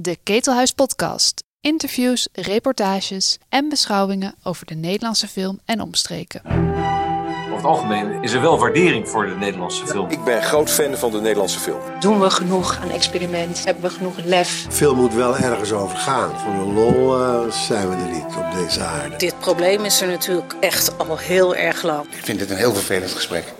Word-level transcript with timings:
De 0.00 0.18
Ketelhuis 0.22 0.72
Podcast. 0.72 1.44
Interviews, 1.60 2.28
reportages 2.32 3.38
en 3.48 3.68
beschouwingen 3.68 4.34
over 4.42 4.66
de 4.66 4.74
Nederlandse 4.74 5.28
film 5.28 5.60
en 5.64 5.80
omstreken. 5.80 6.42
Over 6.44 7.56
het 7.56 7.64
algemeen 7.64 8.22
is 8.22 8.32
er 8.32 8.40
wel 8.40 8.58
waardering 8.58 9.08
voor 9.08 9.26
de 9.26 9.34
Nederlandse 9.34 9.86
film. 9.86 10.10
Ik 10.10 10.24
ben 10.24 10.42
groot 10.42 10.70
fan 10.70 10.96
van 10.96 11.10
de 11.10 11.20
Nederlandse 11.20 11.58
film. 11.58 11.80
Doen 12.00 12.20
we 12.20 12.30
genoeg 12.30 12.78
aan 12.82 12.90
experiment? 12.90 13.64
Hebben 13.64 13.82
we 13.82 13.90
genoeg 13.90 14.24
lef? 14.24 14.66
Veel 14.68 14.94
moet 14.94 15.14
wel 15.14 15.36
ergens 15.36 15.72
over 15.72 15.96
gaan. 15.96 16.38
Voor 16.38 16.52
een 16.52 16.72
lol 16.72 17.20
eh, 17.20 17.50
zijn 17.50 17.88
we 17.88 17.94
er 17.96 18.10
niet 18.10 18.36
op 18.36 18.52
deze 18.54 18.80
aarde. 18.80 19.16
Dit 19.16 19.38
probleem 19.38 19.84
is 19.84 20.00
er 20.00 20.08
natuurlijk 20.08 20.54
echt 20.60 20.98
al 20.98 21.16
heel 21.16 21.54
erg 21.54 21.82
lang. 21.82 22.04
Ik 22.04 22.24
vind 22.24 22.38
dit 22.38 22.50
een 22.50 22.56
heel 22.56 22.74
vervelend 22.74 23.10
gesprek. 23.10 23.54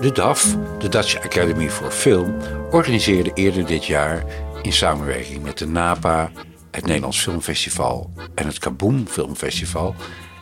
De 0.00 0.12
DAF, 0.12 0.56
de 0.78 0.88
Dutch 0.88 1.24
Academy 1.24 1.70
for 1.70 1.90
Film, 1.90 2.36
organiseerde 2.70 3.30
eerder 3.34 3.66
dit 3.66 3.86
jaar 3.86 4.24
in 4.62 4.72
samenwerking 4.72 5.42
met 5.42 5.58
de 5.58 5.66
NAPA, 5.66 6.30
het 6.70 6.86
Nederlands 6.86 7.22
Filmfestival 7.22 8.10
en 8.34 8.46
het 8.46 8.58
Kaboom 8.58 9.06
Filmfestival 9.06 9.94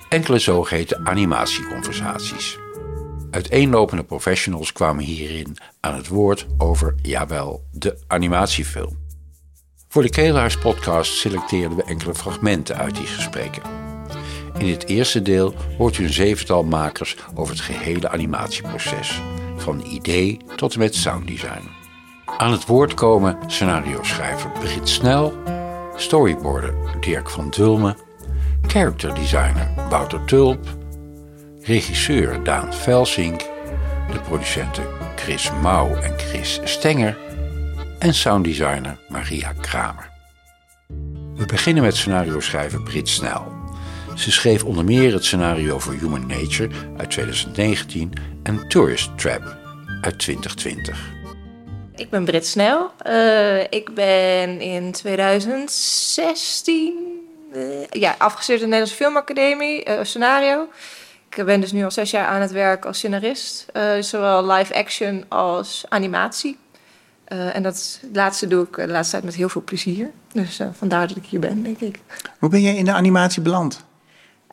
enkele 0.08 0.38
zogeheten 0.38 1.06
animatieconversaties. 1.06 2.58
Uiteenlopende 3.30 4.04
professionals 4.04 4.72
kwamen 4.72 5.04
hierin 5.04 5.56
aan 5.80 5.95
het 5.95 6.09
woord 6.09 6.46
over, 6.59 6.95
jawel, 7.02 7.64
de 7.72 7.98
animatiefilm. 8.06 8.98
Voor 9.88 10.02
de 10.02 10.10
Keelhuis 10.10 10.59
podcast 10.59 11.12
selecteerden 11.12 11.76
we 11.76 11.84
enkele 11.84 12.14
fragmenten 12.14 12.76
uit 12.76 12.95
die 12.95 13.06
gesprekken. 13.06 13.62
In 14.59 14.66
dit 14.66 14.86
eerste 14.86 15.22
deel 15.22 15.54
hoort 15.78 15.98
u 15.98 16.04
een 16.04 16.12
zevental 16.12 16.64
makers 16.64 17.16
over 17.34 17.52
het 17.54 17.62
gehele 17.62 18.09
animatieproces, 18.09 19.22
van 19.60 19.82
idee 19.87 20.40
tot 20.56 20.73
en 20.73 20.78
met 20.78 20.95
sounddesign. 20.95 21.68
Aan 22.37 22.52
het 22.52 22.66
woord 22.66 22.95
komen 22.95 23.38
scenario-schrijver 23.46 24.50
Brit 24.50 24.88
Snel, 24.88 25.32
storyboarder 25.96 26.74
Dirk 27.00 27.30
van 27.30 27.50
Dulmen, 27.50 27.96
character 28.66 29.15
designer 29.15 29.70
Wouter 29.88 30.24
Tulp, 30.24 30.66
regisseur 31.62 32.45
Daan 32.45 32.74
Velsink, 32.74 33.40
de 34.12 34.20
producenten 34.28 34.84
Chris 35.16 35.50
Mouw 35.62 35.95
en 35.95 36.18
Chris 36.18 36.60
Stenger 36.65 37.18
en 37.98 38.15
sounddesigner 38.15 38.98
Maria 39.09 39.52
Kramer. 39.60 40.10
We 41.34 41.46
beginnen 41.46 41.82
met 41.82 41.96
scenario-schrijver 41.96 42.82
Brit 42.82 43.09
Snel. 43.09 43.52
Ze 44.15 44.32
schreef 44.32 44.65
onder 44.65 44.84
meer 44.84 45.12
het 45.12 45.24
scenario 45.24 45.78
voor 45.78 45.93
Human 45.93 46.26
Nature 46.26 46.68
uit 46.96 47.10
2019 47.10 48.12
en 48.49 48.68
Tourist 48.68 49.18
Trap 49.18 49.57
uit 50.01 50.18
2020. 50.18 51.13
Ik 51.95 52.10
ben 52.10 52.24
Brit 52.24 52.46
Snel. 52.46 52.90
Uh, 53.07 53.60
ik 53.60 53.95
ben 53.95 54.60
in 54.60 54.93
2016 54.93 56.95
uh, 57.55 57.87
ja, 57.90 58.15
afgestudeerd 58.18 58.63
in 58.63 58.71
de 58.71 58.77
Nederlandse 58.77 59.05
Filmacademie, 59.05 59.88
uh, 59.88 59.99
scenario. 60.02 60.68
Ik 61.35 61.45
ben 61.45 61.60
dus 61.60 61.73
nu 61.73 61.85
al 61.85 61.90
zes 61.90 62.10
jaar 62.10 62.27
aan 62.27 62.40
het 62.40 62.51
werk 62.51 62.85
als 62.85 62.96
scenarist, 62.96 63.66
zowel 64.00 64.47
live 64.47 64.75
action 64.75 65.25
als 65.28 65.84
animatie. 65.88 66.56
en 67.25 67.62
dat 67.62 68.00
laatste 68.12 68.47
doe 68.47 68.65
ik 68.65 68.77
de 68.77 68.87
laatste 68.87 69.12
tijd 69.12 69.25
met 69.25 69.34
heel 69.34 69.49
veel 69.49 69.62
plezier. 69.62 70.10
Dus 70.33 70.60
vandaar 70.72 71.09
dat 71.09 71.16
ik 71.16 71.25
hier 71.25 71.41
ben, 71.41 71.62
denk 71.62 71.81
ik. 71.81 72.00
Hoe 72.38 72.49
ben 72.49 72.60
je 72.60 72.77
in 72.77 72.84
de 72.84 72.93
animatie 72.93 73.43
beland? 73.43 73.87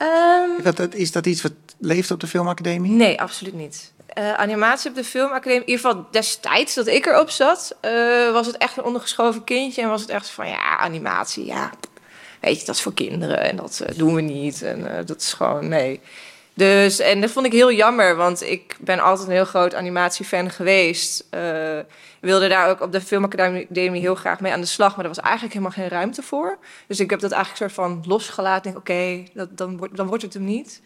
Um, 0.01 0.57
is, 0.57 0.75
dat, 0.75 0.93
is 0.93 1.11
dat 1.11 1.25
iets 1.25 1.41
wat 1.41 1.51
leeft 1.77 2.11
op 2.11 2.19
de 2.19 2.27
filmacademie? 2.27 2.91
Nee, 2.91 3.21
absoluut 3.21 3.53
niet. 3.53 3.93
Uh, 4.17 4.33
animatie 4.33 4.89
op 4.89 4.95
de 4.95 5.03
filmacademie, 5.03 5.61
in 5.61 5.69
ieder 5.69 5.85
geval 5.85 6.07
destijds 6.11 6.73
dat 6.73 6.87
ik 6.87 7.05
erop 7.05 7.29
zat, 7.29 7.75
uh, 7.81 8.31
was 8.31 8.47
het 8.47 8.57
echt 8.57 8.77
een 8.77 8.83
ondergeschoven 8.83 9.43
kindje. 9.43 9.81
En 9.81 9.89
was 9.89 10.01
het 10.01 10.09
echt 10.09 10.29
van, 10.29 10.47
ja, 10.47 10.77
animatie, 10.77 11.45
ja, 11.45 11.71
weet 12.41 12.59
je, 12.59 12.65
dat 12.65 12.75
is 12.75 12.81
voor 12.81 12.93
kinderen 12.93 13.39
en 13.39 13.55
dat 13.55 13.81
uh, 13.83 13.97
doen 13.97 14.15
we 14.15 14.21
niet. 14.21 14.61
En 14.61 15.05
dat 15.05 15.21
is 15.21 15.33
gewoon, 15.33 15.67
nee. 15.67 16.01
Dus, 16.53 16.99
en 16.99 17.21
dat 17.21 17.31
vond 17.31 17.45
ik 17.45 17.51
heel 17.51 17.71
jammer, 17.71 18.15
want 18.15 18.41
ik 18.41 18.77
ben 18.79 18.99
altijd 18.99 19.27
een 19.27 19.33
heel 19.33 19.45
groot 19.45 19.75
animatiefan 19.75 20.49
geweest. 20.49 21.25
wilde 22.19 22.47
daar 22.47 22.69
ook 22.69 22.81
op 22.81 22.91
de 22.91 23.01
filmacademie 23.01 24.01
heel 24.01 24.15
graag 24.15 24.39
mee 24.39 24.51
aan 24.51 24.61
de 24.61 24.67
slag, 24.67 24.95
maar 24.95 25.05
er 25.05 25.13
was 25.15 25.23
eigenlijk 25.23 25.53
helemaal 25.53 25.75
geen 25.75 25.87
ruimte 25.87 26.21
voor. 26.21 26.57
Dus 26.87 26.99
ik 26.99 27.09
heb 27.09 27.19
dat 27.19 27.31
eigenlijk 27.31 27.61
soort 27.61 27.87
van 27.87 28.03
losgelaten. 28.07 28.63
Denk, 28.63 28.77
oké, 28.77 29.23
dan, 29.51 29.89
dan 29.93 30.07
wordt 30.07 30.23
het 30.23 30.33
hem 30.33 30.43
niet. 30.43 30.81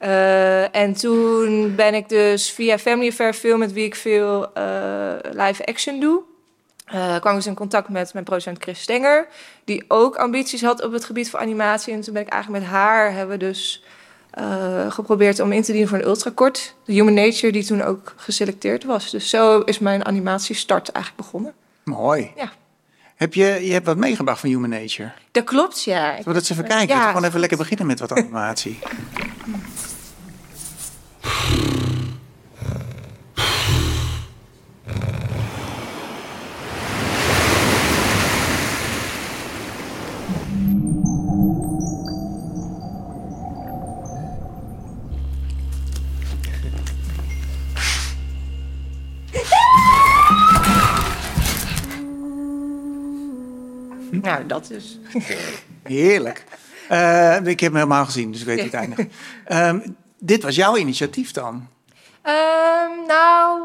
Uh, 0.00 0.74
en 0.74 0.92
toen 0.92 1.74
ben 1.74 1.94
ik 1.94 2.08
dus 2.08 2.50
via 2.50 2.78
Family 2.78 3.08
Affair 3.08 3.34
Film, 3.34 3.58
met 3.58 3.72
wie 3.72 3.84
ik 3.84 3.94
veel 3.94 4.50
uh, 4.58 5.12
live 5.20 5.66
action 5.66 6.00
doe, 6.00 6.22
uh, 6.94 7.18
kwam 7.18 7.32
ik 7.32 7.38
dus 7.38 7.46
in 7.46 7.54
contact 7.54 7.88
met 7.88 8.12
mijn 8.12 8.24
producent 8.24 8.62
Chris 8.62 8.80
Stenger, 8.80 9.28
die 9.64 9.84
ook 9.88 10.16
ambities 10.16 10.62
had 10.62 10.84
op 10.84 10.92
het 10.92 11.04
gebied 11.04 11.30
van 11.30 11.40
animatie. 11.40 11.92
En 11.92 12.00
toen 12.00 12.12
ben 12.12 12.22
ik 12.22 12.28
eigenlijk 12.28 12.62
met 12.62 12.72
haar, 12.72 13.12
hebben 13.12 13.38
we 13.38 13.44
dus 13.44 13.84
geprobeerd 14.88 15.40
om 15.40 15.52
in 15.52 15.62
te 15.62 15.72
dienen 15.72 15.88
voor 15.88 15.98
een 15.98 16.04
ultrakort, 16.04 16.74
de 16.84 16.92
Human 16.92 17.14
Nature, 17.14 17.52
die 17.52 17.64
toen 17.64 17.82
ook 17.82 18.12
geselecteerd 18.16 18.84
was. 18.84 19.10
Dus 19.10 19.28
zo 19.30 19.60
is 19.60 19.78
mijn 19.78 20.04
animatiestart 20.04 20.88
eigenlijk 20.88 21.24
begonnen. 21.24 21.52
Mooi. 21.84 22.32
Ja. 22.36 22.52
Heb 23.16 23.34
je, 23.34 23.44
je 23.44 23.72
hebt 23.72 23.86
wat 23.86 23.96
meegebracht 23.96 24.40
van 24.40 24.48
Human 24.48 24.70
Nature? 24.70 25.12
Dat 25.30 25.44
klopt, 25.44 25.84
ja. 25.84 26.08
Zullen 26.08 26.24
we 26.24 26.32
dat 26.32 26.34
eens 26.34 26.50
even 26.50 26.64
kijken? 26.64 26.96
Ja, 26.96 27.06
gewoon 27.06 27.24
even 27.24 27.40
lekker 27.40 27.58
beginnen 27.58 27.86
met 27.86 28.00
wat 28.00 28.12
animatie. 28.18 28.78
Nou, 54.22 54.46
dat 54.46 54.66
dus. 54.66 54.98
Heerlijk. 55.82 56.44
Uh, 56.90 57.36
ik 57.36 57.60
heb 57.60 57.72
hem 57.72 57.74
helemaal 57.74 58.04
gezien, 58.04 58.32
dus 58.32 58.40
ik 58.40 58.46
weet 58.46 58.62
het 58.62 58.74
eindigt. 58.74 59.08
Um, 59.48 59.96
dit 60.18 60.42
was 60.42 60.54
jouw 60.54 60.76
initiatief 60.76 61.30
dan? 61.30 61.68
Um, 62.24 63.06
nou, 63.06 63.60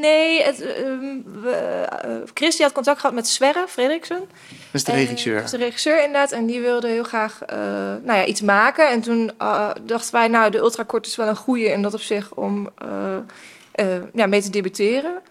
nee. 0.00 0.42
Het, 0.42 0.60
um, 0.60 1.24
we, 1.42 1.86
uh, 2.06 2.12
Chris 2.34 2.58
had 2.58 2.72
contact 2.72 3.00
gehad 3.00 3.14
met 3.14 3.28
Sverre 3.28 3.64
Fredriksen. 3.68 4.18
Dat 4.18 4.28
is 4.72 4.84
de 4.84 4.92
regisseur. 4.92 5.34
Dat 5.34 5.44
is 5.44 5.50
de 5.50 5.56
regisseur 5.56 5.96
inderdaad. 5.96 6.32
En 6.32 6.46
die 6.46 6.60
wilde 6.60 6.88
heel 6.88 7.04
graag 7.04 7.40
uh, 7.42 7.56
nou 8.02 8.18
ja, 8.18 8.24
iets 8.24 8.40
maken. 8.40 8.90
En 8.90 9.00
toen 9.00 9.30
dachten 9.82 10.12
wij, 10.12 10.28
nou, 10.28 10.50
de 10.50 10.58
ultrakort 10.58 11.06
is 11.06 11.16
wel 11.16 11.28
een 11.28 11.36
goede 11.36 11.64
in 11.64 11.82
dat 11.82 11.94
op 11.94 12.00
zich 12.00 12.34
om 12.34 12.68
ja, 14.12 14.26
mee 14.26 14.42
te 14.42 14.50
debuteren. 14.50 15.22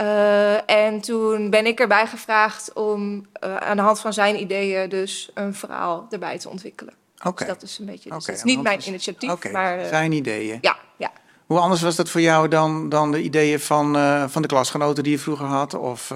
Uh, 0.00 0.70
en 0.70 1.00
toen 1.00 1.50
ben 1.50 1.66
ik 1.66 1.80
erbij 1.80 2.06
gevraagd 2.06 2.72
om 2.72 3.26
uh, 3.44 3.56
aan 3.56 3.76
de 3.76 3.82
hand 3.82 4.00
van 4.00 4.12
zijn 4.12 4.40
ideeën 4.40 4.88
dus 4.88 5.30
een 5.34 5.54
verhaal 5.54 6.06
erbij 6.10 6.38
te 6.38 6.48
ontwikkelen. 6.48 6.94
Oké. 7.18 7.28
Okay. 7.28 7.48
Dus 7.48 7.56
dat 7.58 7.68
is 7.68 7.78
een 7.78 7.86
beetje. 7.86 8.10
Dus 8.10 8.18
okay, 8.22 8.34
dat 8.34 8.44
is 8.46 8.54
niet 8.54 8.62
mijn 8.62 8.80
initiatief, 8.86 9.30
okay. 9.30 9.52
maar 9.52 9.78
uh, 9.78 9.86
zijn 9.86 10.12
ideeën. 10.12 10.58
Ja, 10.60 10.76
ja. 10.96 11.12
Hoe 11.46 11.58
anders 11.58 11.82
was 11.82 11.96
dat 11.96 12.10
voor 12.10 12.20
jou 12.20 12.48
dan, 12.48 12.88
dan 12.88 13.12
de 13.12 13.22
ideeën 13.22 13.60
van, 13.60 13.96
van 14.30 14.42
de 14.42 14.48
klasgenoten 14.48 15.02
die 15.02 15.12
je 15.12 15.18
vroeger 15.18 15.46
had, 15.46 15.74
of 15.74 16.12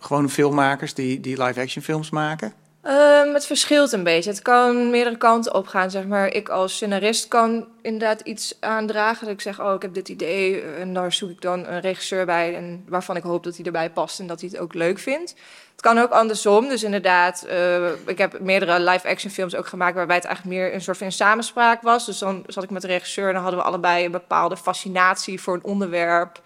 gewone 0.00 0.28
filmmakers 0.28 0.94
die, 0.94 1.20
die 1.20 1.42
live-action 1.42 1.82
films 1.82 2.10
maken? 2.10 2.52
Um, 2.88 3.34
het 3.34 3.46
verschilt 3.46 3.92
een 3.92 4.02
beetje. 4.02 4.30
Het 4.30 4.42
kan 4.42 4.90
meerdere 4.90 5.16
kanten 5.16 5.54
opgaan. 5.54 5.90
Zeg 5.90 6.06
maar. 6.06 6.26
Ik 6.26 6.48
als 6.48 6.74
scenarist 6.74 7.28
kan 7.28 7.68
inderdaad 7.82 8.20
iets 8.20 8.56
aandragen. 8.60 9.24
Dat 9.24 9.34
ik 9.34 9.40
zeg, 9.40 9.60
oh, 9.60 9.74
ik 9.74 9.82
heb 9.82 9.94
dit 9.94 10.08
idee. 10.08 10.62
En 10.62 10.94
daar 10.94 11.12
zoek 11.12 11.30
ik 11.30 11.40
dan 11.40 11.66
een 11.66 11.80
regisseur 11.80 12.26
bij. 12.26 12.56
En 12.56 12.84
waarvan 12.88 13.16
ik 13.16 13.22
hoop 13.22 13.44
dat 13.44 13.56
hij 13.56 13.64
erbij 13.64 13.90
past 13.90 14.20
en 14.20 14.26
dat 14.26 14.40
hij 14.40 14.48
het 14.52 14.58
ook 14.58 14.74
leuk 14.74 14.98
vindt. 14.98 15.34
Het 15.72 15.80
kan 15.80 15.98
ook 15.98 16.10
andersom. 16.10 16.68
Dus 16.68 16.82
inderdaad, 16.82 17.46
uh, 17.48 17.88
ik 18.06 18.18
heb 18.18 18.40
meerdere 18.40 18.80
live-action 18.80 19.30
films 19.30 19.54
ook 19.54 19.66
gemaakt... 19.66 19.94
waarbij 19.94 20.16
het 20.16 20.24
eigenlijk 20.24 20.56
meer 20.56 20.74
een 20.74 20.80
soort 20.80 20.98
van 20.98 21.12
samenspraak 21.12 21.82
was. 21.82 22.06
Dus 22.06 22.18
dan 22.18 22.44
zat 22.46 22.64
ik 22.64 22.70
met 22.70 22.82
de 22.82 22.88
regisseur 22.88 23.28
en 23.28 23.40
hadden 23.40 23.60
we 23.60 23.66
allebei... 23.66 24.04
een 24.04 24.10
bepaalde 24.10 24.56
fascinatie 24.56 25.40
voor 25.40 25.54
een 25.54 25.64
onderwerp. 25.64 26.40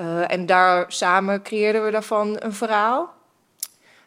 Uh, 0.00 0.32
en 0.32 0.46
daar 0.46 0.84
samen 0.88 1.42
creëerden 1.42 1.84
we 1.84 1.90
daarvan 1.90 2.36
een 2.38 2.52
verhaal. 2.52 3.15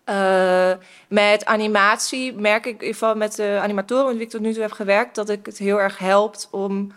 Uh, 0.09 0.71
met 1.07 1.45
animatie 1.45 2.33
merk 2.33 2.65
ik 2.65 2.73
in 2.73 2.79
ieder 2.79 2.93
geval 2.93 3.15
met 3.15 3.35
de 3.35 3.59
animatoren 3.61 4.05
met 4.05 4.15
wie 4.15 4.25
ik 4.25 4.29
tot 4.29 4.41
nu 4.41 4.53
toe 4.53 4.61
heb 4.61 4.71
gewerkt, 4.71 5.15
dat 5.15 5.29
ik 5.29 5.45
het 5.45 5.57
heel 5.57 5.81
erg 5.81 5.97
helpt 5.97 6.47
om 6.51 6.91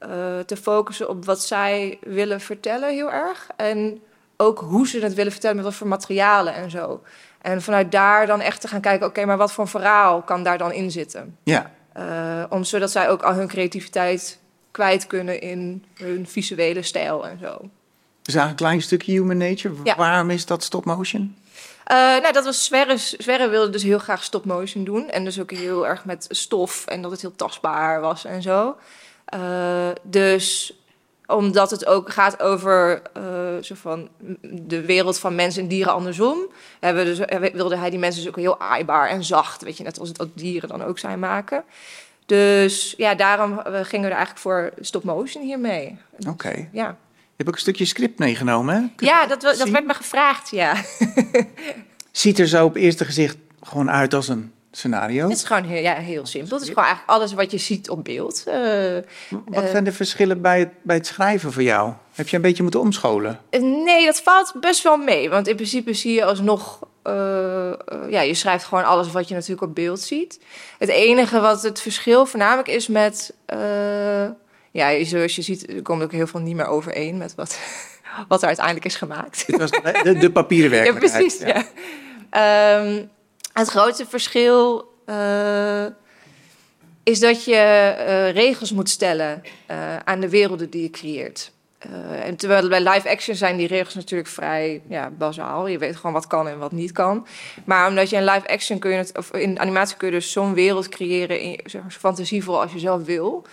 uh, 0.00 0.08
te 0.46 0.56
focussen 0.56 1.08
op 1.08 1.24
wat 1.24 1.42
zij 1.42 1.98
willen 2.00 2.40
vertellen, 2.40 2.94
heel 2.94 3.12
erg. 3.12 3.46
En 3.56 4.00
ook 4.36 4.58
hoe 4.58 4.88
ze 4.88 5.00
het 5.00 5.14
willen 5.14 5.32
vertellen, 5.32 5.56
met 5.56 5.64
wat 5.64 5.74
voor 5.74 5.86
materialen 5.86 6.54
en 6.54 6.70
zo. 6.70 7.02
En 7.42 7.62
vanuit 7.62 7.92
daar 7.92 8.26
dan 8.26 8.40
echt 8.40 8.60
te 8.60 8.68
gaan 8.68 8.80
kijken, 8.80 9.06
oké, 9.06 9.14
okay, 9.14 9.24
maar 9.24 9.36
wat 9.36 9.52
voor 9.52 9.68
verhaal 9.68 10.22
kan 10.22 10.42
daar 10.42 10.58
dan 10.58 10.72
in 10.72 10.90
zitten? 10.90 11.36
Ja. 11.42 11.70
Eh, 11.92 12.44
om, 12.48 12.64
zodat 12.64 12.90
zij 12.90 13.08
ook 13.08 13.22
al 13.22 13.34
hun 13.34 13.48
creativiteit 13.48 14.38
kwijt 14.70 15.06
kunnen 15.06 15.40
in 15.40 15.84
hun 15.94 16.26
visuele 16.26 16.82
stijl 16.82 17.26
en 17.26 17.38
zo. 17.38 17.70
We 18.22 18.32
zagen 18.32 18.50
een 18.50 18.56
klein 18.56 18.82
stukje 18.82 19.12
human 19.12 19.36
nature. 19.36 19.74
Ja. 19.84 19.96
Waarom 19.96 20.30
is 20.30 20.46
dat 20.46 20.62
stop 20.62 20.84
motion? 20.84 21.36
Eh, 21.86 21.96
nou, 21.96 22.32
dat 22.32 22.44
was 22.44 22.64
Sverre. 22.64 22.98
Sverre 22.98 23.48
wilde 23.48 23.70
dus 23.70 23.82
heel 23.82 23.98
graag 23.98 24.24
stop 24.24 24.44
motion 24.44 24.84
doen. 24.84 25.10
En 25.10 25.24
dus 25.24 25.40
ook 25.40 25.50
heel 25.50 25.86
erg 25.86 26.04
met 26.04 26.26
stof 26.28 26.86
en 26.86 27.02
dat 27.02 27.10
het 27.10 27.20
heel 27.20 27.36
tastbaar 27.36 28.00
was 28.00 28.24
en 28.24 28.42
zo. 28.42 28.76
Eh, 29.24 29.88
dus 30.02 30.78
omdat 31.26 31.70
het 31.70 31.86
ook 31.86 32.12
gaat 32.12 32.42
over 32.42 33.02
eh, 33.12 33.22
zo 33.60 33.74
van 33.74 34.08
de 34.40 34.80
wereld 34.80 35.18
van 35.18 35.34
mensen 35.34 35.62
en 35.62 35.68
dieren 35.68 35.92
andersom, 35.92 36.38
hebben 36.80 37.04
we 37.04 37.14
dus, 37.14 37.52
wilde 37.52 37.76
hij 37.76 37.90
die 37.90 37.98
mensen 37.98 38.20
dus 38.20 38.30
ook 38.30 38.36
heel 38.36 38.60
aaibaar 38.60 39.08
en 39.08 39.24
zacht, 39.24 39.62
weet 39.62 39.76
je, 39.76 39.82
net 39.82 40.00
als 40.00 40.12
dat 40.12 40.28
dieren 40.34 40.68
dan 40.68 40.84
ook 40.84 40.98
zijn 40.98 41.18
maken. 41.18 41.64
Dus 42.26 42.94
ja, 42.96 43.14
daarom 43.14 43.60
gingen 43.64 44.06
we 44.06 44.10
er 44.10 44.16
eigenlijk 44.16 44.38
voor 44.38 44.70
stop 44.80 45.04
motion 45.04 45.42
hiermee. 45.42 45.98
Oké. 46.28 46.68
Ja, 46.72 46.96
Je 47.36 47.42
hebt 47.44 47.48
ook 47.48 47.54
een 47.54 47.60
stukje 47.60 47.84
script 47.84 48.18
meegenomen, 48.18 48.74
hè? 48.74 48.80
Kun 48.96 49.06
ja 49.06 49.26
dat, 49.26 49.40
dat 49.40 49.56
zien? 49.56 49.72
werd 49.72 49.86
me 49.86 49.94
gevraagd, 49.94 50.50
ja. 50.50 50.74
Ziet 52.12 52.38
er 52.38 52.46
zo 52.48 52.64
op 52.64 52.76
eerste 52.76 53.04
gezicht 53.04 53.36
gewoon 53.62 53.90
uit 53.90 54.14
als 54.14 54.28
een 54.28 54.52
scenario. 54.70 55.28
Het 55.28 55.36
is 55.36 55.44
gewoon 55.44 55.64
heel, 55.64 55.82
ja, 55.82 55.94
heel 55.94 56.26
simpel. 56.26 56.52
Het 56.56 56.62
is 56.62 56.68
gewoon 56.68 56.84
eigenlijk 56.84 57.18
alles 57.18 57.32
wat 57.32 57.50
je 57.50 57.58
ziet 57.58 57.90
op 57.90 58.04
beeld. 58.04 58.42
Eh, 58.46 58.96
Wat 59.44 59.64
eh, 59.64 59.70
zijn 59.70 59.84
de 59.84 59.92
verschillen 59.92 60.40
bij 60.40 60.58
het, 60.58 60.68
bij 60.82 60.96
het 60.96 61.06
schrijven 61.06 61.52
voor 61.52 61.62
jou? 61.62 61.92
Heb 62.14 62.28
je 62.28 62.36
een 62.36 62.42
beetje 62.42 62.62
moeten 62.62 62.80
omscholen? 62.80 63.40
Nee, 63.60 64.04
dat 64.04 64.20
valt 64.20 64.52
best 64.60 64.82
wel 64.82 64.96
mee. 64.96 65.30
Want 65.30 65.48
in 65.48 65.54
principe 65.56 65.94
zie 65.94 66.12
je 66.14 66.24
alsnog... 66.24 66.78
eh, 67.02 67.70
eh, 67.70 67.76
ja, 68.08 68.20
je 68.20 68.34
schrijft 68.34 68.64
gewoon 68.64 68.84
alles 68.84 69.12
wat 69.12 69.28
je 69.28 69.34
natuurlijk 69.34 69.62
op 69.62 69.74
beeld 69.74 70.00
ziet. 70.00 70.40
Het 70.78 70.88
enige 70.88 71.40
wat 71.40 71.62
het 71.62 71.80
verschil 71.80 72.26
voornamelijk 72.26 72.68
is 72.68 72.86
met... 72.88 73.34
ja, 74.76 75.04
zoals 75.04 75.36
je 75.36 75.42
ziet, 75.42 75.68
er 75.68 75.82
komt 75.82 76.02
ook 76.02 76.12
heel 76.12 76.26
veel 76.26 76.40
niet 76.40 76.56
meer 76.56 76.66
overeen 76.66 77.16
met 77.16 77.34
wat, 77.34 77.58
wat 78.28 78.40
er 78.40 78.46
uiteindelijk 78.46 78.86
is 78.86 78.96
gemaakt. 78.96 79.46
Dit 79.46 79.56
was 79.56 79.70
de, 79.70 80.16
de, 80.18 80.30
papieren 80.30 80.84
Ja, 80.92 80.92
precies. 80.92 81.38
Ja. 81.38 81.64
Ehm, 82.30 83.04
het 83.52 83.68
grootste 83.68 84.06
verschil 84.06 84.92
eh, 85.04 85.86
is 87.02 87.20
dat 87.20 87.44
je 87.44 87.54
eh, 87.54 88.30
regels 88.30 88.72
moet 88.72 88.88
stellen 88.88 89.42
eh, 89.66 89.96
aan 89.96 90.20
de 90.20 90.28
werelden 90.28 90.70
die 90.70 90.82
je 90.82 90.90
creëert. 90.90 91.54
En 92.22 92.36
terwijl 92.36 92.68
bij 92.68 92.80
live 92.80 93.10
action 93.10 93.34
zijn 93.34 93.56
die 93.56 93.66
regels 93.66 93.94
natuurlijk 93.94 94.28
vrij 94.28 94.82
ja, 94.88 95.10
bazaal. 95.10 95.66
Je 95.66 95.78
weet 95.78 95.96
gewoon 95.96 96.12
wat 96.12 96.26
kan 96.26 96.48
en 96.48 96.58
wat 96.58 96.72
niet 96.72 96.92
kan. 96.92 97.26
Maar 97.64 97.88
omdat 97.88 98.10
je 98.10 98.16
in 98.16 98.24
live 98.24 98.48
action 98.48 98.78
kun 98.78 98.90
je 98.90 98.96
het, 98.96 99.18
of 99.18 99.32
in 99.32 99.60
animatie 99.60 99.96
kun 99.96 100.08
je 100.08 100.14
dus 100.14 100.32
zo'n 100.32 100.54
wereld 100.54 100.88
creëren, 100.88 101.40
in, 101.40 101.60
zeg 101.64 101.82
maar, 101.82 101.92
zo 101.92 101.98
fantasievol 101.98 102.60
als 102.60 102.72
je 102.72 102.78
zelf 102.78 103.04
wil. 103.04 103.46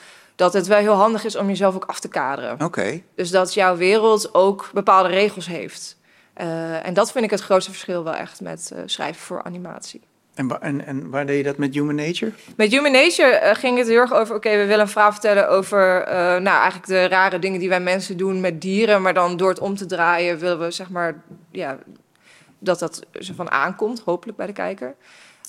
Dat 0.44 0.54
het 0.54 0.68
wel 0.68 0.78
heel 0.78 0.94
handig 0.94 1.24
is 1.24 1.36
om 1.36 1.48
jezelf 1.48 1.76
ook 1.76 1.86
af 1.86 2.00
te 2.00 2.08
kaderen. 2.08 2.62
Oké. 2.62 3.02
Dus 3.16 3.30
dat 3.30 3.54
jouw 3.54 3.76
wereld 3.76 4.34
ook 4.34 4.70
bepaalde 4.74 5.10
regels 5.10 5.48
heeft. 5.48 5.98
Eh, 6.34 6.86
en 6.86 6.94
dat 6.94 7.12
vind 7.12 7.26
ik 7.26 7.32
het 7.32 7.42
grootste 7.42 7.72
verschil 7.72 8.04
wel 8.04 8.14
echt 8.14 8.42
met 8.42 8.72
eh, 8.76 8.82
schrijven 8.86 9.22
voor 9.22 9.44
animatie. 9.44 10.02
En, 10.34 10.62
en, 10.62 10.86
en 10.86 11.10
waar 11.10 11.26
deed 11.26 11.38
je 11.38 11.44
dat 11.44 11.58
met 11.58 11.74
Human 11.74 11.96
Nature? 11.96 12.32
Met 12.56 12.72
Human 12.72 12.92
Nature 12.92 13.30
eh, 13.30 13.56
ging 13.56 13.78
het 13.78 13.88
heel 13.88 13.98
erg 13.98 14.14
over... 14.14 14.36
oké, 14.36 14.50
we 14.50 14.66
willen 14.66 14.80
een 14.80 14.88
verhaal 14.88 15.12
vertellen 15.12 15.50
over... 15.50 16.06
nou, 16.42 16.58
eigenlijk 16.58 16.86
de 16.86 17.08
rare 17.08 17.40
dingen 17.40 17.60
die 17.60 17.70
wij 17.70 17.82
mensen 17.82 18.18
doen 18.18 18.42
met 18.42 18.62
dieren... 18.62 19.02
maar 19.02 19.14
dan 19.14 19.38
door 19.38 19.50
het 19.50 19.60
om 19.60 19.76
te 19.76 19.86
draaien 19.86 20.40
willen 20.40 20.60
we, 20.60 20.72
zeg 20.72 20.90
maar... 20.90 21.24
Ja, 21.52 21.78
dat 22.60 22.80
dat 22.80 23.06
zo 23.20 23.34
van 23.36 23.52
aankomt, 23.52 24.02
hopelijk 24.06 24.38
bij 24.38 24.48
de 24.48 24.54
kijker. 24.54 24.96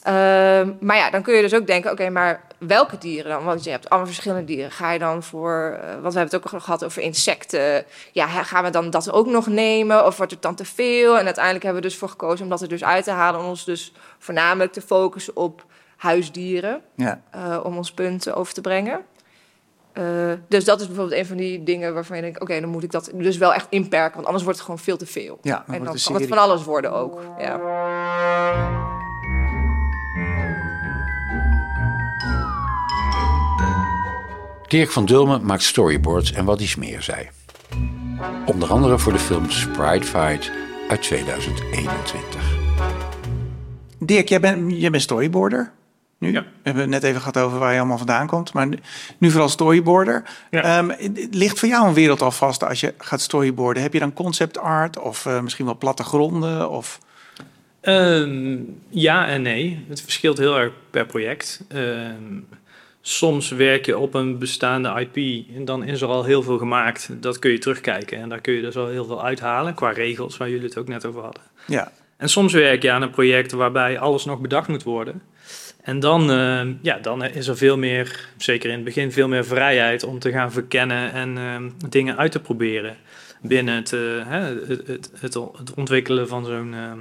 Ehm, 0.02 0.72
maar 0.80 0.96
ja, 0.96 1.10
dan 1.10 1.22
kun 1.22 1.34
je 1.34 1.42
dus 1.42 1.54
ook 1.54 1.66
denken... 1.66 1.90
oké, 1.90 2.10
maar 2.10 2.40
welke 2.66 2.98
dieren 2.98 3.30
dan? 3.30 3.44
Want 3.44 3.64
je 3.64 3.70
hebt 3.70 3.88
allemaal 3.88 4.08
verschillende 4.08 4.44
dieren. 4.44 4.70
Ga 4.70 4.92
je 4.92 4.98
dan 4.98 5.22
voor... 5.22 5.78
eh, 5.82 5.88
want 5.88 6.12
we 6.12 6.18
hebben 6.18 6.22
het 6.22 6.34
ook 6.34 6.52
al 6.52 6.60
gehad 6.60 6.84
over 6.84 7.02
insecten. 7.02 7.84
Ja, 8.12 8.26
gaan 8.26 8.64
we 8.64 8.70
dan 8.70 8.90
dat 8.90 9.12
ook 9.12 9.26
nog 9.26 9.46
nemen? 9.46 10.06
Of 10.06 10.16
wordt 10.16 10.32
het 10.32 10.42
dan 10.42 10.54
te 10.54 10.64
veel? 10.64 11.18
En 11.18 11.24
uiteindelijk 11.24 11.64
hebben 11.64 11.82
we 11.82 11.88
dus 11.88 11.96
voor 11.98 12.08
gekozen 12.08 12.44
om 12.44 12.50
dat 12.50 12.60
er 12.60 12.68
dus 12.68 12.84
uit 12.84 13.04
te 13.04 13.10
halen... 13.10 13.40
om 13.40 13.46
ons 13.46 13.64
dus 13.64 13.92
voornamelijk 14.18 14.72
te 14.72 14.80
focussen 14.80 15.36
op 15.36 15.64
huisdieren 15.96 16.80
Ja. 16.96 17.20
eh, 17.30 17.60
om 17.62 17.76
ons 17.76 17.92
punt 17.92 18.32
over 18.32 18.54
te 18.54 18.60
brengen. 18.60 19.00
Eh, 19.92 20.04
dus 20.48 20.64
dat 20.64 20.80
is 20.80 20.86
bijvoorbeeld 20.86 21.18
een 21.20 21.26
van 21.26 21.36
die 21.36 21.62
dingen 21.62 21.94
waarvan 21.94 22.16
je 22.16 22.22
denkt: 22.22 22.40
oké, 22.40 22.60
dan 22.60 22.68
moet 22.70 22.82
ik 22.82 22.90
dat 22.90 23.10
dus 23.14 23.36
wel 23.36 23.54
echt 23.54 23.66
inperken, 23.70 24.14
want 24.14 24.26
anders 24.26 24.44
wordt 24.44 24.58
het 24.58 24.68
gewoon 24.68 24.84
veel 24.84 24.96
te 24.96 25.06
veel. 25.06 25.38
Ja, 25.42 25.64
en 25.66 25.84
dan 25.84 25.96
kan 26.04 26.14
het 26.14 26.26
van 26.28 26.38
alles 26.38 26.64
worden 26.64 26.92
ook. 26.92 27.20
Ja. 27.38 27.60
Dirk 34.74 34.90
van 34.90 35.04
Dulmen 35.04 35.44
maakt 35.46 35.62
storyboards 35.62 36.32
en 36.32 36.44
wat 36.44 36.60
iets 36.60 36.76
meer 36.76 37.02
zei. 37.02 37.28
Onder 38.46 38.68
andere 38.68 38.98
voor 38.98 39.12
de 39.12 39.18
film 39.18 39.50
Sprite 39.50 40.06
Fight 40.06 40.50
uit 40.88 41.02
2021. 41.02 42.56
Dirk, 43.98 44.28
jij 44.28 44.40
bent, 44.40 44.80
jij 44.80 44.90
bent 44.90 45.02
storyboarder. 45.02 45.72
Nu 46.18 46.32
Ja. 46.32 46.40
we 46.40 46.48
hebben 46.62 46.82
het 46.82 46.90
net 46.90 47.02
even 47.02 47.20
gehad 47.20 47.36
over 47.36 47.58
waar 47.58 47.72
je 47.72 47.78
allemaal 47.78 47.98
vandaan 47.98 48.26
komt. 48.26 48.52
Maar 48.52 48.68
nu, 49.18 49.30
vooral 49.30 49.48
storyboarder. 49.48 50.22
Ja. 50.50 50.62
Ehm, 50.62 50.90
ligt 51.30 51.58
voor 51.58 51.68
jou 51.68 51.88
een 51.88 51.94
wereld 51.94 52.22
al 52.22 52.30
vast 52.30 52.64
als 52.64 52.80
je 52.80 52.94
gaat 52.98 53.20
storyboarden? 53.20 53.82
Heb 53.82 53.92
je 53.92 53.98
dan 53.98 54.12
concept 54.12 54.58
art 54.58 54.98
of 54.98 55.26
eh, 55.26 55.40
misschien 55.40 55.64
wel 55.64 55.78
plattegronden? 55.78 56.70
Of... 56.70 56.98
Ehm, 57.80 58.56
ja 58.88 59.26
en 59.26 59.42
nee. 59.42 59.84
Het 59.88 60.00
verschilt 60.00 60.38
heel 60.38 60.58
erg 60.58 60.72
per 60.90 61.06
project. 61.06 61.64
Ehm, 61.68 62.40
soms 63.06 63.50
werk 63.50 63.86
je 63.86 63.98
op 63.98 64.14
een 64.14 64.38
bestaande 64.38 65.08
IP 65.10 65.46
en 65.56 65.64
dan 65.64 65.84
is 65.84 66.00
er 66.00 66.08
al 66.08 66.24
heel 66.24 66.42
veel 66.42 66.58
gemaakt. 66.58 67.08
Dat 67.20 67.38
kun 67.38 67.50
je 67.50 67.58
terugkijken 67.58 68.18
en 68.18 68.28
daar 68.28 68.40
kun 68.40 68.52
je 68.52 68.60
dus 68.60 68.76
al 68.76 68.86
heel 68.86 69.04
veel 69.04 69.24
uithalen 69.24 69.74
qua 69.74 69.90
regels, 69.90 70.36
waar 70.36 70.50
jullie 70.50 70.64
het 70.64 70.78
ook 70.78 70.88
net 70.88 71.04
over 71.04 71.22
hadden. 71.22 71.42
Ja, 71.66 71.92
En 72.16 72.28
soms 72.28 72.52
werk 72.52 72.82
je 72.82 72.90
aan 72.90 73.02
een 73.02 73.10
project 73.10 73.52
waarbij 73.52 73.98
alles 73.98 74.24
nog 74.24 74.40
bedacht 74.40 74.68
moet 74.68 74.82
worden. 74.82 75.22
En 75.82 76.00
dan, 76.00 76.30
ehm, 76.30 76.72
ja, 76.82 76.98
dan 76.98 77.24
is 77.24 77.46
er 77.46 77.56
veel 77.56 77.78
meer, 77.78 78.28
zeker 78.36 78.68
in 78.68 78.74
het 78.74 78.84
begin, 78.84 79.12
veel 79.12 79.28
meer 79.28 79.44
vrijheid 79.44 80.02
om 80.02 80.18
te 80.18 80.30
gaan 80.30 80.52
verkennen 80.52 81.12
en 81.12 81.38
ehm, 81.38 81.70
dingen 81.88 82.16
uit 82.16 82.32
te 82.32 82.40
proberen. 82.40 82.96
Binnen 83.42 83.74
het, 83.74 83.92
eh, 83.92 84.00
het, 84.26 84.86
het, 84.86 85.10
het, 85.20 85.34
het 85.34 85.74
ontwikkelen 85.74 86.28
van 86.28 86.44
zo'n 86.44 86.74
ehm, 86.74 86.98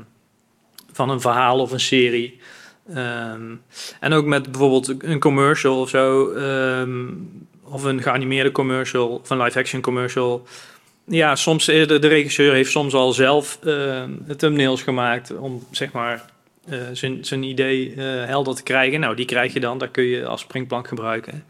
van 0.91 1.09
een 1.09 1.21
verhaal 1.21 1.59
of 1.59 1.71
een 1.71 1.79
serie. 1.79 2.39
Ehm, 2.89 3.55
en 3.99 4.13
ook 4.13 4.25
met 4.25 4.51
bijvoorbeeld 4.51 5.03
een 5.03 5.19
commercial 5.19 5.79
of 5.79 5.89
zo, 5.89 6.31
ehm, 6.31 7.07
of 7.63 7.83
een 7.83 8.01
geanimeerde 8.01 8.51
commercial, 8.51 9.07
of 9.07 9.29
een 9.29 9.41
live-action 9.41 9.81
commercial. 9.81 10.47
Ja, 11.05 11.35
soms 11.35 11.67
eh, 11.67 11.87
de, 11.87 11.99
de 11.99 12.07
regisseur 12.07 12.53
heeft 12.53 12.71
soms 12.71 12.93
al 12.93 13.11
zelf 13.11 13.59
de 13.61 14.35
thumbnails 14.37 14.81
gemaakt 14.81 15.37
om 15.37 15.67
zeg 15.71 15.91
maar 15.91 16.25
eh, 16.69 16.79
zijn, 16.93 17.25
zijn 17.25 17.43
idee 17.43 17.93
eh, 17.93 18.25
helder 18.25 18.55
te 18.55 18.63
krijgen. 18.63 18.99
Nou, 18.99 19.15
die 19.15 19.25
krijg 19.25 19.53
je 19.53 19.59
dan, 19.59 19.77
daar 19.77 19.89
kun 19.89 20.03
je 20.03 20.25
als 20.25 20.41
springplank 20.41 20.87
gebruiken. 20.87 21.43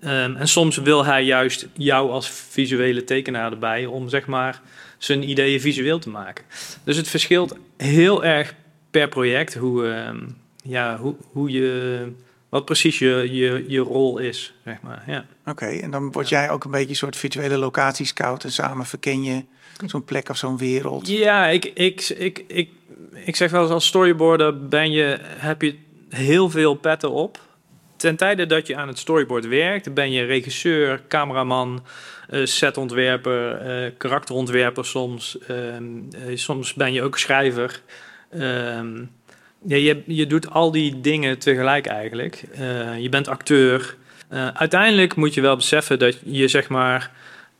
En 0.00 0.48
soms 0.48 0.76
wil 0.76 1.04
hij 1.04 1.24
juist 1.24 1.68
jou 1.76 2.10
als 2.10 2.28
visuele 2.30 3.04
tekenaar 3.04 3.52
erbij 3.52 3.86
om 3.86 4.08
zeg 4.08 4.26
maar 4.26 4.60
zijn 4.98 5.28
ideeën 5.28 5.60
visueel 5.60 5.98
te 5.98 6.10
maken. 6.10 6.44
Dus 6.84 6.96
het 6.96 7.08
verschilt 7.08 7.56
heel 7.76 8.24
erg 8.24 8.54
per 8.90 9.08
project 9.08 9.54
hoe, 9.54 10.04
ja, 10.66 10.96
hoe, 10.98 11.14
hoe 11.32 11.50
je, 11.50 12.12
wat 12.48 12.64
precies 12.64 12.98
je, 12.98 13.28
je, 13.30 13.64
je 13.68 13.78
rol 13.78 14.18
is, 14.18 14.54
zeg 14.64 14.80
maar. 14.80 15.02
Ja. 15.06 15.24
oké. 15.46 15.66
En 15.66 15.90
dan 15.90 16.12
word 16.12 16.28
jij 16.28 16.50
ook 16.50 16.64
een 16.64 16.70
beetje 16.70 16.88
een 16.88 16.96
soort 16.96 17.16
virtuele 17.16 17.56
locatiescout. 17.56 18.44
En 18.44 18.52
samen 18.52 18.86
verken 18.86 19.22
je 19.22 19.44
zo'n 19.86 20.04
plek 20.04 20.28
of 20.28 20.36
zo'n 20.36 20.58
wereld. 20.58 21.08
Ja, 21.08 21.46
ik, 21.46 21.64
ik, 21.64 22.08
ik, 22.08 22.44
ik, 22.46 22.70
ik 23.12 23.36
zeg 23.36 23.50
wel 23.50 23.62
eens 23.62 23.70
als 23.70 23.86
storyboarder 23.86 24.68
ben 24.68 24.90
je, 24.90 25.18
heb 25.22 25.62
je 25.62 25.78
heel 26.08 26.50
veel 26.50 26.74
petten 26.74 27.10
op. 27.10 27.40
Ten 27.96 28.16
tijde 28.16 28.46
dat 28.46 28.66
je 28.66 28.76
aan 28.76 28.88
het 28.88 28.98
storyboard 28.98 29.46
werkt, 29.46 29.94
ben 29.94 30.12
je 30.12 30.24
regisseur, 30.24 31.02
cameraman, 31.08 31.84
eh, 32.28 32.44
setontwerper, 32.44 33.52
eh, 33.52 33.90
karakterontwerper 33.98 34.84
soms. 34.84 35.38
Ehm, 35.38 35.84
eh, 36.10 36.36
soms 36.36 36.74
ben 36.74 36.92
je 36.92 37.02
ook 37.02 37.18
schrijver. 37.18 37.80
Ehm, 38.30 39.04
ja, 39.64 39.76
je, 39.76 40.02
je 40.06 40.26
doet 40.26 40.50
al 40.50 40.70
die 40.70 41.00
dingen 41.00 41.38
tegelijk 41.38 41.86
eigenlijk. 41.86 42.44
Eh, 42.52 42.98
je 42.98 43.08
bent 43.08 43.28
acteur. 43.28 43.96
Eh, 44.28 44.48
uiteindelijk 44.48 45.16
moet 45.16 45.34
je 45.34 45.40
wel 45.40 45.56
beseffen 45.56 45.98
dat 45.98 46.18
je 46.24 46.48
zeg 46.48 46.68
maar... 46.68 47.10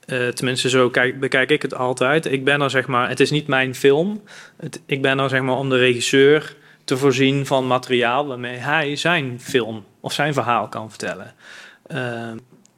eh, 0.07 0.29
tenminste, 0.29 0.69
zo 0.69 0.91
kijk, 0.91 1.21
bekijk 1.21 1.51
ik 1.51 1.63
het 1.63 1.75
altijd. 1.75 2.33
Ik 2.33 2.45
ben 2.45 2.61
er 2.61 2.71
zeg 2.71 2.87
maar, 2.87 3.09
het 3.09 3.21
is 3.21 3.31
niet 3.31 3.47
mijn 3.47 3.75
film. 3.75 4.23
Ik 4.87 5.03
ben 5.03 5.19
er 5.19 5.29
zeg 5.29 5.41
maar 5.41 5.57
om 5.57 5.69
de 5.69 5.79
regisseur 5.79 6.57
te 6.85 6.97
voorzien 6.97 7.47
van 7.47 7.67
materiaal 7.67 8.27
waarmee 8.27 8.57
hij 8.57 8.97
zijn 8.97 9.41
film 9.41 9.85
of 10.01 10.13
zijn 10.13 10.33
verhaal 10.35 10.69
kan 10.69 10.91
vertellen. 10.91 11.35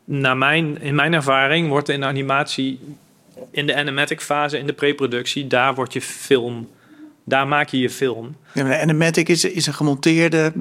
Naar 0.04 0.36
mijn, 0.36 0.80
in 0.80 0.94
mijn 0.94 1.14
ervaring 1.14 1.68
wordt 1.68 1.88
in 1.88 2.00
de 2.00 2.06
animatie, 2.06 2.80
in 3.50 3.66
de 3.66 3.74
animatic 3.74 4.20
fase, 4.20 4.58
in 4.58 4.66
de 4.66 4.72
preproductie, 4.72 5.46
daar 5.46 5.74
wordt 5.74 5.92
je 5.92 6.00
film, 6.00 6.68
daar 7.28 7.48
maak 7.48 7.68
je 7.68 7.78
je 7.78 7.90
film. 7.90 8.36
Ja, 8.54 8.62
maar 8.62 8.72
de 8.72 8.80
animatic 8.82 9.28
is, 9.28 9.44
is 9.44 9.66
een 9.66 9.74
gemonteerde 9.74 10.52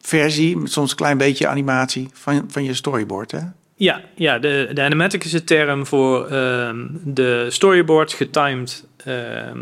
versie, 0.00 0.56
met 0.56 0.72
soms 0.72 0.90
een 0.90 0.96
klein 0.96 1.18
beetje 1.18 1.46
animatie 1.46 2.08
van, 2.12 2.44
van 2.48 2.64
je 2.64 2.74
storyboard, 2.74 3.30
hè? 3.30 3.40
Ja, 3.74 4.00
ja 4.14 4.38
de, 4.38 4.70
de 4.72 4.82
animatic 4.82 5.24
is 5.24 5.30
de 5.30 5.44
term 5.44 5.86
voor 5.86 6.26
ehm, 6.26 6.86
de 7.04 7.46
storyboards 7.48 8.14
getimed, 8.14 8.86
ehm, 9.04 9.58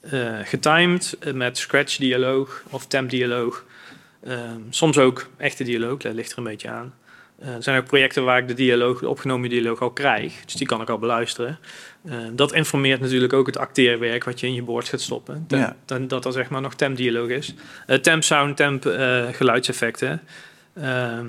eh, 0.00 0.38
getimed 0.44 1.16
met 1.34 1.58
scratch 1.58 1.96
dialoog 1.96 2.62
of 2.70 2.86
temp 2.86 3.10
dialoog. 3.10 3.64
Ehm, 4.24 4.60
soms 4.70 4.98
ook 4.98 5.28
echte 5.36 5.64
dialoog, 5.64 5.98
dat 5.98 6.14
ligt 6.14 6.32
er 6.32 6.38
een 6.38 6.44
beetje 6.44 6.68
aan. 6.68 6.94
Eh, 7.38 7.54
er 7.54 7.62
zijn 7.62 7.78
ook 7.78 7.86
projecten 7.86 8.24
waar 8.24 8.38
ik 8.38 8.48
de 8.48 8.54
dialoog, 8.54 9.00
de 9.00 9.08
opgenomen 9.08 9.48
dialoog 9.48 9.80
al 9.80 9.90
krijg, 9.90 10.44
dus 10.44 10.54
die 10.54 10.66
kan 10.66 10.80
ik 10.80 10.88
al 10.88 10.98
beluisteren. 10.98 11.58
Eh, 12.04 12.14
dat 12.32 12.52
informeert 12.52 13.00
natuurlijk 13.00 13.32
ook 13.32 13.46
het 13.46 13.56
acteerwerk 13.58 14.24
wat 14.24 14.40
je 14.40 14.46
in 14.46 14.54
je 14.54 14.62
board 14.62 14.88
gaat 14.88 15.00
stoppen. 15.00 15.44
Tem- 15.48 15.58
Ja. 15.58 15.76
dan, 15.84 16.08
dat 16.08 16.24
er 16.24 16.32
zeg 16.32 16.50
maar 16.50 16.60
nog 16.60 16.74
temp 16.74 16.96
dialoog 16.96 17.28
is. 17.28 17.54
Eh, 17.86 17.98
temp 17.98 18.22
sound, 18.22 18.56
temp 18.56 18.86
eh, 18.86 19.26
geluidseffecten. 19.32 20.20
Ehm, 20.74 21.26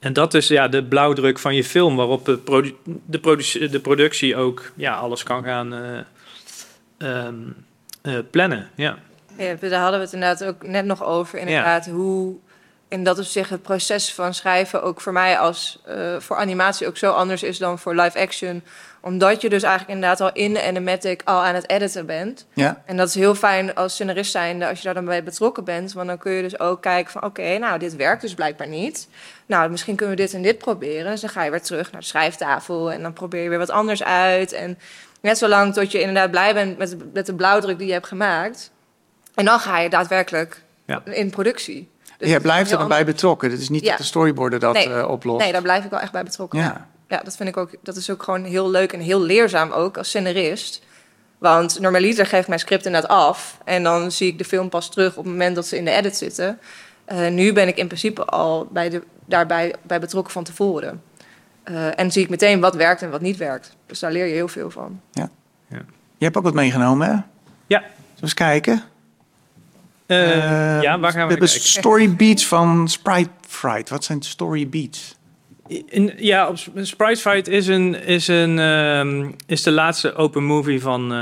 en 0.00 0.12
dat 0.12 0.34
is 0.34 0.48
ja, 0.48 0.68
de 0.68 0.84
blauwdruk 0.84 1.38
van 1.38 1.54
je 1.54 1.64
film, 1.64 1.96
waarop 1.96 2.24
de, 2.24 2.38
produ- 2.38 2.74
de, 3.06 3.18
produc- 3.18 3.70
de 3.72 3.80
productie 3.80 4.36
ook 4.36 4.72
ja, 4.74 4.94
alles 4.94 5.22
kan 5.22 5.44
gaan 5.44 5.74
eh, 5.74 5.98
ehm, 6.98 7.34
eh, 8.02 8.14
plannen. 8.30 8.68
Ja. 8.74 8.98
Ja, 9.38 9.54
daar 9.54 9.80
hadden 9.80 9.98
we 9.98 10.04
het 10.04 10.14
inderdaad 10.14 10.44
ook 10.44 10.66
net 10.66 10.84
nog 10.84 11.04
over. 11.04 11.38
Inderdaad, 11.38 11.86
hoe. 11.86 12.36
En 12.88 13.02
dat 13.02 13.18
is 13.18 13.32
zich 13.32 13.48
het 13.48 13.62
proces 13.62 14.14
van 14.14 14.34
schrijven 14.34 14.82
ook 14.82 15.00
voor 15.00 15.12
mij 15.12 15.38
als 15.38 15.78
eh, 15.84 16.16
voor 16.18 16.36
animatie 16.36 16.86
ook 16.86 16.96
zo 16.96 17.10
anders 17.12 17.42
is 17.42 17.58
dan 17.58 17.78
voor 17.78 17.94
live 17.94 18.18
action. 18.18 18.62
Omdat 19.00 19.40
je 19.40 19.48
dus 19.48 19.62
eigenlijk 19.62 19.94
inderdaad 19.94 20.20
al 20.20 20.32
in 20.32 20.52
de 20.54 20.62
animatic 20.66 21.20
al 21.24 21.44
aan 21.44 21.54
het 21.54 21.68
editen 21.70 22.06
bent. 22.06 22.46
Ja. 22.52 22.82
En 22.84 22.96
dat 22.96 23.08
is 23.08 23.14
heel 23.14 23.34
fijn 23.34 23.74
als 23.74 23.92
scenarist 23.92 24.30
zijnde 24.30 24.68
als 24.68 24.78
je 24.78 24.84
daar 24.84 24.94
dan 24.94 25.04
bij 25.04 25.22
betrokken 25.22 25.64
bent. 25.64 25.92
Want 25.92 26.06
dan 26.08 26.18
kun 26.18 26.32
je 26.32 26.42
dus 26.42 26.58
ook 26.60 26.82
kijken 26.82 27.12
van 27.12 27.22
oké, 27.22 27.58
nou 27.58 27.78
dit 27.78 27.96
werkt 27.96 28.20
dus 28.22 28.34
blijkbaar 28.34 28.68
niet. 28.68 29.08
Nou, 29.46 29.70
misschien 29.70 29.96
kunnen 29.96 30.16
we 30.16 30.22
dit 30.22 30.34
en 30.34 30.42
dit 30.42 30.58
proberen. 30.58 31.10
Dus 31.10 31.20
dan 31.20 31.30
ga 31.30 31.44
je 31.44 31.50
weer 31.50 31.62
terug 31.62 31.92
naar 31.92 32.00
de 32.00 32.06
schrijftafel 32.06 32.92
en 32.92 33.02
dan 33.02 33.12
probeer 33.12 33.42
je 33.42 33.48
weer 33.48 33.58
wat 33.58 33.70
anders 33.70 34.02
uit. 34.04 34.52
En 34.52 34.78
net 35.20 35.38
zolang 35.38 35.74
tot 35.74 35.92
je 35.92 36.00
inderdaad 36.00 36.30
blij 36.30 36.54
bent 36.54 36.78
met, 36.78 36.90
de- 36.90 37.10
met 37.12 37.26
de 37.26 37.34
blauwdruk 37.34 37.78
die 37.78 37.86
je 37.86 37.92
hebt 37.92 38.06
gemaakt. 38.06 38.70
En 39.34 39.44
dan 39.44 39.58
ga 39.60 39.78
je 39.78 39.88
daadwerkelijk 39.90 40.62
Ja. 40.86 41.02
in 41.04 41.30
productie. 41.30 41.88
Dus 42.18 42.28
Jij 42.28 42.40
blijft 42.40 42.70
er 42.70 42.78
dan 42.78 42.88
bij 42.88 43.04
betrokken. 43.04 43.50
Het 43.50 43.60
is 43.60 43.68
niet 43.68 43.82
Ja. 43.82 43.88
dat 43.88 43.98
de 43.98 44.04
storyboarder 44.04 44.58
dat 44.58 44.74
Nee. 44.74 44.94
eh, 44.94 45.08
oplost. 45.08 45.42
Nee, 45.42 45.52
daar 45.52 45.62
blijf 45.62 45.84
ik 45.84 45.90
wel 45.90 46.00
echt 46.00 46.12
bij 46.12 46.22
betrokken. 46.24 46.58
Ja. 46.58 46.86
Ja, 47.08 47.20
dat 47.24 47.36
vind 47.36 47.48
ik 47.48 47.56
ook. 47.56 47.70
Dat 47.82 47.96
is 47.96 48.10
ook 48.10 48.22
gewoon 48.22 48.44
heel 48.44 48.70
leuk 48.70 48.92
en 48.92 49.00
heel 49.00 49.20
leerzaam 49.20 49.70
ook 49.72 49.98
als 49.98 50.08
scenarist. 50.08 50.82
Want 51.38 51.80
normaliter 51.80 52.26
geef 52.26 52.40
ik 52.40 52.46
mijn 52.48 52.60
script 52.60 52.86
inderdaad 52.86 53.10
af. 53.10 53.58
En 53.64 53.82
dan 53.82 54.10
zie 54.12 54.28
ik 54.28 54.38
de 54.38 54.44
film 54.44 54.68
pas 54.68 54.90
terug 54.90 55.16
op 55.16 55.24
het 55.24 55.32
moment 55.32 55.54
dat 55.54 55.66
ze 55.66 55.76
in 55.76 55.84
de 55.84 55.90
edit 55.90 56.16
zitten. 56.16 56.58
Eh, 57.04 57.28
nu 57.28 57.52
ben 57.52 57.68
ik 57.68 57.76
in 57.76 57.86
principe 57.86 58.24
al 58.24 58.68
bij 58.72 58.88
de, 58.88 59.02
daarbij 59.24 59.74
bij 59.82 60.00
betrokken 60.00 60.32
van 60.32 60.44
tevoren. 60.44 61.02
Eh, 61.62 61.98
en 61.98 62.12
zie 62.12 62.22
ik 62.22 62.28
meteen 62.30 62.60
wat 62.60 62.74
werkt 62.74 63.02
en 63.02 63.10
wat 63.10 63.20
niet 63.20 63.36
werkt. 63.36 63.76
Dus 63.86 63.98
daar 63.98 64.12
leer 64.12 64.26
je 64.26 64.32
heel 64.32 64.48
veel 64.48 64.70
van. 64.70 65.00
Je 66.18 66.24
hebt 66.24 66.36
ook 66.36 66.44
wat 66.44 66.54
meegenomen, 66.54 67.06
hè? 67.06 67.12
Ja. 67.12 67.78
Zullen 67.78 67.90
we 68.14 68.22
eens 68.22 68.34
kijken? 68.34 68.82
Eh, 70.06 70.82
ja, 70.82 70.98
waar 70.98 71.12
gaan 71.12 71.20
we, 71.20 71.26
We 71.26 71.30
hebben 71.30 71.48
kijken? 71.48 71.68
story 71.68 72.14
beats 72.14 72.46
van 72.46 72.88
Sprite 72.88 73.30
Fright. 73.48 73.88
Wat 73.88 74.04
zijn 74.04 74.22
story 74.22 74.68
beats? 74.68 75.14
In, 75.86 76.12
ja, 76.16 76.48
op 76.48 76.56
Sprite 76.82 77.20
Fight 77.20 77.48
is, 77.48 77.66
een, 77.66 77.94
is, 78.02 78.28
een, 78.28 78.58
ehm, 78.58 79.30
is 79.46 79.62
de 79.62 79.70
laatste 79.70 80.14
open 80.14 80.44
movie 80.44 80.80
van 80.80 81.02
eh, 81.02 81.18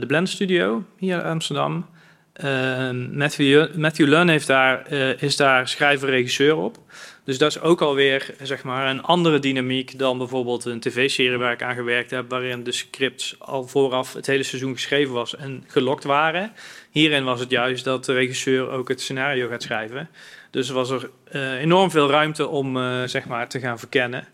de 0.00 0.04
Blend 0.06 0.28
Studio 0.28 0.84
hier 0.96 1.18
in 1.18 1.24
Amsterdam. 1.24 1.86
Ehm, 2.32 3.16
Matthew, 3.16 3.74
Matthew 3.76 4.08
Lunn 4.08 4.28
heeft 4.28 4.46
daar, 4.46 4.86
eh, 4.86 5.22
is 5.22 5.36
daar 5.36 5.68
schrijver-regisseur 5.68 6.56
op. 6.56 6.78
Dus 7.24 7.38
dat 7.38 7.50
is 7.50 7.60
ook 7.60 7.80
alweer 7.80 8.34
zeg 8.42 8.62
maar, 8.62 8.90
een 8.90 9.02
andere 9.02 9.38
dynamiek 9.38 9.98
dan 9.98 10.18
bijvoorbeeld 10.18 10.64
een 10.64 10.80
tv-serie 10.80 11.38
waar 11.38 11.52
ik 11.52 11.62
aan 11.62 11.74
gewerkt 11.74 12.10
heb, 12.10 12.30
waarin 12.30 12.64
de 12.64 12.72
scripts 12.72 13.36
al 13.38 13.66
vooraf 13.66 14.12
het 14.12 14.26
hele 14.26 14.42
seizoen 14.42 14.72
geschreven 14.72 15.14
was 15.14 15.36
en 15.36 15.64
gelokt 15.66 16.04
waren. 16.04 16.52
Hierin 16.98 17.24
was 17.24 17.40
het 17.40 17.50
juist 17.50 17.84
dat 17.84 18.04
de 18.04 18.12
regisseur 18.12 18.70
ook 18.70 18.88
het 18.88 19.00
scenario 19.00 19.48
gaat 19.48 19.62
schrijven. 19.62 20.08
Dus 20.50 20.68
was 20.70 20.90
er 20.90 21.10
eh, 21.30 21.52
enorm 21.60 21.90
veel 21.90 22.10
ruimte 22.10 22.46
om 22.48 22.76
eh, 22.76 23.02
zeg 23.04 23.26
maar, 23.26 23.48
te 23.48 23.60
gaan 23.60 23.78
verkennen. 23.78 24.24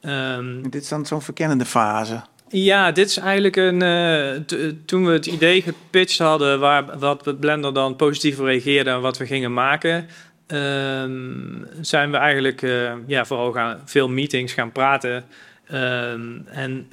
Ehm, 0.00 0.62
Dit 0.62 0.82
is 0.82 0.88
dan 0.88 1.06
zo'n 1.06 1.22
verkennende 1.22 1.64
fase. 1.64 2.20
ja, 2.48 2.92
dit 2.92 3.08
is 3.08 3.16
eigenlijk 3.16 3.56
een. 3.56 3.82
eh, 3.82 4.58
toen 4.86 5.06
we 5.06 5.12
het 5.12 5.26
idee 5.26 5.62
gepitcht 5.62 6.18
hadden, 6.18 6.60
waar 6.60 6.98
wat 6.98 7.40
Blender 7.40 7.74
dan 7.74 7.96
positief 7.96 8.38
op 8.38 8.44
reageerde 8.44 8.90
en 8.90 9.00
wat 9.00 9.18
we 9.18 9.26
gingen 9.26 9.52
maken, 9.52 10.06
ehm, 10.46 11.64
zijn 11.80 12.10
we 12.10 12.16
eigenlijk 12.16 12.60
ja, 13.06 13.24
vooral 13.24 13.52
gaan 13.52 13.80
veel 13.84 14.08
meetings 14.08 14.52
gaan 14.52 14.72
praten. 14.72 15.24
Ehm, 15.66 16.38
en 16.46 16.88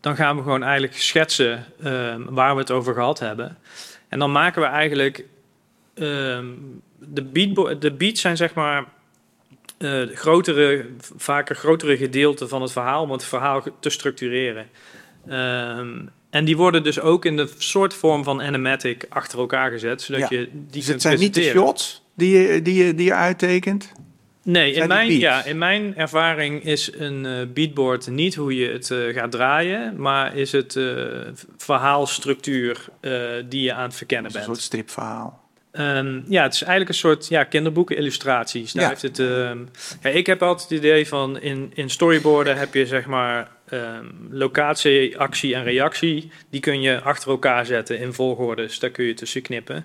dan 0.00 0.16
gaan 0.16 0.36
we 0.36 0.42
gewoon 0.42 0.62
eigenlijk 0.62 0.96
schetsen 0.96 1.64
waar 2.28 2.54
we 2.54 2.60
het 2.60 2.70
over 2.70 2.94
gehad 2.94 3.18
hebben. 3.18 3.56
En 4.08 4.18
dan 4.18 4.32
maken 4.32 4.62
we 4.62 4.68
eigenlijk. 4.68 5.24
ehm, 5.94 6.46
de, 6.98 7.22
beatbo- 7.24 7.78
de 7.78 7.92
beats 7.92 8.20
zijn 8.20 8.36
zeg 8.36 8.54
maar 8.54 8.84
eh, 9.78 10.02
grotere, 10.14 10.86
vaker 11.16 11.56
grotere 11.56 11.96
gedeelten 11.96 12.48
van 12.48 12.62
het 12.62 12.72
verhaal 12.72 13.02
om 13.02 13.10
het 13.10 13.24
verhaal 13.24 13.62
te 13.80 13.90
structureren. 13.90 14.66
Ehm, 15.28 15.98
en 16.30 16.44
die 16.44 16.56
worden 16.56 16.82
dus 16.82 17.00
ook 17.00 17.24
in 17.24 17.36
de 17.36 17.50
soort 17.58 17.94
vorm 17.94 18.24
van 18.24 18.42
animatic 18.42 19.06
achter 19.08 19.38
elkaar 19.38 19.70
gezet, 19.70 20.02
zodat 20.02 20.28
Ja. 20.30 20.38
je 20.38 20.48
die 20.52 20.66
Dus 20.70 20.86
het 20.86 21.02
zijn 21.02 21.18
niet 21.18 21.34
de 21.34 21.42
shots 21.42 22.02
die 22.16 22.38
je, 22.38 22.62
die 22.62 22.84
je, 22.84 22.94
die 22.94 23.06
je 23.06 23.14
uittekent? 23.14 23.92
Nee, 24.50 24.72
in 24.72 24.88
mijn, 24.88 25.18
ja, 25.18 25.44
in 25.44 25.58
mijn 25.58 25.96
ervaring 25.96 26.64
is 26.64 26.90
een 26.94 27.26
eh, 27.26 27.32
beatboard 27.54 28.06
niet 28.10 28.34
hoe 28.34 28.56
je 28.56 28.68
het 28.68 28.90
eh, 28.90 28.98
gaat 29.14 29.30
draaien, 29.30 30.00
maar 30.00 30.36
is 30.36 30.52
het 30.52 30.76
eh, 30.76 30.84
verhaalstructuur 31.56 32.84
die 33.48 33.62
je 33.62 33.72
aan 33.72 33.82
het 33.82 33.94
verkennen 33.94 34.26
Een 34.26 34.32
bent. 34.32 34.44
soort 34.44 34.60
stripverhaal. 34.60 35.46
Ehm, 35.72 36.20
ja, 36.28 36.42
het 36.42 36.54
is 36.54 36.60
eigenlijk 36.62 36.88
een 36.90 36.94
soort 36.94 37.28
ja, 37.28 37.44
kinderboeken 37.44 37.96
illustraties. 37.96 38.72
Daar 38.72 38.82
Ja. 38.82 38.88
heeft 38.88 39.02
het, 39.02 39.18
ehm, 39.18 39.58
ja, 40.02 40.10
ik 40.10 40.26
heb 40.26 40.42
altijd 40.42 40.68
het 40.70 40.78
idee 40.78 41.08
van 41.08 41.40
in, 41.40 41.70
in 41.74 41.90
storyboarden 41.90 42.56
heb 42.56 42.74
je 42.74 42.86
zeg 42.86 43.06
maar 43.06 43.48
ehm, 43.68 44.04
locatie, 44.30 45.18
actie 45.18 45.54
en 45.54 45.64
reactie. 45.64 46.30
Die 46.50 46.60
kun 46.60 46.80
je 46.80 47.00
achter 47.00 47.30
elkaar 47.30 47.66
zetten 47.66 47.98
in 47.98 48.12
volgorde. 48.12 48.62
Dus 48.62 48.78
daar 48.78 48.90
kun 48.90 49.04
je 49.04 49.14
tussen 49.14 49.42
knippen. 49.42 49.84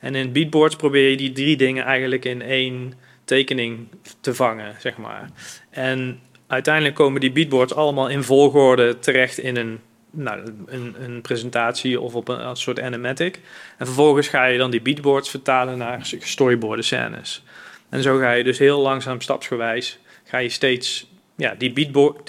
En 0.00 0.14
in 0.14 0.32
beatboards 0.32 0.76
probeer 0.76 1.10
je 1.10 1.16
die 1.16 1.32
drie 1.32 1.56
dingen 1.56 1.84
eigenlijk 1.84 2.24
in 2.24 2.42
één 2.42 2.94
tekening 3.24 3.88
te 4.20 4.34
vangen, 4.34 4.74
zeg 4.78 4.96
maar. 4.96 5.30
En 5.70 6.20
uiteindelijk 6.46 6.94
komen 6.94 7.20
die 7.20 7.32
beatboards 7.32 7.74
allemaal 7.74 8.08
in 8.08 8.22
volgorde 8.22 8.98
terecht 8.98 9.38
in 9.38 9.56
een, 9.56 9.80
nou, 10.10 10.54
een, 10.66 10.94
een 10.98 11.20
presentatie 11.20 12.00
of 12.00 12.14
op 12.14 12.28
een, 12.28 12.56
soort 12.56 12.80
animatic. 12.80 13.40
En 13.78 13.86
vervolgens 13.86 14.28
ga 14.28 14.44
je 14.44 14.58
dan 14.58 14.70
die 14.70 14.82
beatboards 14.82 15.30
vertalen 15.30 15.78
naar 15.78 16.12
storyboarden 16.18 16.84
scènes. 16.84 17.42
En 17.88 18.02
zo 18.02 18.18
ga 18.18 18.32
je 18.32 18.44
dus 18.44 18.58
heel 18.58 18.80
langzaam, 18.80 19.20
stapsgewijs, 19.20 19.98
ga 20.24 20.38
je 20.38 20.48
steeds 20.48 21.12
ja, 21.36 21.54
die 21.58 21.72
beatboard, 21.72 22.26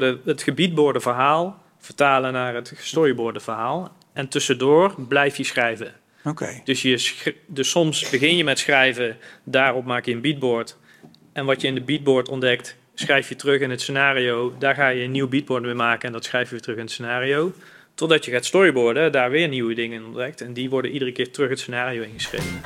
de 0.00 0.18
het 0.24 0.42
gebiedboorden 0.42 1.02
verhaal 1.02 1.62
vertalen 1.78 2.32
naar 2.32 2.54
het 2.54 2.72
storyboarden 2.76 3.42
verhaal. 3.42 3.96
En 4.12 4.28
tussendoor 4.28 4.94
blijf 5.08 5.36
je 5.36 5.44
schrijven. 5.44 5.94
Oké. 6.24 6.60
Dus, 6.64 6.82
je 6.82 7.34
dus 7.46 7.70
soms 7.70 8.10
begin 8.10 8.36
je 8.36 8.44
met 8.44 8.58
schrijven, 8.58 9.16
daarop 9.44 9.84
maak 9.84 10.04
je 10.04 10.12
een 10.12 10.20
beatboard. 10.20 10.76
En 11.32 11.44
wat 11.44 11.60
je 11.60 11.66
in 11.66 11.74
de 11.74 11.80
beatboard 11.80 12.28
ontdekt, 12.28 12.76
schrijf 12.94 13.28
je 13.28 13.36
terug 13.36 13.60
in 13.60 13.70
het 13.70 13.80
scenario. 13.80 14.54
Daar 14.58 14.74
ga 14.74 14.88
je 14.88 15.02
een 15.02 15.10
nieuw 15.10 15.28
beatboard 15.28 15.62
mee 15.62 15.74
maken 15.74 16.06
en 16.06 16.12
dat 16.12 16.24
schrijf 16.24 16.44
je 16.44 16.50
weer 16.50 16.60
terug 16.60 16.76
in 16.76 16.82
het 16.82 16.92
scenario. 16.92 17.52
Totdat 17.94 18.24
je 18.24 18.30
gaat 18.30 18.44
storyboarden, 18.44 19.12
daar 19.12 19.30
weer 19.30 19.48
nieuwe 19.48 19.74
dingen 19.74 20.00
in 20.00 20.06
ontdekt. 20.06 20.40
En 20.40 20.52
die 20.52 20.70
worden 20.70 20.90
iedere 20.90 21.12
keer 21.12 21.30
terug 21.30 21.50
het 21.50 21.58
scenario 21.58 22.02
ingeschreven. 22.02 22.60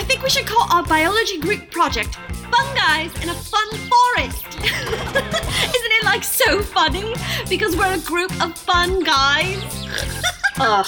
I 0.00 0.06
think 0.06 0.20
we 0.22 0.30
should 0.30 0.48
call 0.48 0.68
our 0.68 0.86
biology 0.88 1.40
Greek 1.40 1.70
project 1.70 2.18
Fungi 2.50 3.10
in 3.20 3.28
a 3.28 3.34
Fun 3.34 3.78
Forest. 3.88 4.46
Isn't 5.76 5.92
it 5.98 6.04
like 6.12 6.24
so 6.24 6.62
funny? 6.62 7.14
Because 7.48 7.76
we're 7.76 7.94
a 7.94 8.04
group 8.04 8.30
of 8.42 8.58
fun 8.58 9.04
guys. 9.04 10.32
Ugh, 10.60 10.84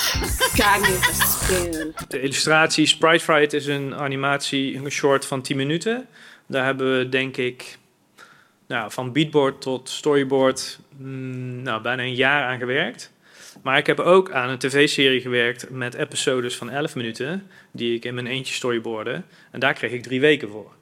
gag 0.55 0.81
me 0.81 0.87
with 0.87 1.21
a 1.23 1.27
spoon. 1.27 1.95
De 2.09 2.21
illustratie 2.21 2.87
Sprite 2.87 3.25
Fright 3.25 3.53
is 3.53 3.67
een 3.67 3.95
animatie, 3.95 4.77
een 4.77 4.91
short 4.91 5.27
van 5.27 5.43
10 5.43 5.57
minuten. 5.57 6.07
Daar 6.47 6.65
hebben 6.65 6.99
we 6.99 7.09
denk 7.09 7.37
ik 7.37 7.79
nou, 8.67 8.93
van 8.93 9.13
beatboard 9.13 9.61
tot 9.61 9.89
storyboard 9.89 10.79
mm, 10.97 11.63
nou, 11.63 11.83
bijna 11.83 12.03
een 12.03 12.15
jaar 12.15 12.45
aan 12.45 12.59
gewerkt. 12.59 13.13
Maar 13.63 13.79
ik 13.79 13.87
heb 13.87 14.01
ook 14.01 14.31
aan 14.31 14.49
een 14.49 14.59
tv-serie 14.59 15.21
gewerkt 15.21 15.71
met 15.71 15.95
episodes 15.95 16.57
van 16.57 16.71
11 16.71 16.95
minuten, 16.95 17.51
die 17.71 17.95
ik 17.95 18.05
in 18.05 18.15
mijn 18.15 18.27
eentje 18.27 18.55
storyboarde. 18.55 19.23
En 19.51 19.61
daar 19.61 19.75
kreeg 19.75 19.93
ik 19.93 20.03
drie 20.03 20.21
weken 20.21 20.49
voor. 20.49 20.76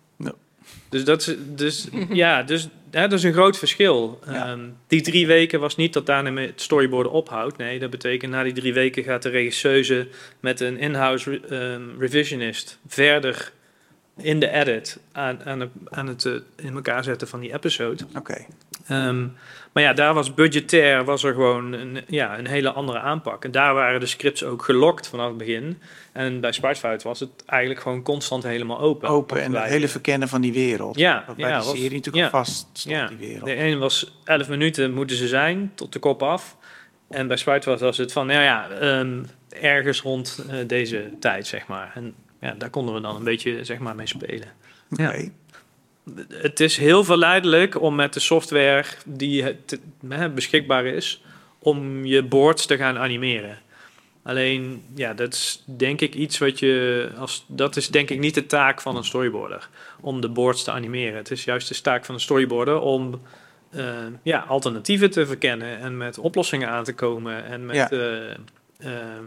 Dus 0.89 1.05
dat 1.05 1.21
is, 1.21 1.37
dus, 1.47 1.89
ja, 2.13 2.43
dus, 2.43 2.69
hè, 2.91 3.09
dat 3.09 3.19
is 3.19 3.25
een 3.25 3.33
groot 3.33 3.59
verschil. 3.59 4.21
Ja. 4.27 4.47
Ehm, 4.47 4.61
die 4.87 5.01
drie 5.01 5.27
weken 5.27 5.61
was 5.61 5.77
niet 5.77 5.93
dat 5.93 6.07
daarna 6.07 6.41
het 6.41 6.61
storyboarden 6.61 7.13
ophoudt. 7.13 7.57
Nee, 7.57 7.79
dat 7.79 7.91
betekent 7.91 8.33
na 8.33 8.43
die 8.43 8.53
drie 8.53 8.75
weken 8.75 9.05
gaat 9.05 9.23
de 9.23 9.29
regisseuse 9.29 10.09
met 10.41 10.61
een 10.61 10.79
in-house 10.79 11.31
re- 11.31 11.57
ehm, 11.57 11.83
revisionist 11.99 12.79
verder 12.87 13.53
in 14.17 14.41
de 14.41 14.51
edit 14.51 14.99
aan, 15.13 15.45
aan, 15.45 15.61
het, 15.61 15.71
aan 15.91 16.07
het 16.07 16.25
eh, 16.25 16.33
in 16.57 16.75
elkaar 16.75 17.05
zetten 17.05 17.29
van 17.29 17.41
die 17.41 17.55
episode. 17.55 18.05
Oké. 18.17 18.47
Ehm, 18.87 19.27
maar 19.73 19.83
ja, 19.83 19.93
daar 19.93 20.15
was 20.15 20.35
budgetair 20.35 21.05
was 21.05 21.23
er 21.23 21.33
gewoon 21.33 21.73
een, 21.73 22.01
ja, 22.07 22.39
een 22.39 22.47
hele 22.47 22.73
andere 22.73 22.99
aanpak. 22.99 23.45
En 23.45 23.51
daar 23.51 23.75
waren 23.75 24.01
de 24.01 24.07
scripts 24.07 24.45
ook 24.45 24.63
gelokt 24.63 25.09
vanaf 25.09 25.29
het 25.29 25.37
begin. 25.37 25.81
En 26.13 26.41
bij 26.41 26.53
Spuitfout 26.53 27.03
was 27.03 27.21
het 27.21 27.31
eigenlijk 27.47 27.81
gewoon 27.81 28.03
constant 28.03 28.43
helemaal 28.43 28.81
open. 28.81 29.09
Open 29.09 29.43
en 29.43 29.55
het 29.55 29.65
hele 29.65 29.89
verkennen 29.89 30.29
van 30.29 30.41
die 30.41 30.53
wereld. 30.53 30.99
Ja, 30.99 31.25
bij 31.37 31.49
ja, 31.49 31.59
de 31.59 31.65
serie 31.65 31.91
natuurlijk 31.91 32.25
ja. 32.25 32.31
vast 32.31 32.69
stond, 32.73 32.97
ja. 32.97 33.07
die 33.07 33.17
wereld. 33.17 33.45
De 33.45 33.55
ene 33.55 33.77
was 33.77 34.21
11 34.25 34.49
minuten 34.49 34.93
moeten 34.93 35.17
ze 35.17 35.29
zijn, 35.29 35.73
tot 35.75 35.93
de 35.93 35.99
kop 35.99 36.23
af. 36.23 36.57
En 37.09 37.27
bij 37.27 37.37
Spuitfout 37.37 37.81
was 37.81 37.97
het 37.97 38.13
van, 38.13 38.27
nou 38.27 38.43
ja, 38.43 38.69
ehm, 38.69 39.23
ergens 39.49 40.01
rond 40.01 40.45
eh, 40.49 40.57
deze 40.67 41.11
tijd, 41.21 41.47
zeg 41.47 41.67
maar. 41.67 41.93
En 41.95 42.15
ja, 42.45 42.55
daar 42.59 42.71
konden 42.71 42.95
we 42.95 43.01
dan 43.01 43.17
een 43.17 43.25
beetje, 43.25 43.65
zeg 43.65 43.79
maar, 43.79 43.95
mee 43.95 44.07
spelen. 44.07 44.49
Ja. 44.89 45.09
Oké. 45.09 45.31
Het 46.29 46.61
is 46.61 46.77
heel 46.77 47.05
verleidelijk 47.05 47.81
om 47.81 47.95
met 47.95 48.13
de 48.13 48.21
software 48.21 48.85
die 49.07 49.43
het, 49.43 49.81
hè, 50.09 50.31
beschikbaar 50.31 50.87
is, 50.87 51.23
om 51.59 52.05
je 52.05 52.23
boards 52.23 52.67
te 52.67 52.77
gaan 52.77 52.99
animeren. 52.99 53.59
Alleen, 54.23 54.83
ja, 54.95 55.15
dat 55.15 55.33
is 55.33 55.63
denk 55.67 56.01
ik 56.01 56.15
iets 56.15 56.39
wat 56.39 56.59
je, 56.59 57.11
als, 57.19 57.45
dat 57.49 57.77
is 57.77 57.89
denk 57.89 58.11
ik 58.11 58.19
niet 58.19 58.35
de 58.35 58.47
taak 58.47 58.81
van 58.81 58.97
een 58.97 59.05
storyboarder, 59.05 59.69
om 60.01 60.21
de 60.21 60.29
boards 60.29 60.65
te 60.65 60.71
animeren. 60.71 61.17
Het 61.17 61.31
is 61.31 61.45
juist 61.45 61.69
de 61.69 61.81
taak 61.81 62.05
van 62.05 62.15
een 62.15 62.21
storyboarder 62.21 62.81
om 62.81 63.21
eh, 63.71 63.95
ja, 64.23 64.39
alternatieven 64.49 65.11
te 65.11 65.27
verkennen 65.27 65.79
en 65.79 65.97
met 65.97 66.19
oplossingen 66.19 66.69
aan 66.69 66.85
te 66.85 66.95
komen. 66.95 67.45
En 67.45 67.67
met, 67.67 67.77
Ja. 67.77 67.91
eh, 67.91 68.31
ehm, 68.79 69.25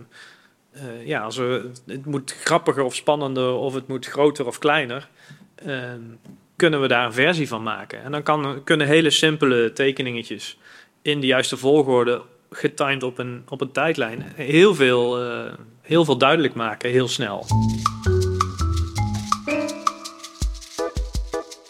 eh, 0.79 1.07
ja, 1.07 1.21
als 1.21 1.37
we, 1.37 1.71
het 1.85 2.05
moet 2.05 2.35
grappiger 2.43 2.83
of 2.83 2.95
spannender 2.95 3.53
of 3.53 3.73
het 3.73 3.87
moet 3.87 4.05
groter 4.05 4.45
of 4.47 4.59
kleiner. 4.59 5.09
ehm, 5.55 6.01
kunnen 6.55 6.81
we 6.81 6.87
daar 6.87 7.05
een 7.05 7.13
versie 7.13 7.47
van 7.47 7.63
maken. 7.63 8.03
En 8.03 8.11
dan 8.11 8.23
kan, 8.23 8.63
kunnen 8.63 8.87
hele 8.87 9.09
simpele 9.09 9.73
tekeningetjes 9.73 10.57
in 11.01 11.19
de 11.19 11.27
juiste 11.27 11.57
volgorde 11.57 12.21
getimed 12.51 13.03
op 13.03 13.17
een, 13.17 13.43
op 13.49 13.61
een 13.61 13.71
tijdlijn 13.71 14.21
heel 14.35 14.75
veel, 14.75 15.23
eh, 15.23 15.53
heel 15.81 16.05
veel 16.05 16.17
duidelijk 16.17 16.53
maken, 16.53 16.89
heel 16.89 17.07
snel. 17.07 17.45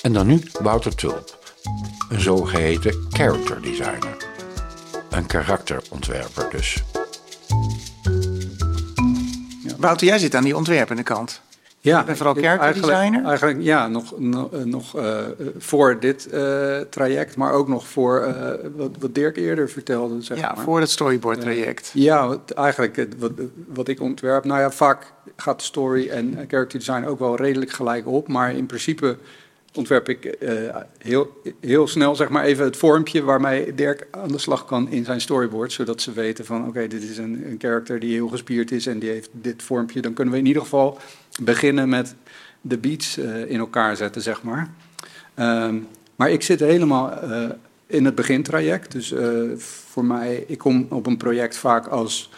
En 0.01 0.13
dan 0.13 0.27
nu 0.27 0.41
Wouter 0.61 0.95
Tulp, 0.95 1.37
een 2.09 2.19
zogeheten 2.19 3.07
character 3.09 3.61
designer. 3.61 4.17
Een 5.09 5.25
karakterontwerper 5.25 6.49
dus. 6.51 6.83
Wouter, 9.79 10.07
jij 10.07 10.17
zit 10.19 10.36
aan 10.36 10.43
die 10.43 10.55
ontwerpende 10.55 11.03
kant. 11.03 11.41
Ja, 11.79 12.00
Je 12.00 12.05
bent 12.05 12.17
vooral 12.17 12.38
ik- 12.38 12.43
character 12.43 12.89
eigenlijk, 13.25 13.57
ja, 13.62 13.88
nog, 13.88 14.19
nog, 14.19 14.50
nog 14.65 14.98
eh, 14.98 15.17
voor 15.57 16.00
dit 16.00 16.29
eh, 16.29 16.77
traject, 16.89 17.36
maar 17.36 17.51
ook 17.51 17.67
nog 17.67 17.88
voor 17.88 18.19
eh, 18.22 18.51
wat, 18.75 18.91
wat 19.00 19.15
Dirk 19.15 19.38
eerder 19.38 19.69
vertelde. 19.69 20.22
Zeg 20.22 20.38
Ja, 20.39 20.51
maar. 20.55 20.63
voor 20.63 20.79
het 20.79 20.89
storyboard 20.89 21.41
traject. 21.41 21.91
Eh, 21.96 22.01
ja, 22.01 22.27
wat, 22.27 22.51
eigenlijk 22.51 23.07
wat, 23.17 23.31
wat 23.74 23.88
ik 23.88 24.01
ontwerp. 24.01 24.46
Nou 24.46 24.60
ja, 24.60 24.72
vaak 24.72 25.12
gaat 25.36 25.62
story 25.62 26.10
en 26.10 26.38
eh, 26.38 26.46
character 26.48 26.79
design 26.79 27.05
ook 27.05 27.19
wel 27.19 27.36
redelijk 27.36 27.72
gelijk 27.72 28.07
op, 28.07 28.27
maar 28.27 28.51
in 28.55 28.65
principe 28.65 29.17
ontwerp 29.74 30.09
ik 30.09 30.25
eh, 30.25 30.75
heel, 30.97 31.41
heel 31.59 31.88
snel 31.88 32.15
zeg 32.15 32.29
maar 32.29 32.43
even 32.43 32.65
het 32.65 32.77
vormpje 32.77 33.24
waarmee 33.24 33.75
Dirk 33.75 34.07
aan 34.12 34.27
de 34.27 34.38
slag 34.38 34.65
kan 34.65 34.89
in 34.89 35.05
zijn 35.05 35.21
storyboard, 35.21 35.71
zodat 35.71 36.01
ze 36.01 36.12
weten 36.12 36.45
van 36.45 36.67
oké, 36.67 36.88
dit 36.88 37.03
is 37.03 37.17
een, 37.17 37.47
een 37.50 37.55
character 37.59 38.00
die 38.00 38.13
heel 38.13 38.27
gespierd 38.27 38.71
is 38.71 38.88
en 38.88 39.00
die 39.00 39.09
heeft 39.09 39.29
dit 39.31 39.63
vormpje. 39.63 40.01
Dan 40.01 40.13
kunnen 40.13 40.33
we 40.33 40.39
in 40.39 40.45
ieder 40.45 40.62
geval 40.62 41.00
beginnen 41.41 41.89
met 41.89 42.15
de 42.62 42.77
beats 42.77 43.17
eh, 43.17 43.50
in 43.50 43.59
elkaar 43.59 43.95
zetten, 43.95 44.21
zeg 44.21 44.43
maar. 44.43 44.74
Ehm, 45.33 45.75
maar 46.15 46.29
ik 46.29 46.41
zit 46.41 46.59
helemaal 46.59 47.12
eh, 47.12 47.50
in 47.88 48.05
het 48.05 48.15
begintraject. 48.15 48.91
Dus 48.91 49.13
voor 49.57 50.05
mij, 50.05 50.43
ik 50.47 50.57
kom 50.57 50.88
op 50.89 51.05
een 51.05 51.17
project 51.17 51.57
vaak 51.57 51.88
als, 51.88 52.30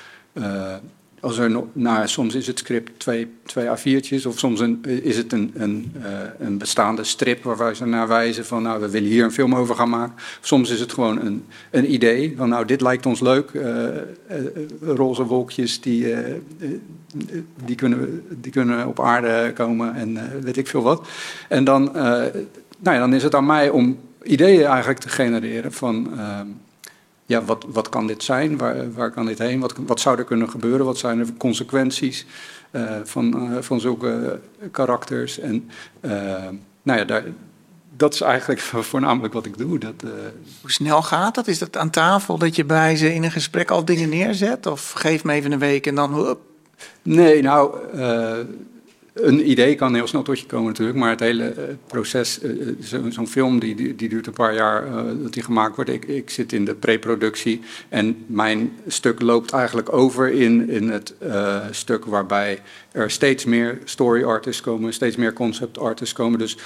als 1.21 1.37
er 1.37 1.61
nou, 1.73 2.07
soms 2.07 2.35
is 2.35 2.47
het 2.47 2.59
script 2.59 2.99
twee, 2.99 3.27
twee 3.45 3.67
A4'tjes 3.67 4.27
of 4.27 4.39
soms 4.39 4.59
een, 4.59 4.85
is 4.85 5.17
het 5.17 5.33
een, 5.33 5.51
een, 5.55 5.91
eh, 6.01 6.11
een 6.39 6.57
bestaande 6.57 7.03
strip 7.03 7.43
waar 7.43 7.75
ze 7.75 7.85
naar 7.85 8.07
wijzen 8.07 8.45
van 8.45 8.63
nou, 8.63 8.81
we 8.81 8.89
willen 8.89 9.09
hier 9.09 9.23
een 9.23 9.31
film 9.31 9.55
over 9.55 9.75
gaan 9.75 9.89
maken. 9.89 10.15
Soms 10.41 10.69
is 10.69 10.79
het 10.79 10.93
gewoon 10.93 11.19
een, 11.25 11.45
een 11.71 11.93
idee 11.93 12.33
van 12.37 12.49
nou, 12.49 12.65
dit 12.65 12.81
lijkt 12.81 13.05
ons 13.05 13.19
leuk. 13.19 13.49
eh, 13.49 13.87
eh, 13.87 14.03
roze 14.81 15.23
wolkjes 15.23 15.81
die, 15.81 16.15
die, 17.65 17.75
kunnen, 17.75 18.23
die 18.29 18.51
kunnen 18.51 18.87
op 18.87 18.99
aarde 18.99 19.51
komen 19.53 19.95
en 19.95 20.17
weet 20.41 20.57
ik 20.57 20.67
veel 20.67 20.81
wat. 20.81 21.07
En 21.47 21.63
dan, 21.63 21.91
nou 22.79 22.95
ja, 22.95 22.99
dan 22.99 23.13
is 23.13 23.23
het 23.23 23.35
aan 23.35 23.45
mij 23.45 23.69
om 23.69 23.99
ideeën 24.23 24.65
eigenlijk 24.65 24.99
te 24.99 25.09
genereren 25.09 25.71
van 25.71 26.19
ehm, 26.19 26.47
ja, 27.29 27.43
wat, 27.43 27.65
wat 27.67 27.89
kan 27.89 28.07
dit 28.07 28.23
zijn? 28.23 28.57
Waar, 28.57 28.93
waar 28.93 29.11
kan 29.11 29.25
dit 29.25 29.37
heen? 29.37 29.59
Wat, 29.59 29.73
wat 29.85 29.99
zou 29.99 30.17
er 30.17 30.23
kunnen 30.23 30.49
gebeuren? 30.49 30.85
Wat 30.85 30.97
zijn 30.97 31.17
de 31.23 31.37
consequenties 31.37 32.25
eh, 32.71 32.95
van, 33.03 33.33
eh, 33.33 33.61
van 33.61 33.79
zulke 33.79 34.39
karakters? 34.71 35.39
En 35.39 35.69
eh, 35.99 36.11
nou 36.81 36.99
ja, 36.99 37.05
daar, 37.05 37.23
dat 37.97 38.13
is 38.13 38.21
eigenlijk 38.21 38.61
voornamelijk 38.91 39.33
wat 39.33 39.45
ik 39.45 39.57
doe. 39.57 39.79
Dat, 39.79 39.93
Hoe 40.61 40.71
snel 40.71 41.01
gaat 41.01 41.35
dat? 41.35 41.47
Is 41.47 41.59
dat 41.59 41.77
aan 41.77 41.89
tafel 41.89 42.37
dat 42.37 42.55
je 42.55 42.65
bij 42.65 42.95
ze 42.95 43.13
in 43.13 43.23
een 43.23 43.31
gesprek 43.31 43.71
al 43.71 43.85
dingen 43.85 44.09
neerzet? 44.09 44.65
Of 44.65 44.91
geef 44.91 45.23
me 45.23 45.33
even 45.33 45.51
een 45.51 45.59
week 45.59 45.87
en 45.87 45.95
dan... 45.95 46.13
hup? 46.13 46.39
Nee, 47.01 47.41
nou, 47.41 47.77
een 49.21 49.49
idee 49.49 49.75
kan 49.75 49.93
heel 49.95 50.07
snel 50.07 50.21
tot 50.21 50.39
je 50.39 50.45
komen 50.45 50.67
natuurlijk, 50.67 50.97
maar 50.97 51.09
het 51.09 51.19
hele 51.19 51.43
eh, 51.43 51.63
proces, 51.87 52.41
eh, 52.41 52.49
eh, 52.49 52.67
zo- 52.83 53.09
zo'n 53.09 53.27
film 53.27 53.59
die, 53.59 53.95
die, 53.95 54.09
duurt 54.09 54.27
een 54.27 54.33
paar 54.33 54.53
jaar 54.53 54.85
dat 55.21 55.33
die 55.33 55.43
gemaakt 55.43 55.75
wordt. 55.75 55.89
Ik, 55.91 56.05
ik 56.05 56.29
zit 56.29 56.53
in 56.53 56.65
de 56.65 56.75
pre-productie 56.75 57.61
en 57.89 58.23
mijn 58.27 58.71
stuk 58.87 59.21
loopt 59.21 59.51
eigenlijk 59.51 59.93
over 59.93 60.31
in, 60.31 60.69
in 60.69 60.89
het 60.89 61.13
stuk 61.71 62.05
waarbij 62.05 62.59
er 62.91 63.11
steeds 63.11 63.45
meer 63.45 63.79
story 63.83 64.23
artists 64.23 64.61
komen, 64.61 64.93
steeds 64.93 65.15
meer 65.15 65.33
concept 65.33 65.77
artists 65.77 66.13
komen. 66.13 66.39
Dus 66.39 66.57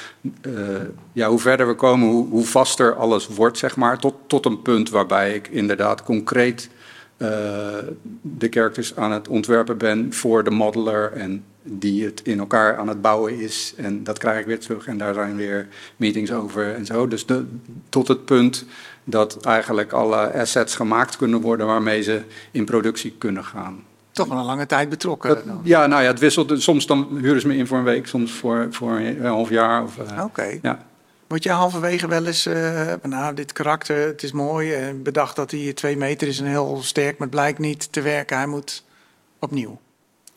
ja, 1.13 1.30
hoe 1.30 1.39
verder 1.39 1.68
we 1.68 1.76
komen, 1.76 2.10
hoe, 2.10 2.28
hoe 2.30 2.46
vaster 2.46 2.96
alles 2.96 3.28
wordt, 3.28 3.58
zeg 3.58 3.76
maar, 3.76 4.00
tot, 4.00 4.16
tot 4.28 4.46
een 4.46 4.62
punt 4.62 4.89
waarbij 4.89 5.34
ik 5.36 5.48
inderdaad 5.48 6.04
concreet 6.04 6.70
de 8.22 8.48
characters 8.50 8.96
aan 8.96 9.12
het 9.12 9.28
ontwerpen 9.28 9.78
ben 9.78 10.13
voor 10.13 10.44
de 10.44 10.52
modeler 10.52 11.12
en 11.12 11.44
die 11.63 12.06
het 12.06 12.21
in 12.23 12.39
elkaar 12.39 12.78
aan 12.78 12.88
het 12.88 13.02
bouwen 13.02 13.39
is. 13.39 13.73
En 13.78 14.04
dat 14.04 14.17
krijg 14.17 14.39
ik 14.39 14.45
weer 14.45 14.60
terug 14.60 14.88
en 14.88 14.97
daar 14.97 15.13
zijn 15.13 15.36
weer 15.36 15.67
meetings 15.95 16.32
over 16.32 16.73
en 16.76 16.86
zo. 16.86 17.08
Dus 17.08 17.26
de, 17.26 17.45
tot 17.89 18.08
het 18.08 18.26
punt 18.26 18.65
dat 19.04 19.45
eigenlijk 19.45 19.91
alle 19.91 20.34
assets 20.34 20.76
gemaakt 20.76 21.17
kunnen 21.17 21.41
worden 21.41 21.65
waarmee 21.67 22.02
ze 22.02 22.21
in 22.52 22.65
productie 22.65 23.15
kunnen 23.17 23.43
gaan. 23.45 23.84
Toch 24.12 24.28
wel 24.28 24.38
een 24.38 24.45
lange 24.45 24.65
tijd 24.65 24.89
betrokken. 24.89 25.30
Dat- 25.30 25.43
ja, 25.63 25.88
nou 25.88 26.02
ja, 26.02 26.08
het 26.08 26.19
wisselt. 26.19 26.62
Soms 26.62 26.86
dan 26.86 27.17
huren 27.21 27.41
ze 27.41 27.47
me 27.47 27.56
in 27.56 27.67
voor 27.67 27.78
een 27.78 27.84
week, 27.84 28.08
soms 28.08 28.32
voor, 28.32 28.67
voor 28.69 28.91
een 28.97 29.26
half 29.26 29.49
jaar. 29.49 29.84
Of, 29.84 29.97
eh, 29.97 30.23
Oké. 30.23 30.60
ja. 30.62 30.86
Word 31.28 31.43
je 31.43 31.52
halverwege 31.52 32.08
wel 32.08 32.26
eens, 32.26 32.45
eh, 32.45 32.93
nou, 33.04 33.34
dit 33.36 33.54
karakter, 33.54 34.08
het 34.08 34.23
is 34.23 34.32
mooi. 34.32 34.73
En 34.73 35.04
bedacht 35.04 35.36
dat 35.36 35.52
hij 35.52 35.73
twee 35.73 35.97
meter 35.97 36.28
is 36.28 36.39
en 36.39 36.45
heel 36.45 36.80
sterk, 36.84 37.12
maar 37.17 37.28
het 37.28 37.36
blijkt 37.36 37.60
niet 37.60 37.91
te 37.91 38.02
werken. 38.02 38.38
Hij 38.38 38.47
moet 38.47 38.84
opnieuw. 39.39 39.80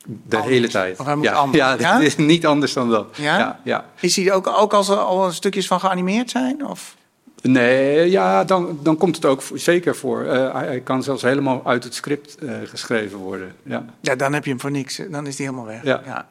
De 0.07 0.43
hele 0.43 0.69
tijd. 0.69 0.99
Of 0.99 1.07
hij 1.07 1.15
moet 1.15 1.25
ja, 1.25 1.33
anders. 1.33 1.65
ja, 1.65 1.77
Ja? 1.79 1.95
het 1.99 2.03
is 2.03 2.17
niet 2.17 2.47
anders 2.47 2.73
dan 2.73 2.91
dat. 2.91 3.07
Ja? 3.17 3.39
ja, 3.39 3.61
ja. 3.63 3.85
Is 4.01 4.17
hij 4.17 4.33
ook, 4.33 4.47
ook 4.47 4.73
als 4.73 4.89
er 4.89 4.97
al 4.97 5.33
stukjes 5.33 5.67
van 5.67 5.81
geanimeerd 5.81 6.31
zijn? 6.31 6.67
Of? 6.67 6.97
Nee, 7.43 8.11
ja, 8.11 8.45
dan, 8.45 8.79
dan 8.83 8.97
komt 8.97 9.17
het 9.17 9.25
ook 9.25 9.43
zeker 9.55 9.97
voor. 9.97 10.25
Eh, 10.25 10.55
hij, 10.55 10.67
hij 10.67 10.81
kan 10.81 11.03
zelfs 11.03 11.23
helemaal 11.23 11.63
uit 11.65 11.85
het 11.85 11.95
script 11.95 12.37
eh, 12.39 12.55
geschreven 12.65 13.19
worden. 13.19 13.55
Ja. 13.63 13.85
Ja, 14.01 14.15
dan 14.15 14.33
heb 14.33 14.45
je 14.45 14.51
hem 14.51 14.61
voor 14.61 14.71
niks. 14.71 15.01
Dan 15.11 15.27
is 15.27 15.39
hij 15.39 15.47
helemaal 15.47 15.67
weg. 15.67 15.83
Ja. 15.85 16.27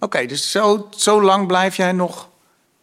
Oké, 0.00 0.26
dus 0.26 0.50
zo, 0.50 0.88
zo 0.90 1.22
lang 1.22 1.46
blijf 1.46 1.76
jij 1.76 1.92
nog 1.92 2.28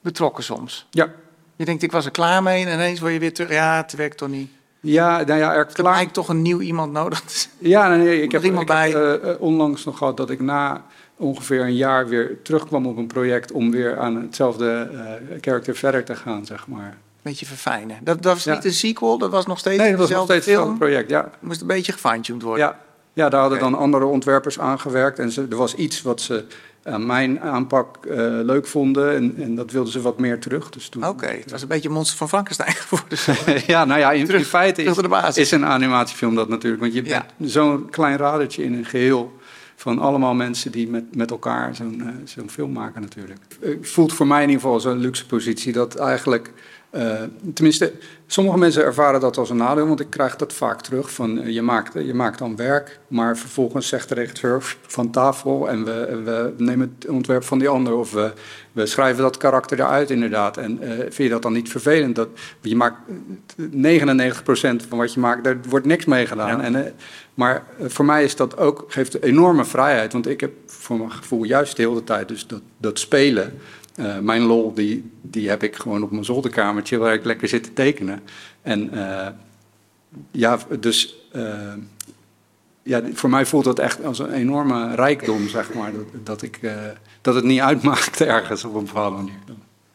betrokken 0.02 0.44
soms? 0.44 0.88
Ja. 0.90 1.08
Je 1.56 1.66
denkt, 1.66 1.84
ik 1.84 1.92
was 1.92 2.06
er 2.06 2.12
klaar 2.12 2.44
mee 2.44 2.66
en 2.66 2.74
ineens 2.74 3.00
word 3.00 3.14
je 3.14 3.20
weer 3.20 3.34
terug. 3.34 3.52
Ja, 3.52 3.76
het 3.78 3.94
werkt 3.96 4.18
toch 4.18 4.30
niet? 4.30 4.52
Ja, 4.86 5.24
nou 5.24 5.40
ja, 5.40 5.54
er 5.54 5.68
Er 5.74 5.84
lijkt 5.84 6.14
toch 6.14 6.30
een 6.30 6.42
nieuw 6.42 6.60
iemand 6.60 6.92
nodig. 6.92 7.24
Ja, 7.58 7.96
nee, 7.96 8.22
ik 8.22 8.32
heb, 8.32 8.44
iemand 8.44 8.70
ik 8.70 8.76
heb 8.76 8.94
eh, 8.94 9.30
eh, 9.32 9.42
onlangs 9.42 9.84
nog 9.84 9.98
gehad 9.98 10.18
dat 10.18 10.30
ik 10.30 10.40
na 10.40 10.86
ongeveer 11.18 11.62
een 11.62 11.76
jaar 11.76 12.08
weer 12.08 12.42
terugkwam 12.42 12.86
op 12.88 12.98
een 12.98 13.08
project 13.08 13.52
om 13.52 13.72
weer 13.72 14.00
aan 14.00 14.16
hetzelfde 14.22 14.90
eh 14.94 15.38
character 15.42 15.76
verder 15.76 16.04
te 16.04 16.16
gaan, 16.16 16.46
zeg 16.46 16.68
maar. 16.68 16.98
Beetje 17.22 17.46
verfijnen. 17.46 17.98
Dat, 18.02 18.22
dat 18.22 18.34
was 18.34 18.44
Ja. 18.44 18.54
niet 18.54 18.66
een 18.66 18.74
sequel, 18.74 19.18
dat 19.18 19.32
was 19.32 19.46
nog 19.46 19.60
steeds 19.60 19.78
Nee, 19.78 19.90
dat 19.90 20.00
was 20.00 20.10
nog 20.10 20.24
steeds 20.24 20.46
hetzelfde 20.46 20.78
project, 20.78 21.10
ja. 21.10 21.30
Moest 21.40 21.62
een 21.62 21.68
beetje 21.68 21.92
gefine-tuned 21.92 22.42
worden. 22.42 22.66
Ja, 22.66 22.80
ja 23.14 23.30
daar 23.30 23.42
hadden 23.42 23.60
dan 23.60 23.76
andere 23.76 24.06
ontwerpers 24.06 24.60
aan 24.60 24.80
gewerkt. 24.80 25.20
En 25.20 25.32
ze, 25.32 25.46
er 25.50 25.58
was 25.58 25.76
iets 25.76 26.02
wat 26.02 26.22
ze 26.22 26.46
mijn 26.84 27.40
aanpak 27.40 28.06
eh, 28.06 28.18
leuk 28.44 28.68
vonden. 28.68 29.16
En, 29.16 29.34
en 29.38 29.56
dat 29.56 29.72
wilden 29.72 29.92
ze 29.92 30.02
wat 30.02 30.20
meer 30.20 30.40
terug. 30.40 30.70
Dus 30.70 30.90
toen... 30.90 31.08
Oké, 31.08 31.26
het 31.28 31.52
was 31.52 31.62
een 31.62 31.68
beetje 31.68 31.90
Monster 31.90 32.18
van 32.18 32.30
Frankenstein 32.30 32.74
geworden. 32.88 33.18
ja, 33.74 33.86
nou 33.86 34.00
ja, 34.00 34.12
in, 34.12 34.28
in 34.28 34.46
feite 34.46 34.84
is, 34.84 34.96
de 34.96 35.08
basis. 35.08 35.38
is 35.38 35.52
een 35.52 35.66
animatiefilm 35.66 36.36
dat 36.36 36.50
natuurlijk. 36.50 36.82
Want 36.82 36.94
je 36.94 37.06
Ja. 37.06 37.26
bent 37.38 37.52
zo'n 37.52 37.90
klein 37.90 38.18
radertje 38.18 38.64
in 38.64 38.74
een 38.74 38.86
geheel 38.86 39.38
van 39.76 40.00
allemaal 40.00 40.34
mensen 40.34 40.72
die 40.72 40.88
met, 40.90 41.16
met 41.16 41.32
elkaar 41.32 41.76
zo'n 41.76 42.02
eh, 42.02 42.08
zo'n 42.24 42.50
film 42.50 42.72
maken 42.72 43.02
natuurlijk. 43.02 43.40
Het 43.60 43.90
voelt 43.90 44.14
voor 44.14 44.28
mij 44.28 44.42
in 44.44 44.50
ieder 44.50 44.62
geval 44.64 44.80
zo'n 44.80 44.98
luxe 44.98 45.26
positie 45.26 45.74
dat 45.74 45.96
eigenlijk... 45.96 46.52
eh, 46.94 47.22
tenminste, 47.54 47.92
sommige 48.28 48.58
mensen 48.58 48.84
ervaren 48.84 49.20
dat 49.20 49.38
als 49.38 49.50
een 49.50 49.58
nadeel, 49.58 49.88
want 49.88 50.00
ik 50.00 50.10
krijg 50.10 50.36
dat 50.36 50.54
vaak 50.54 50.82
terug. 50.82 51.12
Van, 51.12 51.42
eh, 51.42 51.54
je, 51.54 51.62
maakt, 51.62 51.94
je 51.94 52.14
maakt 52.14 52.40
dan 52.40 52.56
werk, 52.56 53.00
maar 53.08 53.38
vervolgens 53.38 53.88
zegt 53.88 54.10
de 54.10 54.16
regisseur 54.16 54.76
van 54.88 55.12
tafel... 55.12 55.70
en 55.70 55.86
we, 55.86 56.22
we 56.24 56.54
nemen 56.64 56.96
het 57.00 57.10
ontwerp 57.10 57.44
van 57.44 57.60
die 57.60 57.68
ander 57.68 57.94
of 57.94 58.12
we, 58.12 58.34
we 58.72 58.86
schrijven 58.86 59.24
dat 59.24 59.38
karakter 59.38 59.80
eruit 59.80 60.10
inderdaad. 60.10 60.58
En 60.58 60.82
eh, 60.82 60.90
vind 60.98 61.16
je 61.16 61.30
dat 61.30 61.42
dan 61.42 61.54
niet 61.54 61.70
vervelend? 61.70 62.16
Dat, 62.16 62.30
je 62.62 62.76
maakt 62.76 62.98
eh, 63.58 64.12
99% 64.12 64.88
van 64.90 64.98
wat 64.98 65.14
je 65.14 65.20
maakt, 65.20 65.44
daar 65.44 65.58
wordt 65.70 65.86
niks 65.86 66.06
mee 66.06 66.26
gedaan. 66.26 66.62
En, 66.62 66.86
eh, 66.86 66.92
maar 67.34 67.64
eh, 67.80 67.86
voor 67.90 68.06
mij 68.06 68.24
is 68.24 68.36
dat 68.36 68.58
ook, 68.58 68.86
geeft 68.88 69.22
enorme 69.22 69.66
vrijheid. 69.66 70.14
Want 70.14 70.28
ik 70.28 70.40
heb 70.40 70.52
voor 70.66 70.98
mijn 70.98 71.12
gevoel 71.12 71.44
juist 71.44 71.76
de 71.76 71.82
hele 71.82 72.04
tijd 72.04 72.28
dus 72.28 72.48
dat, 72.48 72.62
dat 72.78 73.00
spelen. 73.00 73.54
Eh, 73.96 74.20
mijn 74.20 74.42
lol, 74.42 74.74
die, 74.74 75.12
die 75.22 75.50
heb 75.50 75.64
ik 75.64 75.76
gewoon 75.76 76.04
op 76.04 76.12
mijn 76.12 76.26
zolderkamertje 76.26 76.98
waar 76.98 77.14
ik 77.14 77.26
lekker 77.26 77.48
zit 77.48 77.64
te 77.64 77.74
tekenen. 77.74 78.24
En 78.62 78.94
eh, 78.94 79.28
ja, 80.32 80.60
dus 80.80 81.28
eh, 81.32 81.74
ja, 82.84 83.02
voor 83.14 83.30
mij 83.30 83.46
voelt 83.46 83.64
dat 83.64 83.80
echt 83.80 84.06
als 84.06 84.20
een 84.20 84.32
enorme 84.32 84.96
rijkdom, 84.96 85.48
zeg 85.48 85.74
maar. 85.74 85.92
Dat, 85.92 86.26
dat, 86.26 86.42
ik, 86.42 86.60
dat 87.22 87.36
het 87.36 87.44
niet 87.44 87.60
uitmaakt 87.60 88.22
ergens 88.22 88.64
op 88.64 88.76
een 88.76 88.86
bepaalde 88.86 89.16
manier. 89.16 89.40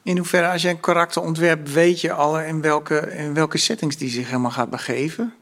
In 0.02 0.16
hoeverre, 0.16 0.48
als 0.48 0.62
je 0.62 0.68
een 0.68 0.80
karakter 0.80 1.22
ontwerpt, 1.22 1.72
weet 1.72 2.00
je 2.00 2.12
al 2.12 2.40
in 2.40 2.60
welke, 2.60 3.12
in 3.16 3.34
welke 3.34 3.58
settings 3.58 3.96
die 3.96 4.10
zich 4.10 4.26
helemaal 4.26 4.50
gaat 4.50 4.70
begeven? 4.70 5.34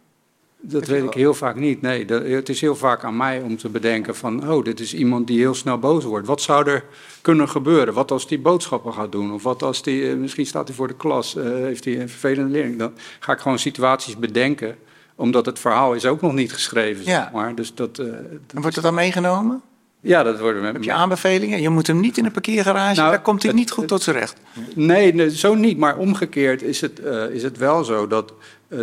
Dat 0.68 0.86
weet 0.86 1.02
ik 1.04 1.14
heel 1.14 1.34
vaak 1.34 1.56
niet. 1.56 1.82
Nee, 1.82 2.04
dat- 2.04 2.22
het 2.26 2.48
is 2.48 2.60
heel 2.60 2.76
vaak 2.76 3.04
aan 3.04 3.16
mij 3.16 3.40
om 3.40 3.56
te 3.56 3.68
bedenken 3.68 4.16
van... 4.16 4.50
oh, 4.50 4.64
dit 4.64 4.80
is 4.80 4.94
iemand 4.94 5.26
die 5.26 5.38
heel 5.38 5.54
snel 5.54 5.78
boos 5.78 6.04
wordt. 6.04 6.26
Wat 6.26 6.40
zou 6.42 6.70
er 6.70 6.84
kunnen 7.20 7.48
gebeuren? 7.48 7.94
Wat 7.94 8.10
als 8.10 8.28
die 8.28 8.38
boodschappen 8.38 8.92
gaat 8.92 9.12
doen? 9.12 9.32
Of 9.32 9.42
wat 9.42 9.62
als 9.62 9.82
die... 9.82 10.08
eh, 10.10 10.16
misschien 10.16 10.46
staat 10.46 10.66
hij 10.68 10.76
voor 10.76 10.88
de 10.88 10.96
klas, 10.96 11.36
eh, 11.36 11.44
heeft 11.44 11.84
hij 11.84 12.00
een 12.00 12.08
vervelende 12.08 12.50
leerling. 12.50 12.78
Dan 12.78 12.92
ga 13.20 13.32
ik 13.32 13.38
gewoon 13.38 13.58
situaties 13.58 14.16
bedenken... 14.16 14.76
omdat 15.14 15.46
het 15.46 15.58
verhaal 15.58 15.94
is 15.94 16.06
ook 16.06 16.20
nog 16.20 16.32
niet 16.32 16.52
geschreven, 16.52 17.04
Ja. 17.04 17.22
zeg 17.22 17.32
maar. 17.32 17.54
Dus 17.54 17.74
dat... 17.74 17.98
eh, 17.98 18.06
En 18.06 18.60
wordt 18.60 18.74
dat 18.74 18.84
dan 18.84 18.94
meegenomen? 18.94 19.62
ja, 20.00 20.22
dat 20.22 20.40
worden 20.40 20.60
we... 20.62 20.66
Heb 20.66 20.82
je 20.82 20.92
aanbevelingen? 20.92 21.60
Je 21.62 21.68
moet 21.68 21.86
hem 21.86 22.00
niet 22.00 22.18
in 22.18 22.24
een 22.24 22.32
parkeergarage, 22.32 22.96
Nou, 23.00 23.10
daar 23.10 23.22
komt 23.22 23.42
hij 23.42 23.50
het- 23.50 23.60
niet 23.60 23.70
goed 23.70 23.88
tot 23.88 24.02
zijn 24.02 24.16
recht. 24.16 24.36
Nee, 24.74 25.14
nee, 25.14 25.30
zo 25.36 25.54
niet. 25.54 25.78
Maar 25.78 25.96
omgekeerd 25.96 26.62
is 26.62 26.80
het, 26.80 27.00
is 27.32 27.42
het 27.42 27.56
wel 27.58 27.84
zo 27.84 28.06
dat 28.06 28.32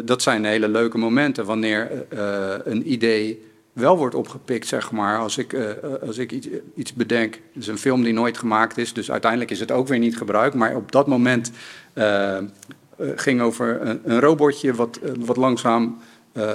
dat 0.03 0.21
zijn 0.21 0.45
hele 0.45 0.67
leuke 0.67 0.97
momenten 0.97 1.45
wanneer 1.45 2.05
eh, 2.09 2.55
een 2.63 2.91
idee 2.91 3.51
wel 3.73 3.97
wordt 3.97 4.15
opgepikt, 4.15 4.67
zeg 4.67 4.91
maar. 4.91 5.19
Als 5.19 5.37
ik, 5.37 5.53
eh, 5.53 5.69
als 6.07 6.17
ik 6.17 6.31
iets, 6.31 6.47
iets 6.75 6.93
bedenk, 6.93 7.33
het 7.33 7.61
is 7.61 7.67
een 7.67 7.77
film 7.77 8.03
die 8.03 8.13
nooit 8.13 8.37
gemaakt 8.37 8.77
is, 8.77 8.93
dus 8.93 9.11
uiteindelijk 9.11 9.51
is 9.51 9.59
het 9.59 9.71
ook 9.71 9.87
weer 9.87 9.99
niet 9.99 10.17
gebruikt. 10.17 10.55
Maar 10.55 10.75
op 10.75 10.91
dat 10.91 11.07
moment 11.07 11.51
eh, 11.93 12.37
eh, 12.37 12.43
ging 13.15 13.41
over 13.41 13.81
een, 13.81 14.01
een 14.03 14.19
robotje 14.19 14.73
wat, 14.73 14.99
eh, 15.03 15.11
wat 15.19 15.37
langzaam 15.37 15.97
eh, 16.31 16.51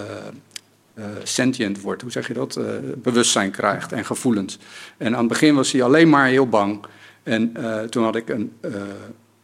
eh, 0.94 1.04
sentient 1.22 1.80
wordt. 1.80 2.02
Hoe 2.02 2.10
zeg 2.10 2.28
je 2.28 2.34
dat? 2.34 2.56
Eh, 2.56 2.64
bewustzijn 2.96 3.50
krijgt 3.50 3.92
en 3.92 4.04
gevoelens. 4.04 4.58
En 4.96 5.12
aan 5.12 5.18
het 5.18 5.28
begin 5.28 5.54
was 5.54 5.72
hij 5.72 5.82
alleen 5.82 6.08
maar 6.08 6.26
heel 6.26 6.48
bang. 6.48 6.84
En 7.22 7.56
eh, 7.56 7.82
toen 7.82 8.04
had 8.04 8.16
ik 8.16 8.28
een, 8.28 8.52
eh, 8.60 8.72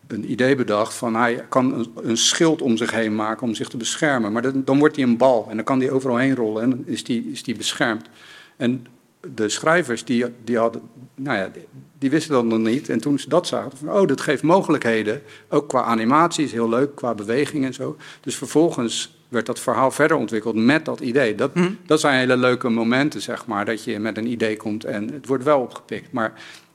een 0.07 0.31
idee 0.31 0.55
bedacht 0.55 0.95
van 0.95 1.17
hij 1.17 1.45
kan 1.49 1.75
een, 1.75 1.93
een 2.03 2.17
schild 2.17 2.63
om 2.63 2.77
zich 2.77 2.91
heen 2.91 3.15
maken 3.15 3.47
om 3.47 3.55
zich 3.55 3.69
te 3.69 3.77
beschermen. 3.77 4.33
Maar 4.33 4.43
dan, 4.43 4.63
dan 4.65 4.79
wordt 4.79 4.97
hij 4.97 5.05
een 5.05 5.17
bal 5.17 5.47
en 5.51 5.57
dan 5.57 5.65
kan 5.65 5.81
hij 5.81 5.91
overal 5.91 6.17
heen 6.17 6.35
rollen 6.35 6.63
en 6.63 6.71
dan 6.71 6.83
is 6.87 7.05
die, 7.05 7.31
is 7.31 7.43
die 7.43 7.57
beschermd. 7.57 8.09
En 8.57 8.87
de 9.35 9.49
schrijvers 9.49 10.05
die, 10.05 10.25
die, 10.45 10.59
hadden, 10.59 10.83
nou 11.15 11.39
ja, 11.39 11.49
die, 11.49 11.67
die 11.99 12.11
wisten 12.11 12.33
dat 12.33 12.45
nog 12.45 12.59
niet. 12.59 12.89
En 12.89 13.01
toen 13.01 13.19
ze 13.19 13.29
dat 13.29 13.47
zagen, 13.47 13.77
van, 13.77 13.93
oh, 13.93 14.07
dat 14.09 14.21
geeft 14.21 14.43
mogelijkheden. 14.43 15.23
Ook 15.49 15.69
qua 15.69 15.83
animatie 15.83 16.45
is 16.45 16.53
heel 16.53 16.69
leuk, 16.69 16.95
qua 16.95 17.15
beweging 17.15 17.65
en 17.65 17.75
zo. 17.75 17.97
Dus 18.21 18.37
vervolgens 18.37 19.17
werd 19.29 19.47
dat 19.47 19.61
verhaal 19.61 19.91
verder 19.91 20.17
ontwikkeld 20.17 20.55
met 20.55 20.85
dat 20.85 21.01
idee. 21.01 21.35
Dat, 21.35 21.51
dat 21.87 22.01
zijn 22.01 22.19
hele 22.19 22.37
leuke 22.37 22.69
momenten, 22.69 23.23
zeg 23.23 23.47
maar, 23.47 23.65
dat 23.65 23.85
je 23.85 23.99
met 23.99 24.17
een 24.17 24.27
idee 24.27 24.57
komt 24.57 24.85
en 24.85 25.13
het 25.13 25.27
wordt 25.27 25.45
wel 25.45 25.61
opgepikt. 25.61 26.13
Maar 26.13 26.33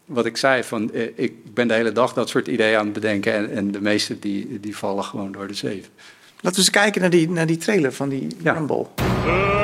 wat 0.09 0.25
ik 0.25 0.37
zei, 0.37 0.63
van, 0.63 0.93
eh, 0.93 1.07
ik 1.15 1.53
ben 1.53 1.67
de 1.67 1.73
hele 1.73 1.91
dag 1.91 2.13
dat 2.13 2.29
soort 2.29 2.47
ideeën 2.47 2.77
aan 2.77 2.83
het 2.83 2.93
bedenken 2.93 3.33
en, 3.33 3.51
en 3.51 3.71
de 3.71 3.81
meeste 3.81 4.19
die, 4.19 4.59
die 4.59 4.77
vallen 4.77 5.03
gewoon 5.03 5.31
door 5.31 5.47
de 5.47 5.53
zeef. 5.53 5.89
Laten 6.35 6.59
we 6.59 6.65
eens 6.65 6.69
kijken 6.69 7.01
naar 7.01 7.09
die, 7.09 7.29
naar 7.29 7.45
die 7.45 7.57
trailer 7.57 7.93
van 7.93 8.09
die 8.09 8.27
Rumble. 8.43 8.85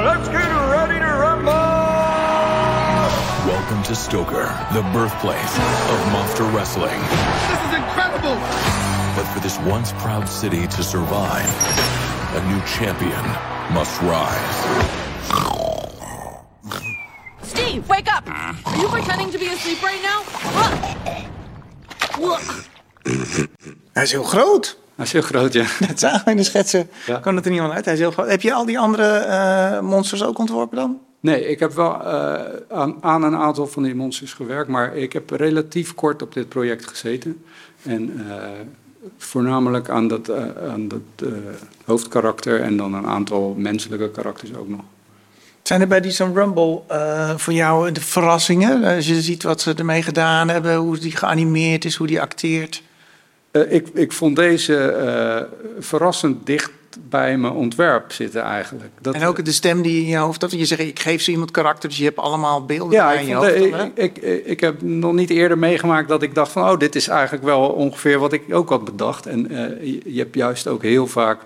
Let's 0.03 0.27
get 0.27 0.49
ready 0.69 0.99
to 0.99 1.11
rumble! 1.27 1.53
Welcome 3.45 3.81
to 3.83 3.93
Stoker, 3.93 4.45
the 4.73 4.83
birthplace 4.93 5.57
of 5.93 6.11
monster 6.11 6.51
wrestling. 6.51 7.01
This 7.49 7.59
is 7.69 7.75
incredible! 7.77 8.37
But 9.15 9.25
for 9.25 9.41
this 9.41 9.57
once 9.67 9.93
proud 9.93 10.29
city 10.29 10.67
to 10.67 10.83
survive, 10.83 11.49
a 12.35 12.41
new 12.47 12.61
champion 12.65 13.25
must 13.73 14.01
rise. 14.01 15.04
Steve, 17.75 17.87
wake 17.87 18.09
up! 18.17 18.29
Are 18.63 18.77
you 18.77 18.89
pretending 18.89 19.31
to 19.31 19.37
be 19.37 19.49
asleep 19.49 19.81
right 19.81 20.01
now? 20.01 20.21
Hij 23.91 24.03
is 24.03 24.11
heel 24.11 24.23
groot. 24.23 24.79
Hij 24.95 25.05
is 25.05 25.11
heel 25.11 25.21
groot, 25.21 25.53
ja. 25.53 25.65
Dat 25.87 25.99
zagen 25.99 26.25
we 26.25 26.31
in 26.31 26.37
de 26.37 26.43
schetsen. 26.43 26.89
Kan 27.21 27.35
het 27.35 27.45
er 27.45 27.51
niet 27.51 27.59
aan 27.59 27.71
uit. 27.71 27.85
Hij 27.85 27.93
is 27.93 27.99
heel 27.99 28.11
groot. 28.11 28.29
Heb 28.29 28.41
je 28.41 28.53
al 28.53 28.65
die 28.65 28.79
andere 28.79 29.17
eh, 29.17 29.79
monsters 29.79 30.23
ook 30.23 30.37
ontworpen 30.37 30.77
dan? 30.77 30.99
Nee, 31.19 31.47
ik 31.47 31.59
heb 31.59 31.73
wel 31.73 32.03
eh, 32.03 32.41
aan, 32.69 33.03
aan 33.03 33.23
een 33.23 33.35
aantal 33.35 33.67
van 33.67 33.83
die 33.83 33.95
monsters 33.95 34.33
gewerkt, 34.33 34.69
maar 34.69 34.95
ik 34.95 35.13
heb 35.13 35.29
relatief 35.29 35.93
kort 35.93 36.21
op 36.21 36.33
dit 36.33 36.49
project 36.49 36.87
gezeten. 36.87 37.43
En 37.83 38.27
eh, 38.29 38.49
voornamelijk 39.17 39.89
aan 39.89 40.07
dat, 40.07 40.29
eh, 40.29 40.69
aan 40.71 40.87
dat 40.87 41.01
eh, 41.15 41.27
hoofdkarakter 41.85 42.61
en 42.61 42.77
dan 42.77 42.93
een 42.93 43.07
aantal 43.07 43.53
menselijke 43.57 44.11
karakters 44.11 44.55
ook 44.55 44.67
nog. 44.67 44.83
Zijn 45.67 45.81
er 45.81 45.87
bij 45.87 46.01
die 46.01 46.11
Some 46.11 46.33
Rumble 46.33 46.81
eh, 46.87 47.37
voor 47.37 47.53
jou 47.53 47.91
de 47.91 48.01
verrassingen? 48.01 48.83
Als 48.83 49.07
je 49.07 49.21
ziet 49.21 49.43
wat 49.43 49.61
ze 49.61 49.73
ermee 49.73 50.01
gedaan 50.01 50.49
hebben, 50.49 50.75
hoe 50.75 50.97
die 50.97 51.15
geanimeerd 51.15 51.85
is, 51.85 51.95
hoe 51.95 52.07
die 52.07 52.21
acteert. 52.21 52.81
Eh, 53.51 53.71
ik, 53.71 53.87
ik 53.93 54.11
vond 54.11 54.35
deze 54.35 54.77
eh, 54.77 55.41
verrassend 55.79 56.45
dicht 56.45 56.71
bij 57.09 57.37
mijn 57.37 57.53
ontwerp 57.53 58.11
zitten 58.11 58.41
eigenlijk. 58.41 58.89
Dat, 59.01 59.13
en 59.15 59.25
ook 59.25 59.45
de 59.45 59.51
stem 59.51 59.81
die 59.81 60.01
in 60.01 60.07
je 60.07 60.17
hoofd 60.17 60.41
had. 60.41 60.51
Je 60.51 60.65
zegt, 60.65 60.81
ik 60.81 60.99
geef 60.99 61.21
ze 61.21 61.31
iemand 61.31 61.51
karakter, 61.51 61.89
dus 61.89 61.97
je 61.97 62.03
hebt 62.03 62.17
allemaal 62.17 62.65
beelden 62.65 62.93
Ja, 62.93 63.13
in 63.13 63.27
je 63.27 63.33
hoofd. 63.35 63.53
de- 63.53 63.69
dan, 63.69 63.91
ik, 63.95 64.17
ik, 64.17 64.45
ik 64.45 64.59
heb 64.59 64.81
nog 64.81 65.13
niet 65.13 65.29
eerder 65.29 65.57
meegemaakt 65.57 66.07
dat 66.07 66.21
ik 66.23 66.35
dacht 66.35 66.51
van... 66.51 66.69
oh, 66.69 66.79
dit 66.79 66.95
is 66.95 67.07
eigenlijk 67.07 67.43
wel 67.43 67.61
ongeveer 67.69 68.19
wat 68.19 68.33
ik 68.33 68.43
ook 68.53 68.69
had 68.69 68.85
bedacht. 68.85 69.25
En 69.25 69.49
eh, 69.51 69.91
je, 69.91 70.01
je 70.05 70.19
hebt 70.19 70.35
juist 70.35 70.67
ook 70.67 70.83
heel 70.83 71.07
vaak... 71.07 71.39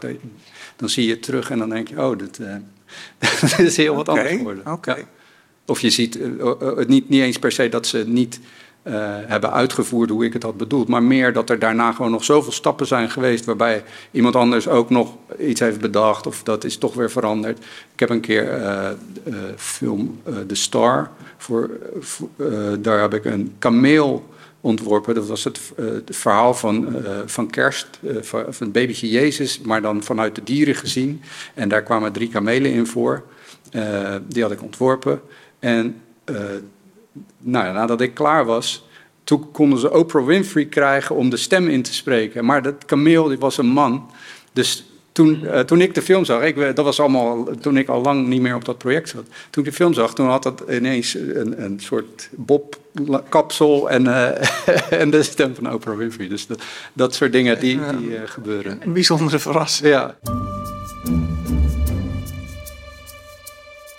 dan 0.76 0.90
zie 0.90 1.06
je 1.06 1.12
het 1.12 1.24
terug 1.24 1.50
en 1.52 1.60
dan 1.60 1.70
denk 1.70 1.88
je... 1.88 2.02
oh, 2.02 2.18
dit, 2.18 2.40
eh, 3.20 3.42
dit 3.42 3.60
is 3.60 3.78
heel 3.78 3.96
wat 3.96 4.10
anders 4.10 4.30
geworden. 4.30 4.72
oké. 4.72 4.96
Ja. 4.96 5.04
Of 5.66 5.82
je 5.82 5.90
ziet 5.90 6.20
eh, 6.20 6.28
eh, 6.42 6.78
het 6.78 6.88
niet, 6.88 7.10
niet 7.10 7.22
eens 7.22 7.40
per 7.40 7.52
se 7.52 7.70
dat 7.70 7.88
ze 7.88 8.04
niet 8.08 8.40
eh, 8.84 8.94
hebben 9.26 9.52
uitgevoerd 9.52 10.10
hoe 10.10 10.26
ik 10.26 10.34
het 10.34 10.44
had 10.44 10.58
bedoeld... 10.58 10.88
maar 10.88 11.04
meer 11.04 11.34
dat 11.34 11.50
er 11.50 11.60
daarna 11.60 11.92
gewoon 11.92 12.12
nog 12.12 12.24
zoveel 12.24 12.52
stappen 12.52 12.88
zijn 12.88 13.10
geweest... 13.10 13.46
waarbij 13.46 13.84
iemand 14.12 14.36
anders 14.36 14.68
ook 14.68 14.90
nog 14.90 15.16
iets 15.40 15.60
heeft 15.60 15.80
bedacht... 15.80 16.28
of 16.28 16.44
dat 16.44 16.64
is 16.64 16.78
toch 16.78 16.94
weer 16.94 17.12
veranderd. 17.12 17.58
Ik 17.94 18.00
heb 18.00 18.10
een 18.10 18.20
keer 18.20 18.50
eh, 18.50 18.90
eh, 18.90 18.96
film 19.56 20.22
eh, 20.24 20.34
The 20.48 20.56
Star... 20.56 21.10
Voor, 21.38 21.70
eh, 22.36 22.48
daar 22.80 23.02
heb 23.02 23.14
ik 23.14 23.26
een 23.26 23.56
kameel 23.60 24.30
ontworpen. 24.62 25.16
Dat 25.16 25.28
was 25.28 25.44
het, 25.44 25.60
eh, 25.78 25.86
het 25.86 26.16
verhaal 26.16 26.54
van, 26.54 27.06
eh, 27.06 27.18
van 27.26 27.50
kerst, 27.50 28.00
eh, 28.08 28.16
van, 28.22 28.46
het 28.60 28.72
babytje 28.72 29.10
Jezus... 29.10 29.60
maar 29.60 29.82
dan 29.82 30.04
vanuit 30.04 30.36
de 30.36 30.44
dieren 30.44 30.76
gezien. 30.76 31.22
En 31.54 31.70
daar 31.70 31.84
kwamen 31.84 32.12
drie 32.12 32.30
kamelen 32.30 32.72
in 32.72 32.88
voor. 32.88 33.24
Die 34.28 34.42
had 34.44 34.52
ik 34.52 34.62
ontworpen. 34.62 35.22
En 35.60 36.02
nou 37.38 37.74
nadat 37.74 38.02
ik 38.02 38.14
klaar 38.14 38.46
was, 38.46 38.88
toen 39.24 39.52
konden 39.52 39.80
ze 39.80 39.94
Oprah 39.94 40.26
Winfrey 40.26 40.66
krijgen 40.66 41.16
om 41.16 41.30
de 41.30 41.38
stem 41.38 41.68
in 41.68 41.82
te 41.82 41.94
spreken. 41.94 42.46
Maar 42.46 42.62
dat 42.62 42.86
kameel, 42.86 43.36
was 43.36 43.58
een 43.58 43.68
man. 43.68 44.12
Dus 44.54 44.89
toen, 45.20 45.46
eh, 45.48 45.60
toen 45.60 45.82
ik 45.82 45.94
de 45.94 46.02
film 46.02 46.26
zag, 46.26 46.42
ik, 46.42 46.56
we- 46.56 46.74
dat 46.74 46.86
was 46.86 47.00
allemaal 47.00 47.48
toen 47.62 47.78
ik 47.78 47.90
al 47.90 48.02
lang 48.02 48.28
niet 48.28 48.42
meer 48.42 48.56
op 48.56 48.66
dat 48.66 48.78
project 48.78 49.10
zat. 49.10 49.26
Toen 49.50 49.64
ik 49.64 49.70
de 49.70 49.76
film 49.76 49.94
zag, 49.94 50.14
toen 50.14 50.28
had 50.28 50.44
dat 50.44 50.64
ineens 50.70 51.14
een, 51.14 51.64
een 51.64 51.80
soort 51.80 52.30
bobkapsel 52.32 53.90
en, 53.90 54.08
eh, 54.08 54.92
en 55.02 55.10
de 55.10 55.24
stem 55.24 55.56
van 55.56 55.74
Oprah 55.74 55.98
Winfrey. 55.98 56.28
Dus 56.28 56.48
dat, 56.48 56.62
dat 56.94 57.16
soort 57.16 57.32
dingen 57.32 57.60
die, 57.60 57.80
die 57.98 58.18
eh, 58.18 58.22
gebeuren. 58.30 58.80
Een 58.82 58.94
bijzondere 58.94 59.40
verrassing. 59.40 59.90
Ja. 59.90 60.16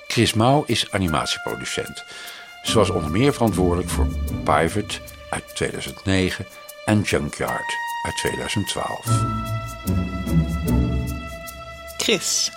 Chris 0.06 0.34
Mouw 0.34 0.64
is 0.66 0.86
animatieproducent. 0.90 2.04
Ze 2.62 2.74
was 2.74 2.90
onder 2.90 3.10
meer 3.10 3.32
verantwoordelijk 3.32 3.88
voor 3.88 4.06
Pivot 4.44 5.00
uit 5.30 5.44
2009 5.54 6.46
en 6.84 7.00
Junkyard 7.00 7.74
uit 8.06 8.16
2012. 8.16 10.19
Chris, 12.00 12.50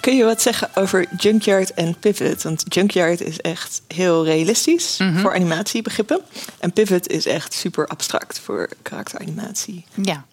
Kun 0.00 0.16
je 0.16 0.24
wat 0.24 0.42
zeggen 0.42 0.68
over 0.74 1.06
Junkyard 1.18 1.74
en 1.74 1.96
Pivot? 2.00 2.42
Want 2.42 2.64
Junkyard 2.68 3.20
is 3.20 3.40
echt 3.40 3.82
heel 3.94 4.24
realistisch 4.24 4.96
Mhm. 4.98 5.18
voor 5.20 5.34
animatiebegrippen. 5.34 6.20
En 6.58 6.72
Pivot 6.72 7.08
is 7.08 7.26
echt 7.26 7.52
super 7.54 7.86
abstract 7.86 8.38
voor 8.38 8.68
karakteranimatie. 8.82 9.84
Ja, 10.02 10.24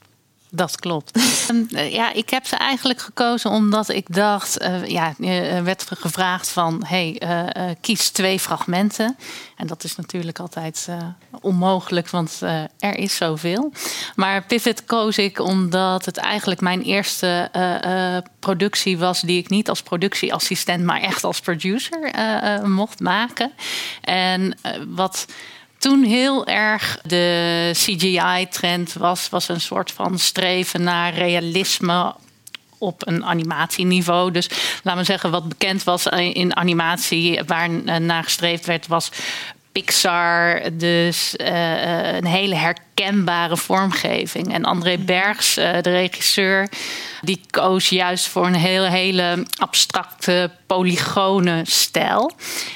dat 0.56 0.80
klopt. 0.80 1.12
Ehm, 1.50 1.64
eh, 1.76 1.94
ja, 1.94 2.14
ik 2.14 2.30
heb 2.30 2.46
ze 2.46 2.56
eigenlijk 2.56 3.02
gekozen 3.02 3.50
omdat 3.50 3.90
ik 3.90 4.06
dacht, 4.16 4.58
eh, 4.58 4.86
ja, 4.86 5.14
er 5.20 5.64
werd 5.64 5.86
gevraagd 5.90 6.50
van, 6.50 6.84
hey, 6.86 7.16
eh, 7.20 7.70
eh, 7.70 7.76
kies 7.82 8.10
twee 8.10 8.40
fragmenten. 8.40 9.18
En 9.58 9.68
dat 9.68 9.84
is 9.84 9.96
natuurlijk 9.96 10.40
altijd 10.40 10.86
eh, 10.90 10.98
onmogelijk, 11.42 12.10
want 12.10 12.40
eh, 12.42 12.62
er 12.80 12.98
is 12.98 13.16
zoveel. 13.16 13.72
Maar 14.16 14.44
Pivot 14.44 14.86
koos 14.86 15.18
ik 15.18 15.40
omdat 15.40 16.06
het 16.06 16.18
eigenlijk 16.18 16.62
mijn 16.62 16.82
eerste 16.82 17.50
eh, 17.52 18.16
eh, 18.16 18.24
productie 18.40 18.98
was 18.98 19.22
die 19.22 19.38
ik 19.38 19.50
niet 19.50 19.70
als 19.70 19.82
productieassistent, 19.82 20.84
maar 20.84 21.02
echt 21.02 21.24
als 21.24 21.40
producer 21.40 22.04
eh, 22.04 22.56
eh, 22.56 22.64
mocht 22.64 23.00
maken. 23.00 23.52
En 24.02 24.58
eh, 24.62 24.72
wat 24.88 25.26
toen 25.84 26.04
heel 26.04 26.48
erg 26.48 27.00
de 27.04 27.70
CGI-trend 27.74 28.94
was, 28.94 29.30
was 29.30 29.48
een 29.48 29.62
soort 29.62 29.92
van 29.92 30.20
streven 30.20 30.84
naar 30.84 31.14
realisme 31.14 32.16
op 32.78 33.08
een 33.08 33.26
animatieniveau. 33.26 34.32
Dus 34.32 34.50
laten 34.84 35.00
we 35.00 35.06
zeggen, 35.06 35.32
wat 35.32 35.50
bekend 35.50 35.84
was 35.84 36.06
in 36.34 36.56
animatie, 36.56 37.42
waar 37.46 37.70
naar 38.02 38.24
gestreefd 38.24 38.66
werd, 38.66 38.88
was 38.88 39.12
Pixar. 39.72 40.62
Dus 40.74 41.36
eh, 41.36 42.08
eh, 42.10 42.16
een 42.16 42.26
hele 42.26 42.56
herkenbare 42.56 43.58
vormgeving. 43.58 44.54
En 44.54 44.64
André 44.64 44.98
Bergs, 44.98 45.58
eh, 45.58 45.82
de 45.82 45.90
regisseur, 45.90 46.70
die 47.24 47.42
koos 47.50 47.90
juist 47.90 48.28
voor 48.28 48.46
een 48.46 48.56
heel, 48.56 48.84
hele 48.84 49.46
abstracte, 49.60 50.52
polygone 50.68 51.62
stijl. 51.66 52.32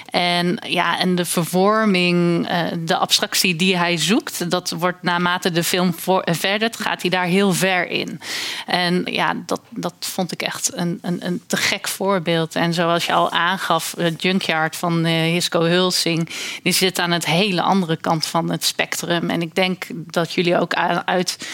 En, 0.09 0.59
ja, 0.67 0.99
en 0.99 1.15
de 1.15 1.25
vervorming, 1.25 2.47
eh, 2.47 2.59
de 2.79 2.97
abstractie 2.97 3.55
die 3.55 3.77
hij 3.77 3.97
zoekt, 3.97 4.49
dat 4.49 4.73
wordt 4.77 5.03
naarmate 5.03 5.51
de 5.51 5.63
film 5.63 5.95
eh, 6.05 6.33
verder 6.33 6.69
gaat 6.77 7.01
hij 7.01 7.09
daar 7.09 7.25
heel 7.25 7.53
ver 7.53 7.87
in. 7.87 8.21
En 8.65 9.01
ja, 9.05 9.33
dat, 9.45 9.61
dat 9.69 9.93
vond 9.99 10.31
ik 10.31 10.41
echt 10.41 10.71
een, 10.73 10.99
een, 11.01 11.25
een 11.25 11.43
te 11.47 11.57
gek 11.57 11.87
voorbeeld. 11.87 12.55
En 12.55 12.73
zoals 12.73 13.05
je 13.05 13.13
al 13.13 13.31
aangaf, 13.31 13.93
eh, 13.93 14.15
Junkyard 14.17 14.75
van 14.75 15.05
eh, 15.05 15.13
Hisco 15.13 15.61
Hulsing, 15.61 16.29
die 16.63 16.73
zit 16.73 16.99
aan 16.99 17.11
het 17.11 17.25
hele 17.25 17.61
andere 17.61 17.97
kant 17.97 18.25
van 18.25 18.51
het 18.51 18.63
spectrum. 18.63 19.29
En 19.29 19.41
ik 19.41 19.55
denk 19.55 19.85
dat 19.93 20.33
jullie 20.33 20.59
ook 20.59 20.73
uit 20.73 21.31
het 21.31 21.47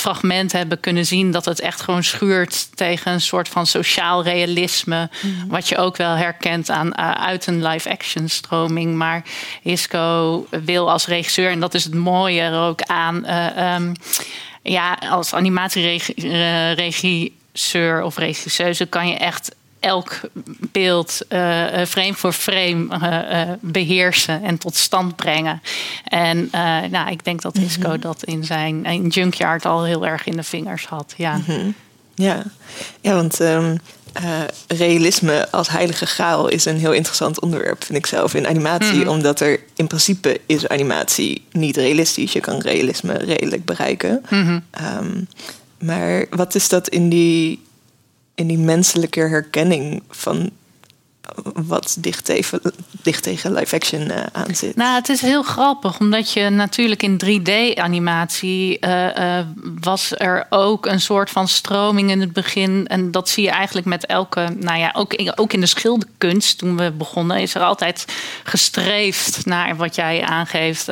fragment 0.00 0.52
hebben 0.52 0.80
kunnen 0.80 1.06
zien 1.06 1.30
dat 1.30 1.44
het 1.44 1.60
echt 1.60 1.80
gewoon 1.80 2.04
schuurt 2.04 2.76
tegen 2.76 3.12
een 3.12 3.20
soort 3.20 3.48
van 3.48 3.66
sociaal 3.66 4.22
realisme. 4.22 5.10
Wat 5.48 5.68
je 5.68 5.76
ook 5.76 5.96
wel 5.96 6.14
herkent 6.14 6.70
aan, 6.70 6.86
uh, 6.86 7.10
uit 7.10 7.46
een 7.46 7.66
live-action 7.66 8.28
stroming. 8.28 8.94
Maar 8.94 9.22
Hisco 9.62 10.46
wil 10.64 10.90
als 10.90 11.06
regisseur, 11.06 11.50
en 11.50 11.60
dat 11.60 11.74
is 11.74 11.84
het 11.84 11.94
mooie 11.94 12.40
er 12.40 12.60
ook 12.60 12.82
aan. 12.82 13.24
eh, 13.24 13.74
ehm, 13.74 13.94
ja, 14.62 14.98
als 15.10 15.34
animatieregisseur 15.34 18.02
of 18.02 18.16
regisseuse 18.16 18.86
kan 18.86 19.08
je 19.08 19.14
echt 19.14 19.54
elk 19.86 20.20
beeld 20.72 21.20
eh, 21.28 21.80
eh, 21.80 21.86
frame 21.88 22.14
voor 22.14 22.32
frame 22.32 22.86
eh, 22.88 23.40
eh, 23.40 23.48
beheersen 23.60 24.42
en 24.42 24.58
tot 24.58 24.76
stand 24.76 25.16
brengen. 25.16 25.62
En 26.04 26.48
nou, 26.90 27.10
ik 27.10 27.24
denk 27.24 27.42
dat 27.42 27.56
Hisco 27.56 27.98
dat 27.98 28.24
in 28.24 28.44
zijn 28.44 28.84
in 28.84 29.08
Junkyard 29.08 29.64
al 29.64 29.84
heel 29.84 30.06
erg 30.06 30.26
in 30.26 30.36
de 30.36 30.42
vingers 30.42 30.86
had. 30.86 31.14
Ja. 31.16 31.36
Mhm. 31.36 31.70
Ja. 32.14 32.42
ja, 33.00 33.14
want 33.14 33.40
ehm, 33.40 33.76
eh, 34.22 34.40
realisme 34.66 35.50
als 35.50 35.68
heilige 35.68 36.06
graal 36.06 36.48
is 36.48 36.64
een 36.64 36.78
heel 36.78 36.92
interessant 36.92 37.40
onderwerp, 37.40 37.84
vind 37.84 37.98
ik 37.98 38.06
zelf, 38.06 38.34
in 38.34 38.46
animatie. 38.46 39.00
Mhm. 39.00 39.08
Omdat 39.08 39.40
er 39.40 39.60
in 39.74 39.86
principe 39.86 40.40
is 40.46 40.68
animatie 40.68 41.44
niet 41.52 41.76
realistisch. 41.76 42.32
Je 42.32 42.40
kan 42.40 42.60
realisme 42.60 43.12
redelijk 43.12 43.64
bereiken. 43.64 44.22
Mhm. 44.30 44.60
Ehm, 44.70 45.22
maar 45.78 46.26
wat 46.30 46.54
is 46.54 46.68
dat 46.68 46.88
in 46.88 47.08
die, 47.08 47.62
in 48.36 48.46
die 48.46 48.58
menselijke 48.58 49.20
herkenning 49.20 50.02
van 50.08 50.50
wat 51.66 51.96
dicht 51.98 52.24
tegen, 52.24 52.60
dicht 53.02 53.22
tegen 53.22 53.52
live-action 53.52 54.10
eh, 54.10 54.22
aan 54.32 54.54
zit? 54.54 54.76
Nou, 54.76 54.94
het 54.94 55.08
is 55.08 55.20
heel 55.20 55.42
grappig, 55.42 56.00
omdat 56.00 56.32
je 56.32 56.48
natuurlijk 56.48 57.02
in 57.02 57.20
3D-animatie 57.24 58.78
eh, 58.78 59.38
eh, 59.38 59.46
was 59.80 60.12
er 60.16 60.46
ook 60.50 60.86
een 60.86 61.00
soort 61.00 61.30
van 61.30 61.48
stroming 61.48 62.10
in 62.10 62.20
het 62.20 62.32
begin. 62.32 62.86
En 62.86 63.10
dat 63.10 63.28
zie 63.28 63.44
je 63.44 63.50
eigenlijk 63.50 63.86
met 63.86 64.06
elke, 64.06 64.48
nou 64.58 64.78
ja, 64.78 64.90
ook 64.96 65.14
in, 65.14 65.38
ook 65.38 65.52
in 65.52 65.60
de 65.60 65.66
schilderkunst 65.66 66.58
toen 66.58 66.76
we 66.76 66.90
begonnen, 66.90 67.40
is 67.40 67.54
er 67.54 67.62
altijd 67.62 68.04
gestreefd 68.42 69.46
naar 69.46 69.76
wat 69.76 69.94
jij 69.94 70.22
aangeeft, 70.22 70.86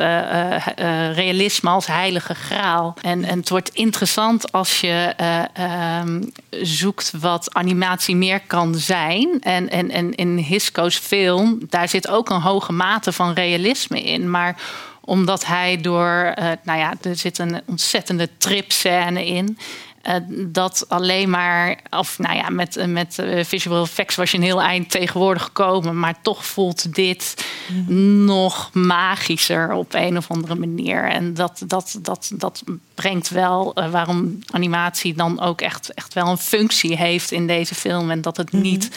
realisme 1.13 1.69
als 1.69 1.87
heilige 1.87 2.35
graal. 2.35 2.93
En, 3.01 3.23
en 3.23 3.39
het 3.39 3.49
wordt 3.49 3.69
interessant 3.69 4.51
als 4.51 4.81
je 4.81 5.13
eh, 5.17 5.43
ehm, 5.53 6.21
zoekt 6.49 7.13
wat 7.19 7.53
animatie 7.53 8.15
meer 8.15 8.39
kan 8.47 8.75
zijn. 8.75 9.41
En, 9.41 9.69
en, 9.69 9.91
en 9.91 10.13
in 10.25 10.37
Hisco's 10.37 10.97
film, 10.97 11.59
daar 11.69 11.89
zit 11.89 12.07
ook 12.07 12.29
een 12.29 12.41
hoge 12.41 12.71
mate 12.71 13.11
van 13.11 13.33
realisme 13.33 14.03
in. 14.03 14.29
Maar 14.29 14.61
omdat 15.01 15.45
hij 15.45 15.81
door, 15.81 16.31
eh, 16.35 16.51
nou 16.63 16.79
ja, 16.79 16.93
er 17.01 17.15
zit 17.15 17.37
een 17.37 17.61
ontzettende 17.65 18.29
tripscène 18.37 19.25
in. 19.25 19.57
Eh, 20.05 20.15
dat 20.47 20.85
alleen 20.87 21.29
maar, 21.29 21.79
of 21.89 22.19
nou 22.19 22.35
ja, 22.35 22.49
met, 22.49 22.77
eh, 22.77 22.87
met 22.87 23.19
eh, 23.19 23.43
visual 23.43 23.83
effects 23.83 24.15
was 24.15 24.31
je 24.31 24.37
een 24.37 24.43
heel 24.43 24.61
eind 24.61 24.91
tegenwoordig 24.91 25.43
gekomen. 25.43 25.99
Maar 25.99 26.21
toch 26.21 26.45
voelt 26.45 26.95
dit 26.95 27.45
nog 27.87 28.73
magischer 28.73 29.71
op 29.71 29.93
een 29.93 30.17
of 30.17 30.31
andere 30.31 30.55
manier. 30.55 31.03
En 31.03 31.33
dat, 31.33 31.63
dat, 31.67 31.99
dat, 32.01 32.31
dat 32.33 32.63
brengt 32.95 33.29
wel 33.29 33.73
waarom 33.73 34.39
animatie 34.51 35.15
dan 35.15 35.41
ook 35.41 35.61
echt, 35.61 35.93
echt 35.93 36.13
wel 36.13 36.27
een 36.27 36.37
functie 36.37 36.97
heeft 36.97 37.31
in 37.31 37.47
deze 37.47 37.75
film. 37.75 38.11
En 38.11 38.21
dat 38.21 38.37
het 38.37 38.51
niet 38.51 38.89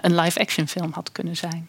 een 0.00 0.14
live-action 0.14 0.68
film 0.68 0.92
had 0.92 1.12
kunnen 1.12 1.36
zijn. 1.36 1.68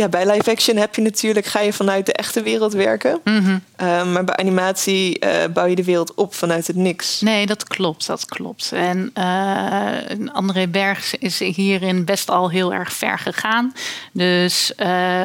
Ja, 0.00 0.08
bij 0.08 0.30
live 0.30 0.50
action 0.50 0.76
heb 0.76 0.94
je 0.94 1.02
natuurlijk, 1.02 1.46
ga 1.46 1.60
je 1.60 1.72
vanuit 1.72 2.06
de 2.06 2.12
echte 2.12 2.42
wereld 2.42 2.72
werken. 2.72 3.20
Mhm. 3.24 3.58
Eh, 3.76 4.12
maar 4.12 4.24
bij 4.24 4.36
animatie 4.36 5.18
eh, 5.18 5.52
bouw 5.52 5.66
je 5.66 5.74
de 5.74 5.84
wereld 5.84 6.14
op 6.14 6.34
vanuit 6.34 6.66
het 6.66 6.76
niks. 6.76 7.20
Nee, 7.20 7.46
dat 7.46 7.64
klopt, 7.64 8.06
dat 8.06 8.24
klopt. 8.24 8.72
En 8.72 9.10
eh, 9.14 10.32
André 10.32 10.68
Bergs 10.68 11.14
is 11.14 11.38
hierin 11.38 12.04
best 12.04 12.30
al 12.30 12.50
heel 12.50 12.72
erg 12.72 12.92
ver 12.92 13.18
gegaan. 13.18 13.72
Dus 14.12 14.72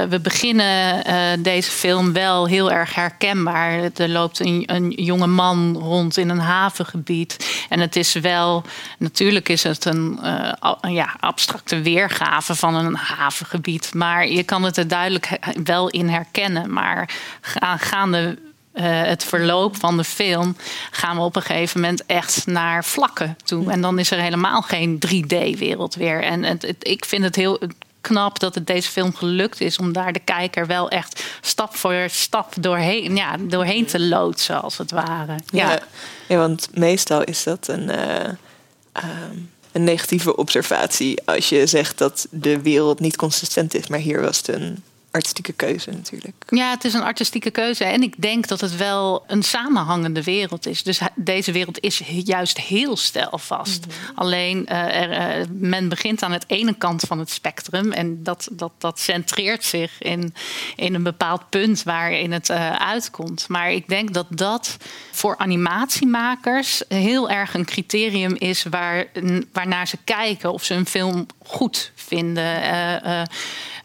we 0.10 0.20
beginnen 0.22 1.04
deze 1.44 1.72
film 1.72 2.14
wel 2.14 2.48
heel 2.48 2.72
erg 2.72 2.96
herkenbaar. 2.96 3.90
Er 3.96 4.10
loopt 4.10 4.40
een, 4.40 4.64
een 4.66 4.90
jonge 4.90 5.28
man 5.28 5.78
rond 5.82 6.18
in 6.18 6.30
een 6.30 6.40
havengebied. 6.40 7.66
En 7.70 7.80
het 7.80 7.96
is 7.96 8.14
wel, 8.14 8.64
natuurlijk 8.98 9.50
is 9.50 9.64
het 9.64 9.86
een 9.86 10.20
ja, 10.82 11.16
abstracte 11.20 11.82
weergave 11.82 12.56
van 12.56 12.76
een 12.76 12.96
havengebied. 12.96 13.94
Maar 13.94 14.28
je 14.28 14.44
kan 14.44 14.64
het 14.65 14.78
er 14.78 14.88
duidelijk 14.88 15.38
wel 15.63 15.89
in 15.89 16.10
herkennen. 16.10 16.73
Maar 16.73 17.10
ga- 17.41 17.78
gaande 17.78 18.38
eh, 18.73 18.84
het 19.04 19.23
verloop 19.23 19.75
van 19.78 19.97
de 19.97 20.04
film 20.04 20.56
gaan 20.91 21.15
we 21.15 21.21
op 21.21 21.36
een 21.36 21.41
gegeven 21.41 21.82
moment 21.82 22.06
echt 22.06 22.45
naar 22.45 22.86
vlakken 22.86 23.38
toe. 23.43 23.71
En 23.71 23.82
dan 23.82 23.99
is 23.99 24.12
er 24.12 24.19
helemaal 24.21 24.62
geen 24.62 24.99
3D-wereld 25.08 25.95
weer. 25.95 26.23
En 26.23 26.43
het, 26.43 26.62
het- 26.62 26.88
ik 26.88 27.06
vind 27.06 27.23
het 27.23 27.36
heel 27.36 27.60
knap 28.01 28.39
dat 28.39 28.56
het 28.56 28.67
deze 28.67 28.89
film 28.89 29.15
gelukt 29.15 29.62
is 29.62 29.78
om 29.78 29.93
daar 29.93 30.13
de 30.13 30.19
kijker 30.19 30.67
wel 30.67 30.89
echt 30.89 31.23
stap 31.41 31.75
voor 31.75 32.06
stap 32.10 32.54
doorheen, 32.60 33.15
ja, 33.15 33.36
doorheen 33.39 33.86
te 33.86 33.99
loodsen, 33.99 34.62
als 34.62 34.78
het 34.78 34.91
ware. 34.91 35.36
Ja. 35.45 35.71
Ja, 35.71 35.80
ja 36.28 36.38
want 36.38 36.69
meestal 36.73 37.23
is 37.23 37.43
dat 37.43 37.67
een, 37.67 37.89
eh, 37.89 38.30
ehm, 38.91 39.38
een 39.76 39.84
negatieve 39.84 40.36
observatie 40.36 41.22
als 41.26 41.50
je 41.50 41.66
zegt 41.68 41.98
dat 41.98 42.28
de 42.30 42.62
wereld 42.62 43.00
niet 43.00 43.16
consistent 43.16 43.74
is. 43.74 43.88
Maar 43.88 44.00
hier 44.00 44.22
was 44.22 44.38
het 44.38 44.48
een 44.48 44.84
artistieke 45.15 45.54
keuze 45.54 45.91
natuurlijk. 45.91 46.36
Ja, 46.47 46.69
het 46.69 46.84
is 46.84 46.93
een 46.93 47.01
artistieke 47.01 47.51
keuze. 47.51 47.84
En 47.84 48.01
ik 48.01 48.21
denk 48.21 48.47
dat 48.47 48.62
het 48.62 48.75
wel 48.75 49.23
een 49.28 49.43
samenhangende 49.43 50.23
wereld 50.23 50.65
is. 50.65 50.84
Dus 50.84 50.99
deze 51.15 51.51
wereld 51.51 51.80
is 51.80 52.01
juist 52.23 52.60
heel 52.60 52.97
stijlvast. 52.97 53.86
Alleen 54.15 54.67
eh, 54.67 55.01
er, 55.01 55.12
eh, 55.12 55.45
men 55.51 55.89
begint 55.89 56.23
aan 56.23 56.32
het 56.32 56.43
ene 56.47 56.73
kant 56.73 57.01
van 57.01 57.19
het 57.19 57.30
spectrum. 57.30 57.91
En 57.91 58.23
dat, 58.23 58.47
dat, 58.51 58.71
dat 58.78 58.99
centreert 58.99 59.63
zich 59.63 60.01
in, 60.01 60.34
in 60.75 60.93
een 60.93 61.04
bepaald 61.04 61.49
punt 61.49 61.84
waarin 61.84 62.32
het 62.32 62.49
eh, 62.49 62.75
uitkomt. 62.75 63.47
Maar 63.47 63.71
ik 63.71 63.88
denk 63.88 64.13
dat 64.13 64.28
dat 64.30 64.78
voor 65.12 65.38
animatiemakers 65.38 66.84
heel 66.88 67.30
erg 67.30 67.54
een 67.54 67.65
criterium 67.65 68.36
is 68.38 68.63
waar, 68.63 69.06
waarnaar 69.54 69.88
ze 69.88 69.97
kijken 70.04 70.54
of 70.54 70.63
ze 70.63 70.73
een 70.73 70.86
film 70.86 71.25
goed 71.43 71.91
vinden. 71.95 72.63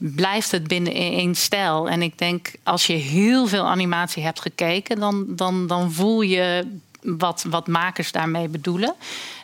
Eh, 0.01 0.07
eh, 0.07 0.15
blijft 0.15 0.51
het 0.51 0.69
binnen 0.69 0.95
één 0.95 1.35
stijl? 1.35 1.89
En 1.89 2.03
ik 2.03 2.19
denk, 2.19 2.53
als 2.63 2.87
je 2.87 2.93
heel 2.93 3.47
veel 3.47 3.67
animatie 3.67 4.23
hebt 4.23 4.41
gekeken, 4.41 5.01
dan, 5.01 5.25
dan, 5.29 5.67
dan 5.67 5.93
voel 5.93 6.21
je 6.21 6.67
wat, 7.03 7.45
wat 7.49 7.67
makers 7.67 8.13
daarmee 8.13 8.49
bedoelen. 8.49 8.95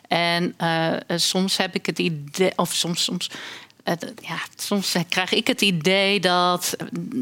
En 0.09 0.55
uh, 0.61 0.93
soms 1.17 1.57
heb 1.57 1.75
ik 1.75 1.87
het 1.87 1.99
idee, 1.99 2.53
of 2.57 2.73
soms, 2.73 3.05
soms 3.05 3.31
ja, 4.21 4.37
soms 4.57 4.95
krijg 5.09 5.33
ik 5.33 5.47
het 5.47 5.61
idee 5.61 6.21
dat 6.21 6.77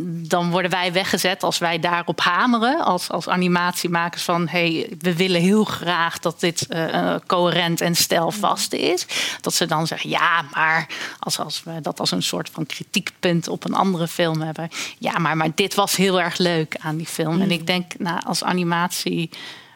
dan 0.06 0.50
worden 0.50 0.70
wij 0.70 0.92
weggezet 0.92 1.42
als 1.42 1.58
wij 1.58 1.80
daarop 1.80 2.20
hameren. 2.20 2.84
Als, 2.84 3.10
als 3.10 3.28
animatiemakers 3.28 4.22
van 4.22 4.48
hey, 4.48 4.92
we 4.98 5.16
willen 5.16 5.40
heel 5.40 5.64
graag 5.64 6.18
dat 6.18 6.40
dit 6.40 6.66
uh, 6.68 7.14
coherent 7.26 7.80
en 7.80 7.94
stijlvast 7.94 8.72
is. 8.72 9.06
Dat 9.40 9.54
ze 9.54 9.66
dan 9.66 9.86
zeggen, 9.86 10.10
ja, 10.10 10.44
maar 10.52 10.86
als, 11.18 11.38
als 11.38 11.62
we 11.62 11.80
dat 11.80 12.00
als 12.00 12.10
een 12.10 12.22
soort 12.22 12.50
van 12.52 12.66
kritiekpunt 12.66 13.48
op 13.48 13.64
een 13.64 13.74
andere 13.74 14.08
film 14.08 14.40
hebben. 14.40 14.68
Ja, 14.98 15.18
maar, 15.18 15.36
maar 15.36 15.50
dit 15.54 15.74
was 15.74 15.96
heel 15.96 16.20
erg 16.20 16.38
leuk 16.38 16.76
aan 16.80 16.96
die 16.96 17.06
film. 17.06 17.40
En 17.40 17.50
ik 17.50 17.66
denk, 17.66 17.98
nou, 17.98 18.20
als 18.26 18.44
animatie 18.44 19.30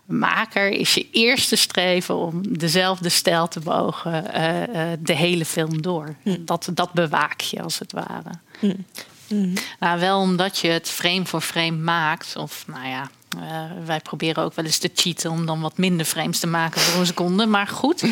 maker 0.08 0.68
is 0.68 0.94
je 0.94 1.06
eerste 1.10 1.56
streven 1.56 2.16
om 2.16 2.58
dezelfde 2.58 3.08
stijl 3.08 3.48
te 3.48 3.60
beogen 3.60 4.24
uh, 4.24 4.52
de 4.98 5.12
hele 5.14 5.44
film 5.44 5.82
door. 5.82 6.14
Hm. 6.22 6.36
Dat, 6.44 6.70
dat 6.74 6.92
bewaak 6.92 7.40
je 7.40 7.62
als 7.62 7.78
het 7.78 7.92
ware. 7.92 8.30
Hm. 8.58 8.74
Hm. 9.26 9.54
Nou, 9.80 10.00
wel 10.00 10.20
omdat 10.20 10.58
je 10.58 10.68
het 10.68 10.88
frame 10.88 11.26
voor 11.26 11.40
frame 11.40 11.76
maakt, 11.76 12.36
of 12.36 12.64
nou 12.66 12.88
ja. 12.88 13.10
Uh, 13.36 13.86
wij 13.86 14.00
proberen 14.00 14.42
ook 14.42 14.54
wel 14.54 14.64
eens 14.64 14.78
te 14.78 14.90
cheaten 14.94 15.30
om 15.30 15.46
dan 15.46 15.60
wat 15.60 15.78
minder 15.78 16.06
frames 16.06 16.38
te 16.38 16.46
maken 16.46 16.80
voor 16.80 17.00
een 17.00 17.06
seconde. 17.06 17.46
Maar 17.46 17.66
goed, 17.66 18.04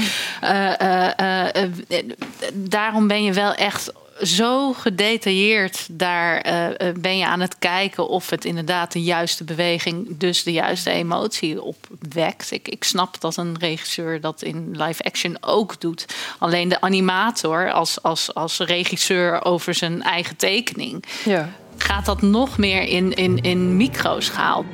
daarom 2.54 3.06
ben 3.06 3.24
je 3.24 3.32
wel 3.32 3.54
echt 3.54 3.92
zo 4.22 4.72
gedetailleerd 4.72 5.86
daar 5.90 6.46
uh, 6.46 6.92
ben 7.00 7.18
je 7.18 7.26
aan 7.26 7.40
het 7.40 7.58
kijken 7.58 8.08
of 8.08 8.30
het 8.30 8.44
inderdaad 8.44 8.92
de 8.92 9.02
juiste 9.02 9.44
beweging, 9.44 10.18
dus 10.18 10.42
de 10.42 10.52
juiste 10.52 10.90
emotie 10.90 11.62
opwekt. 11.62 12.50
Ik, 12.50 12.68
ik 12.68 12.84
snap 12.84 13.20
dat 13.20 13.36
een 13.36 13.56
regisseur 13.58 14.20
dat 14.20 14.42
in 14.42 14.70
live 14.70 15.02
action 15.02 15.36
ook 15.40 15.80
doet. 15.80 16.06
Alleen 16.38 16.68
de 16.68 16.80
animator 16.80 17.72
als, 17.72 18.02
als, 18.02 18.34
als 18.34 18.58
regisseur 18.58 19.44
over 19.44 19.74
zijn 19.74 20.02
eigen 20.02 20.36
tekening 20.36 21.04
ja. 21.24 21.52
gaat 21.76 22.06
dat 22.06 22.22
nog 22.22 22.58
meer 22.58 22.82
in, 22.82 23.12
in, 23.12 23.40
in 23.40 23.76
microschaal. 23.76 24.64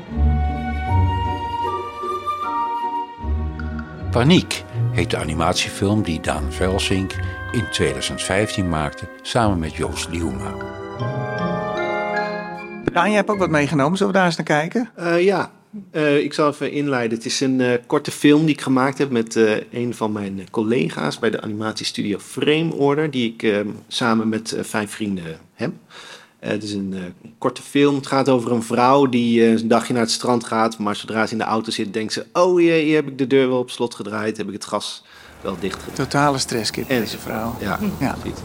Paniek 4.11 4.65
heet 4.93 5.11
de 5.11 5.17
animatiefilm 5.17 6.03
die 6.03 6.21
Daan 6.21 6.53
Velsink 6.53 7.15
in 7.53 7.69
2015 7.71 8.69
maakte 8.69 9.09
samen 9.23 9.59
met 9.59 9.75
Joost 9.75 10.09
Liuma. 10.09 10.55
Daan, 12.93 13.11
je 13.11 13.17
hebt 13.17 13.31
ook 13.31 13.39
wat 13.39 13.51
meegenomen. 13.51 13.97
Zullen 13.97 14.13
we 14.13 14.19
daar 14.19 14.27
eens 14.29 14.37
naar 14.37 14.47
kijken? 14.47 14.91
Uh, 14.99 15.23
ja, 15.23 15.53
uh, 15.93 16.19
ik 16.19 16.33
zal 16.33 16.49
even 16.49 16.73
inleiden. 16.73 17.17
Het 17.17 17.27
is 17.27 17.41
een 17.41 17.61
uh, 17.61 17.73
korte 17.87 18.11
film 18.11 18.45
die 18.45 18.55
ik 18.55 18.61
gemaakt 18.61 18.99
heb 18.99 19.11
met 19.11 19.35
een 19.71 19.95
van 19.95 20.13
mijn 20.13 20.47
collega's 20.51 21.19
bij 21.19 21.31
de 21.31 21.41
animatiestudio 21.41 22.19
Frame 22.19 22.75
Order, 22.75 23.11
die 23.11 23.35
ik 23.37 23.65
samen 23.89 24.29
met 24.29 24.57
vijf 24.61 24.91
vrienden 24.91 25.39
heb. 25.55 25.73
het 26.39 26.63
is 26.63 26.73
een 26.73 27.15
korte 27.39 27.63
film. 27.63 27.95
Het 27.95 28.07
gaat 28.07 28.29
over 28.29 28.53
een 28.53 28.63
vrouw 28.63 29.07
die 29.07 29.45
een 29.45 29.69
dagje 29.69 29.93
naar 29.93 30.03
het 30.03 30.11
strand 30.11 30.45
gaat, 30.45 30.79
maar 30.79 30.97
zodra 30.97 31.27
ze 31.27 31.33
in 31.33 31.39
de 31.39 31.45
auto 31.45 31.71
zit, 31.71 31.93
denkt 31.93 32.13
ze: 32.13 32.27
Oh 32.33 32.61
jee, 32.61 32.85
hier 32.85 32.97
heb 32.97 33.09
ik 33.09 33.19
de 33.19 33.27
deur 33.27 33.49
wel 33.49 33.59
op 33.59 33.71
slot 33.71 33.95
gedraaid, 33.95 34.37
heb 34.37 34.47
ik 34.47 34.53
het 34.53 34.65
gas 34.65 35.05
wel 35.43 35.57
dicht. 35.61 35.81
Totale 35.93 36.39
stresskit, 36.39 36.89
deze 36.89 37.19
vrouw. 37.19 37.57
Ja, 37.59 37.79
ja. 37.99 38.17
Precies. 38.21 38.41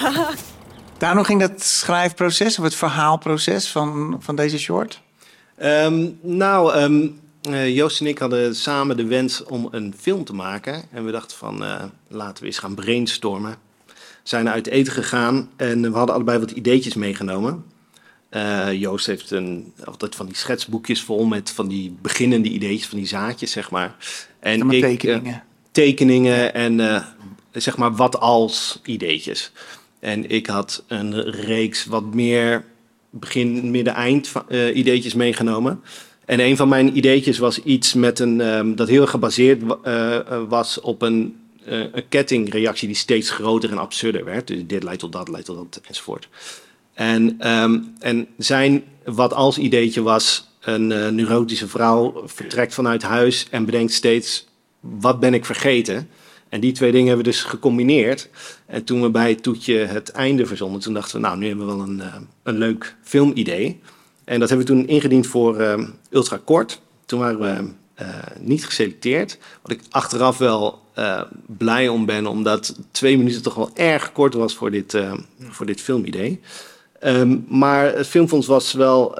Daarom 0.98 1.24
ging 1.24 1.40
dat 1.40 1.62
schrijfproces 1.62 2.58
of 2.58 2.64
het 2.64 2.74
verhaalproces 2.74 3.68
van, 3.68 4.16
van 4.20 4.36
deze 4.36 4.58
short? 4.58 5.00
Um, 5.62 6.18
nou, 6.22 6.80
um, 6.80 7.20
Joost 7.50 8.00
en 8.00 8.06
ik 8.06 8.18
hadden 8.18 8.56
samen 8.56 8.96
de 8.96 9.04
wens 9.06 9.44
om 9.44 9.68
een 9.70 9.94
film 9.98 10.24
te 10.24 10.34
maken. 10.34 10.82
En 10.90 11.04
we 11.04 11.10
dachten 11.10 11.36
van, 11.36 11.62
uh, 11.62 11.82
laten 12.08 12.42
we 12.42 12.48
eens 12.48 12.58
gaan 12.58 12.74
brainstormen. 12.74 13.56
We 13.86 13.92
zijn 14.22 14.48
uit 14.48 14.66
eten 14.66 14.92
gegaan 14.92 15.50
en 15.56 15.82
we 15.82 15.96
hadden 15.96 16.14
allebei 16.14 16.38
wat 16.38 16.50
ideetjes 16.50 16.94
meegenomen. 16.94 17.64
Uh, 18.30 18.72
Joost 18.72 19.06
heeft 19.06 19.30
een, 19.30 19.72
altijd 19.84 20.14
van 20.14 20.26
die 20.26 20.36
schetsboekjes 20.36 21.02
vol 21.02 21.24
met 21.24 21.50
van 21.50 21.68
die 21.68 21.96
beginnende 22.02 22.48
ideetjes, 22.48 22.88
van 22.88 22.98
die 22.98 23.06
zaadjes, 23.06 23.50
zeg 23.50 23.70
maar. 23.70 23.96
En 24.40 24.70
ik, 24.70 24.80
tekeningen. 24.80 25.42
tekeningen 25.70 26.54
en 26.54 27.04
zeg 27.52 27.76
maar 27.76 27.94
wat 27.94 28.20
als 28.20 28.80
ideetjes. 28.84 29.52
En 29.98 30.30
ik 30.30 30.46
had 30.46 30.84
een 30.86 31.22
reeks 31.30 31.84
wat 31.84 32.14
meer 32.14 32.64
begin, 33.10 33.70
midden, 33.70 33.94
eind 33.94 34.32
uh, 34.48 34.76
ideetjes 34.76 35.14
meegenomen. 35.14 35.80
En 36.24 36.40
een 36.40 36.56
van 36.56 36.68
mijn 36.68 36.96
ideetjes 36.96 37.38
was 37.38 37.62
iets 37.62 37.94
met 37.94 38.18
een, 38.18 38.40
um, 38.40 38.76
dat 38.76 38.88
heel 38.88 39.06
gebaseerd 39.06 39.62
uh, 39.84 40.18
was 40.48 40.80
op 40.80 41.02
een, 41.02 41.36
een 41.64 42.08
kettingreactie 42.08 42.86
die 42.86 42.96
steeds 42.96 43.30
groter 43.30 43.70
en 43.70 43.78
absurder 43.78 44.24
werd. 44.24 44.46
Dus 44.46 44.66
dit 44.66 44.82
leidt 44.82 45.00
tot 45.00 45.12
dat, 45.12 45.28
leidt 45.28 45.46
tot 45.46 45.56
dat, 45.56 45.80
enzovoort. 45.88 46.28
En, 46.94 47.50
um, 47.50 47.94
en 47.98 48.26
zijn 48.38 48.84
wat 49.04 49.32
als 49.34 49.58
ideetje 49.58 50.02
was, 50.02 50.50
een 50.60 50.86
neurotische 50.86 51.68
vrouw 51.68 52.22
vertrekt 52.24 52.74
vanuit 52.74 53.02
huis 53.02 53.46
en 53.50 53.64
bedenkt 53.64 53.92
steeds, 53.92 54.46
wat 54.80 55.20
ben 55.20 55.34
ik 55.34 55.44
vergeten? 55.44 56.08
En 56.48 56.60
die 56.60 56.72
twee 56.72 56.90
dingen 56.90 57.06
hebben 57.06 57.24
we 57.24 57.30
dus 57.30 57.42
gecombineerd. 57.42 58.28
En 58.66 58.84
toen 58.84 59.02
we 59.02 59.10
bij 59.10 59.30
het 59.30 59.42
toetje 59.42 59.76
het 59.76 60.10
einde 60.10 60.46
verzonden, 60.46 60.80
toen 60.80 60.94
dachten 60.94 61.20
we, 61.20 61.26
nou, 61.26 61.38
nu 61.38 61.46
hebben 61.48 61.66
we 61.66 61.72
wel 61.72 61.82
een, 61.82 61.98
uh, 61.98 62.14
een 62.42 62.58
leuk 62.58 62.96
filmidee. 63.02 63.80
En 64.24 64.40
dat 64.40 64.48
hebben 64.48 64.66
we 64.66 64.72
toen 64.72 64.86
ingediend 64.86 65.26
voor 65.26 65.60
uh, 65.60 65.88
Ultra 66.10 66.40
Kort. 66.44 66.80
Toen 67.06 67.18
waren 67.18 67.40
we 67.40 67.70
uh, 68.02 68.08
niet 68.40 68.64
geselecteerd. 68.64 69.38
Wat 69.62 69.72
ik 69.72 69.80
achteraf 69.90 70.38
wel 70.38 70.84
blij 71.46 71.88
om 71.88 72.06
ben, 72.06 72.26
omdat 72.26 72.78
twee 72.90 73.18
minuten 73.18 73.42
toch 73.42 73.54
wel 73.54 73.70
erg 73.74 74.12
kort 74.12 74.34
was 74.34 74.54
voor 74.54 74.70
dit, 74.70 74.98
voor 75.38 75.66
dit 75.66 75.80
filmidee. 75.80 76.40
Um, 77.04 77.44
maar 77.48 77.94
het 77.94 78.06
Filmfonds 78.06 78.46
was 78.46 78.72
wel 78.72 79.18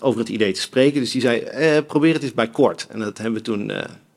over 0.00 0.20
het 0.20 0.28
idee 0.28 0.52
te 0.52 0.60
spreken. 0.60 1.00
Dus 1.00 1.10
die 1.10 1.20
zei, 1.20 1.82
probeer 1.82 2.14
het 2.14 2.22
eens 2.22 2.34
bij 2.34 2.48
kort. 2.48 2.86
En 2.90 2.98
dat 2.98 3.18
hebben 3.18 3.34
we 3.34 3.42
toen 3.42 3.72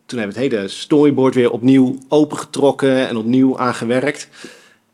toen 0.08 0.20
hebben 0.20 0.38
we 0.38 0.44
het 0.44 0.54
hele 0.54 0.68
storyboard 0.68 1.36
weer 1.36 1.52
opnieuw 1.52 1.98
opengetrokken 2.08 3.08
en 3.08 3.18
opnieuw 3.18 3.60
aangewerkt. 3.60 4.30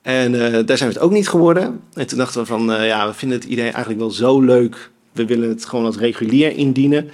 En 0.02 0.34
uh, 0.34 0.40
daar 0.66 0.78
zijn 0.78 0.90
we 0.90 0.96
het 0.96 1.04
ook 1.04 1.12
niet 1.12 1.30
geworden. 1.30 1.82
En 1.94 2.08
toen 2.08 2.18
dachten 2.18 2.42
we 2.42 2.48
van, 2.48 2.72
uh, 2.72 2.88
ja, 2.88 3.08
we 3.08 3.14
vinden 3.14 3.38
het 3.38 3.48
idee 3.48 3.70
eigenlijk 3.70 4.00
wel 4.00 4.12
zo 4.12 4.42
leuk. 4.42 4.92
We 5.12 5.26
willen 5.26 5.50
het 5.50 5.66
gewoon 5.66 5.86
als 5.86 5.98
regulier 5.98 6.52
indienen. 6.52 7.10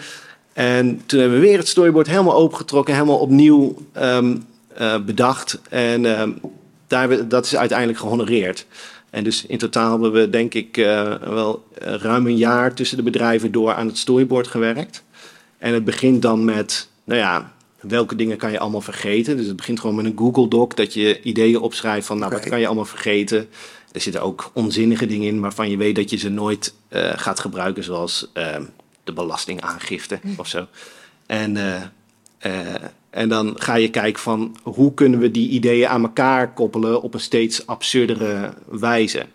En 0.53 1.01
toen 1.05 1.19
hebben 1.19 1.39
we 1.39 1.45
weer 1.45 1.57
het 1.57 1.67
storyboard 1.67 2.07
helemaal 2.07 2.35
opengetrokken, 2.35 2.93
helemaal 2.93 3.17
opnieuw 3.17 3.75
um, 4.01 4.45
uh, 4.81 4.99
bedacht. 4.99 5.59
En 5.69 6.19
um, 6.19 6.39
daar, 6.87 7.27
dat 7.27 7.45
is 7.45 7.55
uiteindelijk 7.55 7.99
gehonoreerd. 7.99 8.65
En 9.09 9.23
dus 9.23 9.45
in 9.45 9.57
totaal 9.57 9.91
hebben 9.91 10.11
we, 10.11 10.29
denk 10.29 10.53
ik, 10.53 10.75
wel 11.23 11.63
ruim 11.79 12.27
een 12.27 12.37
jaar 12.37 12.73
tussen 12.73 12.97
de 12.97 13.03
bedrijven 13.03 13.51
door 13.51 13.73
aan 13.73 13.87
het 13.87 13.97
storyboard 13.97 14.47
gewerkt. 14.47 15.03
En 15.57 15.73
het 15.73 15.85
begint 15.85 16.21
dan 16.21 16.45
met, 16.45 16.89
nou 17.03 17.19
ja, 17.19 17.51
welke 17.81 18.15
dingen 18.15 18.37
kan 18.37 18.51
je 18.51 18.59
allemaal 18.59 18.81
vergeten. 18.81 19.37
Dus 19.37 19.47
het 19.47 19.55
begint 19.55 19.79
gewoon 19.79 19.95
met 19.95 20.05
een 20.05 20.17
Google 20.17 20.47
Doc 20.47 20.73
dat 20.73 20.93
je 20.93 21.21
ideeën 21.21 21.59
opschrijft 21.59 22.07
van 22.07 22.17
nou, 22.17 22.31
wat 22.31 22.49
kan 22.49 22.59
je 22.59 22.65
allemaal 22.65 22.85
vergeten. 22.85 23.49
Er 23.91 24.01
zitten 24.01 24.21
ook 24.21 24.51
onzinnige 24.53 25.05
dingen 25.05 25.27
in 25.27 25.39
waarvan 25.39 25.69
je 25.69 25.77
weet 25.77 25.95
dat 25.95 26.09
je 26.09 26.17
ze 26.17 26.29
nooit 26.29 26.73
uh, 26.89 27.11
gaat 27.15 27.39
gebruiken, 27.39 27.83
zoals 27.83 28.29
uh, 28.33 28.55
de 29.03 29.13
belastingaangifte 29.13 30.19
hm. 30.21 30.27
of 30.37 30.47
zo. 30.47 30.67
En, 31.25 31.55
uh, 31.55 32.75
en 33.09 33.29
dan 33.29 33.53
ga 33.57 33.75
je 33.75 33.89
kijken 33.89 34.21
van 34.21 34.57
hoe 34.63 34.93
kunnen 34.93 35.19
we 35.19 35.31
die 35.31 35.49
ideeën 35.49 35.87
aan 35.87 36.01
elkaar 36.01 36.53
koppelen 36.53 37.01
op 37.01 37.13
een 37.13 37.19
steeds 37.19 37.67
absurdere 37.67 38.53
wijze. 38.67 39.25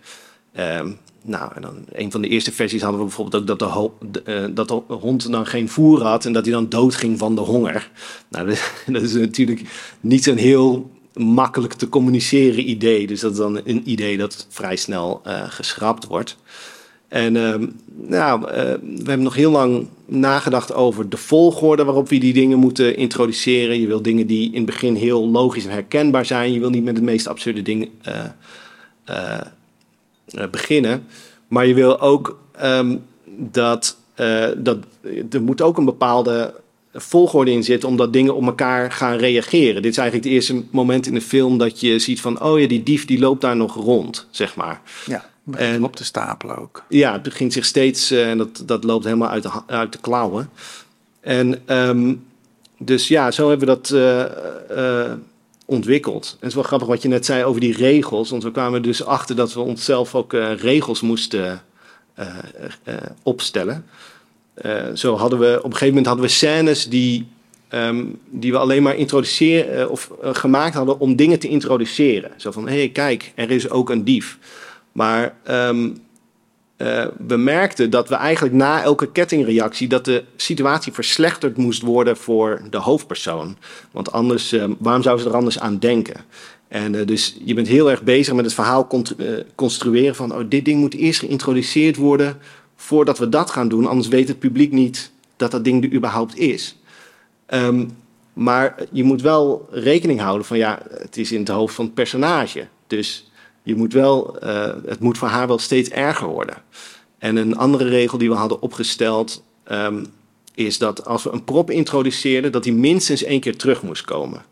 Ehm, 0.53 0.93
nou, 1.27 1.53
en 1.55 1.63
dan 1.63 1.85
een 1.93 2.11
van 2.11 2.23
de 2.23 2.29
eerste 2.29 2.53
versies 2.53 2.83
hadden 2.83 3.01
we 3.01 3.07
bijvoorbeeld 3.07 3.51
ook 3.51 3.59
dat 3.59 3.93
de, 4.13 4.23
uh, 4.27 4.55
dat 4.55 4.69
de 4.69 4.95
hond 4.95 5.31
dan 5.31 5.47
geen 5.47 5.69
voer 5.69 6.03
had 6.03 6.25
en 6.25 6.33
dat 6.33 6.45
hij 6.45 6.55
dan 6.55 6.69
doodging 6.69 7.19
van 7.19 7.35
de 7.35 7.41
honger. 7.41 7.91
Nou, 8.29 8.47
dat, 8.87 9.03
is 9.03 9.13
natuurlijk 9.13 9.63
niet 10.01 10.27
een 10.27 10.39
heel 10.39 10.91
makkelijk 11.15 11.73
te 11.73 11.89
communiceren 11.89 12.71
idee. 12.71 13.07
Dus 13.07 13.21
dat 13.21 13.33
is 13.33 13.39
dan 13.39 13.61
een 13.65 13.91
idee 13.91 14.17
dat 14.17 14.47
vrij 14.49 14.77
snel 14.77 15.21
uh, 15.27 15.43
geschrapt 15.49 16.07
wordt. 16.07 16.37
En 17.09 17.37
ehm, 17.37 17.67
nou, 17.95 18.51
eh, 18.51 18.63
we 18.81 19.05
hebben 19.05 19.23
nog 19.23 19.35
heel 19.35 19.51
lang 19.51 19.87
nagedacht 20.07 20.75
over 20.75 21.09
de 21.09 21.17
volgorde 21.17 21.85
waarop 21.85 22.09
we 22.09 22.19
die 22.19 22.33
dingen 22.33 22.59
moeten 22.59 22.97
introduceren. 22.97 23.81
Je 23.81 23.87
wil 23.87 24.03
dingen 24.03 24.27
die 24.27 24.49
in 24.49 24.57
het 24.57 24.67
begin 24.67 24.95
heel 24.95 25.29
logisch 25.29 25.65
en 25.65 25.71
herkenbaar 25.71 26.27
zijn. 26.27 26.53
Je 26.53 26.61
wil 26.61 26.71
niet 26.71 26.85
met 26.85 26.97
de 26.97 27.03
meest 27.03 27.27
absurde 27.27 27.63
dingen 27.63 27.89
eh, 28.03 28.25
eh, 29.05 29.41
eh, 29.41 29.47
beginnen. 30.51 31.07
Maar 31.49 31.67
je 31.67 31.75
wil 31.75 32.01
ook 32.01 32.39
ehm, 32.53 32.97
dat, 33.37 33.97
eh, 34.15 34.49
dat 34.57 34.79
er 35.31 35.43
moet 35.43 35.63
ook 35.63 35.79
een 35.79 35.85
bepaalde 35.85 36.55
volgorde 36.93 37.51
in 37.51 37.65
zitten, 37.65 37.89
omdat 37.89 38.13
dingen 38.13 38.35
op 38.35 38.47
elkaar 38.47 38.93
gaan 38.93 39.17
reageren. 39.17 39.83
Dit 39.83 39.91
is 39.91 39.99
eigenlijk 39.99 40.27
het 40.27 40.35
eerste 40.35 40.65
moment 40.71 41.07
in 41.07 41.15
de 41.15 41.21
film 41.21 41.59
dat 41.59 41.81
je 41.81 41.99
ziet 41.99 42.21
van, 42.21 42.43
oh 42.43 42.61
ja, 42.61 42.67
die 42.67 42.83
dief 42.83 43.05
die 43.05 43.19
loopt 43.19 43.41
daar 43.41 43.57
nog 43.57 43.75
rond, 43.75 44.27
zeg 44.31 44.57
maar. 44.57 44.81
Ja, 45.07 45.31
en 45.51 45.85
op 45.85 45.97
te 45.97 46.05
stapelen 46.05 46.59
ook. 46.59 46.85
Ja, 46.89 47.13
het 47.13 47.23
begint 47.23 47.53
zich 47.53 47.65
steeds, 47.65 48.11
eh, 48.11 48.31
en 48.31 48.39
dat, 48.39 48.63
dat 48.67 48.85
loopt 48.85 49.05
helemaal 49.05 49.29
uit 49.29 49.43
de, 49.43 49.51
uit 49.67 49.93
de 49.93 49.99
klauwen. 49.99 50.51
En 51.21 51.63
ehm, 51.67 52.15
dus 52.79 53.09
ja, 53.09 53.31
zo 53.31 53.49
hebben 53.49 53.69
we 53.69 53.75
dat 53.75 53.91
eh, 53.91 55.05
eh, 55.05 55.13
ontwikkeld. 55.65 56.27
En 56.31 56.37
het 56.41 56.49
is 56.49 56.55
wel 56.55 56.63
grappig 56.63 56.89
wat 56.89 57.03
je 57.03 57.09
net 57.09 57.25
zei 57.25 57.45
over 57.45 57.61
die 57.61 57.77
regels, 57.77 58.31
want 58.31 58.43
we 58.43 58.51
kwamen 58.51 58.83
dus 58.83 59.05
achter 59.05 59.37
dat 59.37 59.53
we 59.55 59.61
onszelf 59.61 60.15
ook 60.15 60.33
eh, 60.33 60.57
regels 60.57 61.01
moesten 61.01 61.63
eh, 62.15 62.27
eh, 62.83 62.95
opstellen. 63.23 63.87
Zo 64.95 65.17
hadden 65.17 65.39
we 65.39 65.57
op 65.59 65.65
een 65.65 65.73
gegeven 65.73 65.89
moment 65.89 66.07
hadden 66.07 66.25
we 66.25 66.31
scènes 66.31 66.89
die, 66.89 67.27
ehm, 67.69 68.05
die 68.31 68.53
we 68.53 68.59
alleen 68.59 68.83
maar 68.83 68.97
introduceren 68.97 69.91
of 69.91 70.11
gemaakt 70.23 70.75
hadden 70.75 71.01
om 71.01 71.17
dingen 71.17 71.39
te 71.39 71.49
introduceren. 71.49 72.31
Zo 72.37 72.51
van 72.51 72.69
hé, 72.69 72.77
hey, 72.77 72.89
kijk, 72.89 73.33
er 73.35 73.51
is 73.51 73.71
ook 73.71 73.91
een 73.91 74.05
dief. 74.05 74.39
Maar 74.93 75.37
ehm, 75.43 75.91
eh, 76.77 77.07
we 77.27 77.37
merkten 77.37 77.91
dat 77.91 78.09
we 78.09 78.15
eigenlijk 78.15 78.55
na 78.55 78.83
elke 78.83 79.13
kettingreactie 79.13 79.89
dat 79.89 80.05
de 80.05 80.25
situatie 80.37 80.93
verslechterd 80.93 81.57
moest 81.57 81.83
worden 81.83 82.17
voor 82.17 82.63
de 82.71 82.79
hoofdpersoon. 82.79 83.57
Want 83.91 84.13
anders, 84.13 84.53
eh, 84.53 84.65
waarom 84.79 85.03
zou 85.03 85.19
ze 85.19 85.29
er 85.29 85.35
anders 85.35 85.59
aan 85.59 85.79
denken? 85.79 86.25
En 86.75 86.95
eh, 86.95 87.07
dus 87.07 87.37
je 87.45 87.55
bent 87.55 87.69
heel 87.69 87.91
erg 87.91 88.03
bezig 88.03 88.35
met 88.35 88.45
het 88.45 88.55
verhaal 88.55 88.89
eh, 88.91 89.27
construeren 89.55 90.15
van, 90.15 90.35
oh, 90.35 90.45
dit 90.49 90.65
ding 90.65 90.81
moet 90.81 90.95
eerst 90.95 91.21
geïntroduceerd 91.21 91.97
worden 91.97 92.39
voordat 92.77 93.19
we 93.19 93.29
dat 93.29 93.51
gaan 93.51 93.69
doen. 93.69 93.87
Anders 93.87 94.09
weet 94.09 94.29
het 94.29 94.39
publiek 94.39 94.73
niet 94.73 95.11
dat 95.37 95.51
dat 95.51 95.65
ding 95.65 95.85
er 95.85 95.93
überhaupt 95.93 96.39
is. 96.39 96.77
Ehm, 97.47 97.87
maar 98.33 98.75
je 98.91 99.05
moet 99.05 99.23
wel 99.23 99.69
rekening 99.71 100.21
houden 100.21 100.47
van, 100.47 100.59
ja, 100.59 100.83
het 100.91 101.17
is 101.17 101.33
in 101.33 101.39
het 101.39 101.49
hoofd 101.49 101.75
van 101.75 101.85
het 101.85 101.95
personage. 101.95 102.67
Dus 102.87 103.31
je 103.65 103.77
moet 103.77 103.93
wel, 103.93 104.39
eh, 104.39 104.75
het 104.87 105.01
moet 105.01 105.19
voor 105.19 105.29
haar 105.29 105.47
wel 105.47 105.59
steeds 105.59 105.89
erger 105.89 106.29
worden. 106.29 106.57
En 107.19 107.37
een 107.37 107.57
andere 107.57 107.89
regel 107.89 108.19
die 108.19 108.29
we 108.29 108.35
hadden 108.35 108.63
opgesteld 108.63 109.43
ehm, 109.65 110.05
is 110.55 110.79
dat 110.79 111.07
als 111.07 111.23
we 111.23 111.31
een 111.31 111.45
prop 111.45 111.71
introduceerden, 111.71 112.53
dat 112.53 112.63
die 112.63 112.73
minstens 112.73 113.23
één 113.23 113.41
keer 113.41 113.57
terug 113.57 113.83
moest 113.83 114.05
komen. 114.05 114.43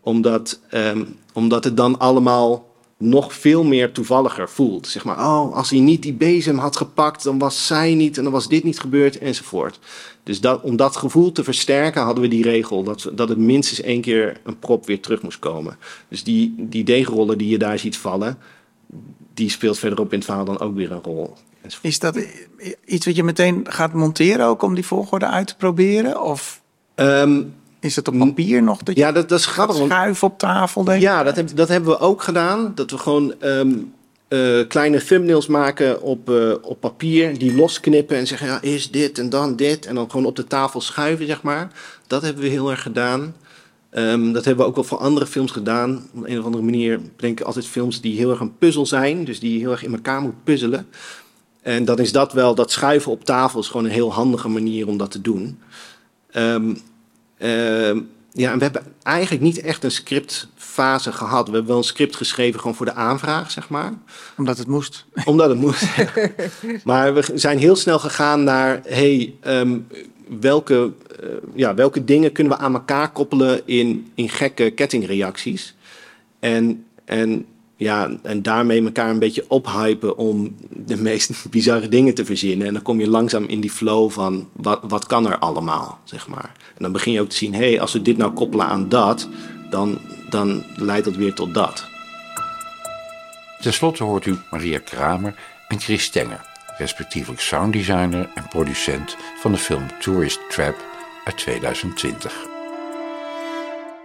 Omdat, 0.00 0.60
ehm, 0.70 1.04
omdat 1.32 1.64
het 1.64 1.76
dan 1.76 1.98
allemaal 1.98 2.74
nog 2.96 3.32
veel 3.32 3.64
meer 3.64 3.92
toevalliger 3.92 4.48
voelt. 4.48 4.86
Zeg 4.86 5.04
maar, 5.04 5.18
oh, 5.18 5.54
als 5.54 5.70
hij 5.70 5.78
niet 5.78 6.02
die 6.02 6.12
bezem 6.12 6.58
had 6.58 6.76
gepakt, 6.76 7.24
dan 7.24 7.38
was 7.38 7.66
zij 7.66 7.94
niet 7.94 8.16
en 8.16 8.22
dan 8.22 8.32
was 8.32 8.48
dit 8.48 8.64
niet 8.64 8.80
gebeurd 8.80 9.18
enzovoort. 9.18 9.78
Dus 10.22 10.40
dat, 10.40 10.62
om 10.62 10.76
dat 10.76 10.96
gevoel 10.96 11.32
te 11.32 11.44
versterken 11.44 12.02
hadden 12.02 12.22
we 12.22 12.28
die 12.28 12.42
regel 12.42 12.82
dat, 12.82 13.10
dat 13.12 13.28
het 13.28 13.38
minstens 13.38 13.80
één 13.80 14.00
keer 14.00 14.40
een 14.44 14.58
prop 14.58 14.86
weer 14.86 15.00
terug 15.00 15.22
moest 15.22 15.38
komen. 15.38 15.78
Dus 16.08 16.24
die, 16.24 16.54
die 16.58 16.84
deegrollen 16.84 17.38
die 17.38 17.48
je 17.48 17.58
daar 17.58 17.78
ziet 17.78 17.96
vallen, 17.96 18.38
die 19.34 19.50
speelt 19.50 19.78
verderop 19.78 20.12
in 20.12 20.18
het 20.18 20.26
verhaal 20.26 20.44
dan 20.44 20.60
ook 20.60 20.74
weer 20.74 20.92
een 20.92 21.02
rol. 21.02 21.36
Is 21.80 21.98
dat 21.98 22.18
iets 22.84 23.06
wat 23.06 23.16
je 23.16 23.24
meteen 23.24 23.66
gaat 23.68 23.92
monteren 23.92 24.46
ook 24.46 24.62
om 24.62 24.74
die 24.74 24.86
volgorde 24.86 25.26
uit 25.26 25.46
te 25.46 25.56
proberen? 25.56 26.22
Of 26.22 26.62
is 27.80 27.96
het 27.96 28.08
op 28.08 28.18
papier 28.18 28.62
nog 28.62 28.82
dat 28.82 28.94
Ehm, 28.94 29.04
ja, 29.04 29.12
dat, 29.12 29.28
dat 29.28 29.38
is 29.38 29.46
grappig. 29.46 29.76
schuif 29.76 30.22
op 30.22 30.38
tafel? 30.38 30.84
Denk 30.84 30.96
ik? 30.96 31.02
Ja, 31.02 31.22
dat, 31.22 31.36
heb, 31.36 31.56
dat 31.56 31.68
hebben 31.68 31.90
we 31.90 31.98
ook 31.98 32.22
gedaan. 32.22 32.72
Dat 32.74 32.90
we 32.90 32.98
gewoon 32.98 33.40
ehm, 33.40 33.72
eh, 34.28 34.68
kleine 34.68 35.04
thumbnails 35.04 35.46
maken 35.46 36.02
op, 36.02 36.30
eh, 36.30 36.52
op 36.62 36.80
papier, 36.80 37.38
die 37.38 37.54
losknippen 37.54 38.16
en 38.16 38.26
zeggen, 38.26 38.46
ja, 38.46 38.60
eerst 38.60 38.92
dit 38.92 39.18
en 39.18 39.30
dan 39.30 39.56
dit. 39.56 39.86
En 39.86 39.94
dan 39.94 40.10
gewoon 40.10 40.26
op 40.26 40.36
de 40.36 40.46
tafel 40.46 40.80
schuiven, 40.80 41.26
zeg 41.26 41.42
maar. 41.42 41.70
Dat 42.06 42.22
hebben 42.22 42.42
we 42.42 42.48
heel 42.48 42.70
erg 42.70 42.82
gedaan. 42.82 43.34
Ehm, 43.94 44.32
dat 44.32 44.44
hebben 44.44 44.64
we 44.64 44.70
ook 44.70 44.74
wel 44.74 44.84
voor 44.84 44.98
andere 44.98 45.26
films 45.26 45.52
gedaan. 45.52 46.06
Op 46.14 46.26
een 46.26 46.38
of 46.38 46.44
andere 46.44 46.64
manier 46.64 47.00
denk 47.16 47.40
ik 47.40 47.46
altijd 47.46 47.66
films 47.66 48.00
die 48.00 48.16
heel 48.16 48.30
erg 48.30 48.40
een 48.40 48.58
puzzel 48.58 48.86
zijn. 48.86 49.24
Dus 49.24 49.40
die 49.40 49.58
heel 49.58 49.70
erg 49.70 49.84
in 49.84 49.92
elkaar 49.92 50.20
moet 50.20 50.44
puzzelen. 50.44 50.86
En 51.62 51.84
dan 51.84 51.98
is 51.98 52.12
dat 52.12 52.32
wel, 52.32 52.54
dat 52.54 52.70
schuiven 52.70 53.12
op 53.12 53.24
tafel 53.24 53.60
is 53.60 53.66
gewoon 53.66 53.84
een 53.84 53.90
heel 53.90 54.12
handige 54.12 54.48
manier 54.48 54.88
om 54.88 54.96
dat 54.96 55.10
te 55.10 55.20
doen. 55.20 55.58
Ehm, 56.30 56.74
ehm, 57.38 58.00
ja, 58.32 58.52
en 58.52 58.58
we 58.58 58.64
hebben 58.64 58.82
eigenlijk 59.02 59.42
niet 59.42 59.60
echt 59.60 59.84
een 59.84 59.90
scriptfase 59.90 61.12
gehad. 61.12 61.46
We 61.46 61.52
hebben 61.52 61.70
wel 61.70 61.78
een 61.78 61.84
script 61.84 62.16
geschreven 62.16 62.60
gewoon 62.60 62.76
voor 62.76 62.86
de 62.86 62.94
aanvraag, 62.94 63.50
zeg 63.50 63.68
maar. 63.68 63.92
Omdat 64.36 64.58
het 64.58 64.66
moest. 64.66 65.04
Omdat 65.24 65.48
het 65.48 65.58
moest. 65.58 65.86
maar 66.84 67.14
we 67.14 67.30
zijn 67.34 67.58
heel 67.58 67.76
snel 67.76 67.98
gegaan 67.98 68.44
naar, 68.44 68.80
hey, 68.84 69.34
welke, 70.40 70.92
eh, 71.20 71.28
ja, 71.54 71.74
welke 71.74 72.04
dingen 72.04 72.32
kunnen 72.32 72.52
we 72.52 72.58
aan 72.58 72.74
elkaar 72.74 73.12
koppelen 73.12 73.60
in, 73.64 74.10
in 74.14 74.28
gekke 74.28 74.70
kettingreacties? 74.70 75.74
En, 76.38 76.84
en, 77.04 77.46
ja, 77.76 78.10
en 78.22 78.42
daarmee 78.42 78.84
elkaar 78.84 79.10
een 79.10 79.18
beetje 79.18 79.44
ophypen 79.48 80.16
om 80.16 80.56
de 80.68 80.96
meest 80.96 81.30
bizarre 81.50 81.88
dingen 81.88 82.14
te 82.14 82.24
verzinnen. 82.24 82.66
En 82.66 82.72
dan 82.72 82.82
kom 82.82 83.00
je 83.00 83.08
langzaam 83.08 83.44
in 83.44 83.60
die 83.60 83.70
flow 83.70 84.10
van 84.10 84.48
wat, 84.52 84.80
wat 84.82 85.06
kan 85.06 85.26
er 85.26 85.38
allemaal, 85.38 86.00
zeg 86.04 86.28
maar. 86.28 86.52
En 86.68 86.82
dan 86.82 86.92
begin 86.92 87.12
je 87.12 87.20
ook 87.20 87.28
te 87.28 87.36
zien, 87.36 87.54
hé, 87.54 87.70
hey, 87.70 87.80
als 87.80 87.92
we 87.92 88.02
dit 88.02 88.16
nou 88.16 88.32
koppelen 88.32 88.66
aan 88.66 88.88
dat, 88.88 89.28
dan, 89.70 89.98
dan 90.30 90.62
leidt 90.76 91.04
dat 91.04 91.16
weer 91.16 91.34
tot 91.34 91.54
dat. 91.54 91.92
Ten 93.60 93.72
slotte 93.72 94.04
hoort 94.04 94.26
u 94.26 94.36
Maria 94.50 94.78
Kramer 94.78 95.34
en 95.68 95.80
Chris 95.80 96.02
Stenger, 96.02 96.40
respectievelijk 96.78 97.40
sounddesigner 97.40 98.30
en 98.34 98.48
producent 98.48 99.16
van 99.40 99.52
de 99.52 99.58
film 99.58 99.98
Tourist 100.00 100.40
Trap 100.50 100.84
uit 101.24 101.38
2020. 101.38 102.34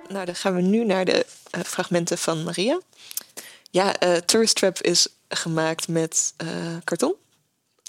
Nou, 0.09 0.25
dan 0.25 0.35
gaan 0.35 0.55
we 0.55 0.61
nu 0.61 0.85
naar 0.85 1.05
de 1.05 1.25
eh, 1.49 1.61
fragmenten 1.61 2.17
van 2.17 2.43
Maria. 2.43 2.79
Ja, 3.71 3.95
eh 3.99 4.15
Tourist 4.15 4.55
Trap 4.55 4.81
is 4.81 5.07
gemaakt 5.29 5.87
met 5.87 6.33
eh, 6.37 6.47
karton. 6.83 7.15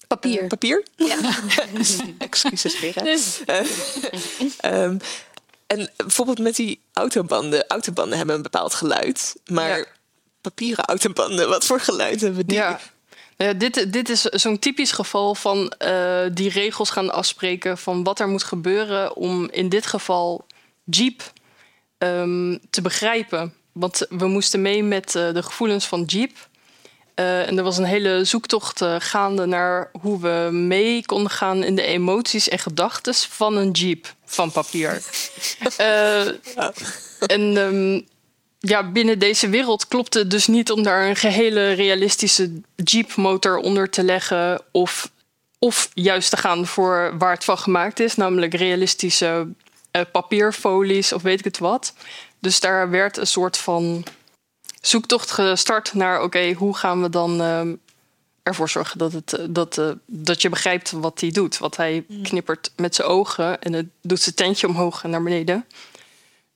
Papier. 0.06 0.46
Papier. 0.46 0.84
Ja. 0.96 1.18
Excuses, 2.18 2.74
Vera. 2.74 3.02
Eh, 3.46 4.82
ehm, 4.82 4.98
en 5.66 5.90
bijvoorbeeld 5.96 6.38
met 6.38 6.56
die 6.56 6.80
autobanden. 6.92 7.66
Autobanden 7.68 8.16
hebben 8.16 8.36
een 8.36 8.42
bepaald 8.42 8.74
geluid. 8.74 9.36
Maar 9.46 9.86
papieren 10.40 10.84
autobanden, 10.84 11.48
wat 11.48 11.64
voor 11.64 11.80
geluid 11.80 12.20
hebben 12.20 12.46
die? 12.46 12.56
Ja. 12.56 12.80
Ja, 13.42 13.52
dit, 13.52 13.92
dit 13.92 14.08
is 14.08 14.22
zo'n 14.22 14.58
typisch 14.58 14.92
geval 14.92 15.34
van 15.34 15.70
eh, 15.70 16.22
die 16.32 16.50
regels 16.50 16.90
gaan 16.90 17.12
afspreken 17.12 17.78
van 17.78 18.04
wat 18.04 18.20
er 18.20 18.28
moet 18.28 18.42
gebeuren 18.42 19.16
om 19.16 19.50
in 19.50 19.68
dit 19.68 19.86
geval 19.86 20.46
Jeep 20.84 21.32
ehm, 21.98 22.58
te 22.70 22.82
begrijpen. 22.82 23.54
Want 23.72 24.06
we 24.08 24.26
moesten 24.26 24.62
mee 24.62 24.82
met 24.82 25.14
eh, 25.14 25.32
de 25.32 25.42
gevoelens 25.42 25.86
van 25.86 26.02
Jeep. 26.04 26.48
Eh, 27.20 27.46
en 27.48 27.58
er 27.58 27.64
was 27.64 27.78
een 27.78 27.84
hele 27.84 28.24
zoektocht 28.24 28.80
eh, 28.80 28.96
gaande 28.98 29.46
naar 29.46 29.90
hoe 30.00 30.20
we 30.20 30.48
mee 30.52 31.06
konden 31.06 31.30
gaan 31.30 31.62
in 31.62 31.74
de 31.74 31.82
emoties 31.82 32.48
en 32.48 32.58
gedachten 32.58 33.14
van 33.14 33.56
een 33.56 33.70
Jeep 33.70 34.14
van 34.24 34.50
papier. 34.50 35.02
Eh, 35.76 36.26
en 37.26 37.56
ehm, 37.56 38.00
ja, 38.60 38.90
binnen 38.90 39.18
deze 39.18 39.48
wereld 39.48 39.88
klopt 39.88 40.14
het 40.14 40.30
dus 40.30 40.46
niet 40.46 40.70
om 40.70 40.82
daar 40.82 41.08
een 41.08 41.16
gehele 41.16 41.72
realistische 41.72 42.60
Jeep-motor 42.76 43.56
onder 43.56 43.90
te 43.90 44.02
leggen. 44.02 44.62
Of, 44.70 45.10
of 45.58 45.90
juist 45.94 46.30
te 46.30 46.36
gaan 46.36 46.66
voor 46.66 47.18
waar 47.18 47.32
het 47.32 47.44
van 47.44 47.58
gemaakt 47.58 48.00
is, 48.00 48.16
namelijk 48.16 48.54
realistische 48.54 49.48
eh, 49.90 50.02
papierfolies 50.12 51.12
of 51.12 51.22
weet 51.22 51.38
ik 51.38 51.44
het 51.44 51.58
wat. 51.58 51.94
Dus 52.38 52.60
daar 52.60 52.90
werd 52.90 53.16
een 53.16 53.26
soort 53.26 53.56
van 53.56 54.04
zoektocht 54.80 55.30
gestart 55.30 55.94
naar: 55.94 56.22
oké, 56.22 56.52
hoe 56.52 56.76
gaan 56.76 57.02
we 57.02 57.10
dan 57.10 57.40
ehm, 57.40 57.74
ervoor 58.42 58.68
zorgen 58.68 58.98
dat, 58.98 59.12
het, 59.12 59.32
eh, 59.32 59.44
dat, 59.48 59.78
eh, 59.78 59.90
dat 60.06 60.42
je 60.42 60.48
begrijpt 60.48 60.90
wat 60.90 61.20
hij 61.20 61.30
doet? 61.30 61.58
Want 61.58 61.76
hij 61.76 62.04
knippert 62.22 62.72
met 62.76 62.94
zijn 62.94 63.08
ogen 63.08 63.62
en 63.62 63.72
het 63.72 63.86
doet 64.02 64.20
zijn 64.20 64.34
tentje 64.34 64.68
omhoog 64.68 65.04
en 65.04 65.10
naar 65.10 65.22
beneden. 65.22 65.64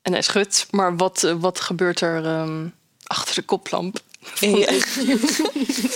En 0.05 0.13
hij 0.13 0.23
schudt, 0.23 0.67
maar 0.71 0.97
wat, 0.97 1.23
eh, 1.23 1.35
wat 1.39 1.61
gebeurt 1.61 2.01
er 2.01 2.25
ehm, 2.25 2.67
achter 3.07 3.35
de 3.35 3.43
koplamp? 3.43 3.99
Ja. 4.41 4.67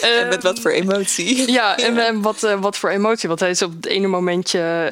En 0.00 0.28
met 0.28 0.42
wat 0.42 0.58
voor 0.58 0.70
emotie? 0.70 1.50
Ja, 1.50 1.76
en, 1.76 1.98
en 1.98 2.20
wat, 2.22 2.42
eh, 2.42 2.60
wat 2.60 2.76
voor 2.76 2.90
emotie. 2.90 3.28
Want 3.28 3.40
hij 3.40 3.50
is 3.50 3.62
op 3.62 3.72
het 3.72 3.86
ene 3.86 4.06
momentje 4.06 4.90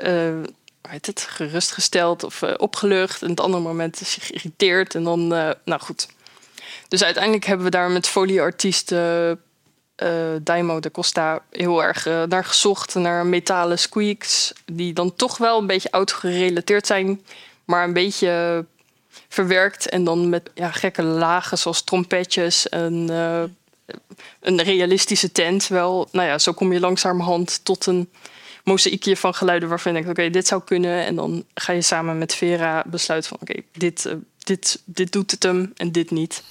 hoe 0.83 0.91
heet 0.91 1.07
het, 1.07 1.21
gerustgesteld 1.21 2.25
of 2.25 2.43
opgelucht. 2.43 3.23
En 3.23 3.31
het 3.31 3.41
andere 3.41 3.63
moment 3.63 4.01
is 4.01 4.15
hij 4.15 4.27
geïrriteerd. 4.27 4.95
En 4.95 5.05
dan, 5.05 5.27
nou 5.65 5.81
goed. 5.81 6.09
Dus 6.89 7.05
uiteindelijk 7.05 7.45
hebben 7.45 7.65
we 7.65 7.73
daar 7.73 7.91
met 7.91 8.09
folieartiesten 8.09 9.41
eh 9.97 10.09
Daimo 10.43 10.81
de 10.81 10.91
Costa 10.91 11.43
heel 11.51 11.85
erg 11.85 12.05
naar 12.29 12.45
gezocht. 12.45 12.95
Naar 12.95 13.27
metalen 13.27 13.79
squeaks. 13.79 14.53
Die 14.65 14.93
dan 14.93 15.15
toch 15.15 15.39
wel 15.39 15.59
een 15.59 15.67
beetje 15.67 15.91
auto 15.91 16.15
gerelateerd 16.17 16.87
zijn. 16.87 17.23
Maar 17.65 17.85
een 17.85 17.93
beetje 17.93 18.65
verwerkt. 19.29 19.89
En 19.89 20.05
dan 20.05 20.29
met 20.29 20.51
ja, 20.55 20.71
gekke 20.71 21.03
lagen 21.03 21.59
zoals 21.59 21.83
trompetjes. 21.83 22.69
En 22.69 23.07
eh, 23.11 23.43
een 24.41 24.63
realistische 24.63 25.33
tent 25.33 25.69
wel. 25.69 26.09
Nou 26.13 26.29
ja, 26.29 26.39
zo 26.39 26.53
kom 26.53 26.73
je 26.73 26.81
langzamerhand 26.81 27.65
tot 27.65 27.87
een 27.87 28.09
mozaïekje 28.65 29.17
van 29.17 29.35
geluiden 29.35 29.69
waarvan 29.69 29.93
je 29.93 30.03
denkt, 30.03 30.19
oké, 30.19 30.31
dit 30.31 30.47
zou 30.47 30.63
kunnen. 30.65 31.05
En 31.05 31.15
dan 31.15 31.45
ga 31.55 31.73
je 31.73 31.83
samen 31.83 32.19
met 32.19 32.35
Vera 32.35 32.85
besluiten 32.87 33.31
van, 33.31 33.39
oké, 33.41 33.61
dit, 33.73 34.05
eh, 34.05 34.15
dit, 34.39 34.83
dit 34.85 35.13
doet 35.13 35.31
het 35.31 35.43
hem 35.43 35.73
en 35.77 35.93
dit 35.93 36.11
niet. 36.11 36.43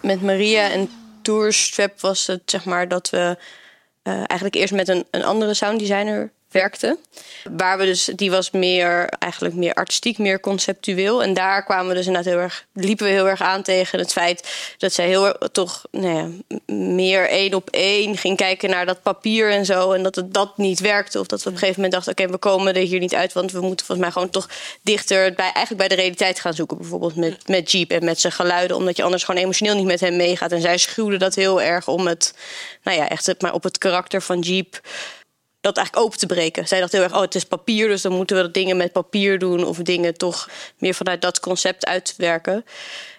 Met 0.00 0.22
Maria 0.22 0.70
en 0.70 0.88
Tourstrap 1.22 2.00
was 2.00 2.26
het 2.26 2.42
zeg 2.44 2.64
maar 2.64 2.88
dat 2.88 3.10
we 3.10 3.36
eh, 4.02 4.12
eigenlijk 4.14 4.54
eerst 4.54 4.74
met 4.74 4.88
een, 4.88 5.04
een 5.10 5.24
andere 5.24 5.54
sounddesigner 5.54 6.32
werkten. 6.54 6.98
Waar 7.56 7.78
we 7.78 7.84
dus, 7.84 8.04
die 8.04 8.30
was 8.30 8.50
meer, 8.50 9.08
eigenlijk 9.08 9.54
meer 9.54 9.74
artistiek, 9.74 10.18
meer 10.18 10.40
conceptueel. 10.40 11.22
En 11.22 11.34
daar 11.34 11.64
kwamen 11.64 11.88
we 11.88 11.94
dus 11.94 12.06
inderdaad 12.06 12.32
heel 12.32 12.42
erg, 12.42 12.66
liepen 12.72 13.06
we 13.06 13.12
heel 13.12 13.28
erg 13.28 13.40
aan 13.40 13.62
tegen 13.62 13.98
het 13.98 14.12
feit 14.12 14.48
dat 14.78 14.92
zij 14.92 15.06
heel 15.06 15.26
erg, 15.26 15.36
toch 15.52 15.84
nou 15.90 16.14
ja, 16.16 16.28
meer 16.74 17.28
één 17.28 17.54
op 17.54 17.70
één 17.70 18.16
ging 18.16 18.36
kijken 18.36 18.70
naar 18.70 18.86
dat 18.86 19.02
papier 19.02 19.50
en 19.50 19.64
zo. 19.64 19.92
En 19.92 20.02
dat 20.02 20.14
het 20.14 20.34
dat 20.34 20.56
niet 20.56 20.80
werkte. 20.80 21.20
Of 21.20 21.26
dat 21.26 21.42
we 21.42 21.48
op 21.48 21.52
een 21.52 21.58
gegeven 21.58 21.82
moment 21.82 22.04
dachten, 22.04 22.24
oké, 22.24 22.32
we 22.32 22.38
komen 22.38 22.74
er 22.74 22.82
hier 22.82 23.00
niet 23.00 23.14
uit. 23.14 23.32
Want 23.32 23.52
we 23.52 23.60
moeten 23.60 23.86
volgens 23.86 24.06
mij 24.06 24.10
gewoon 24.10 24.30
toch 24.30 24.48
dichter 24.82 25.32
bij, 25.34 25.52
eigenlijk 25.52 25.76
bij 25.76 25.88
de 25.88 26.02
realiteit 26.02 26.40
gaan 26.40 26.54
zoeken. 26.54 26.78
Bijvoorbeeld 26.78 27.16
met, 27.16 27.48
met 27.48 27.70
Jeep 27.70 27.90
en 27.90 28.04
met 28.04 28.20
zijn 28.20 28.32
geluiden. 28.32 28.76
Omdat 28.76 28.96
je 28.96 29.02
anders 29.02 29.24
gewoon 29.24 29.42
emotioneel 29.42 29.74
niet 29.74 29.86
met 29.86 30.00
hem 30.00 30.16
meegaat. 30.16 30.52
En 30.52 30.60
zij 30.60 30.78
schuwde 30.78 31.16
dat 31.16 31.34
heel 31.34 31.62
erg 31.62 31.88
om 31.88 32.06
het, 32.06 32.34
nou 32.82 32.98
ja, 32.98 33.08
echt 33.08 33.26
het, 33.26 33.42
maar 33.42 33.52
op 33.52 33.62
het 33.62 33.78
karakter 33.78 34.22
van 34.22 34.38
Jeep 34.38 34.80
dat 35.64 35.76
eigenlijk 35.76 36.06
open 36.06 36.18
te 36.18 36.26
breken. 36.26 36.68
Zij 36.68 36.80
dacht 36.80 36.92
heel 36.92 37.02
erg, 37.02 37.14
oh, 37.14 37.20
het 37.20 37.34
is 37.34 37.44
papier, 37.44 37.88
dus 37.88 38.02
dan 38.02 38.12
moeten 38.12 38.36
we 38.36 38.50
dingen 38.50 38.76
met 38.76 38.92
papier 38.92 39.38
doen 39.38 39.64
of 39.64 39.76
dingen 39.76 40.16
toch 40.16 40.48
meer 40.78 40.94
vanuit 40.94 41.22
dat 41.22 41.40
concept 41.40 41.86
uitwerken. 41.86 42.64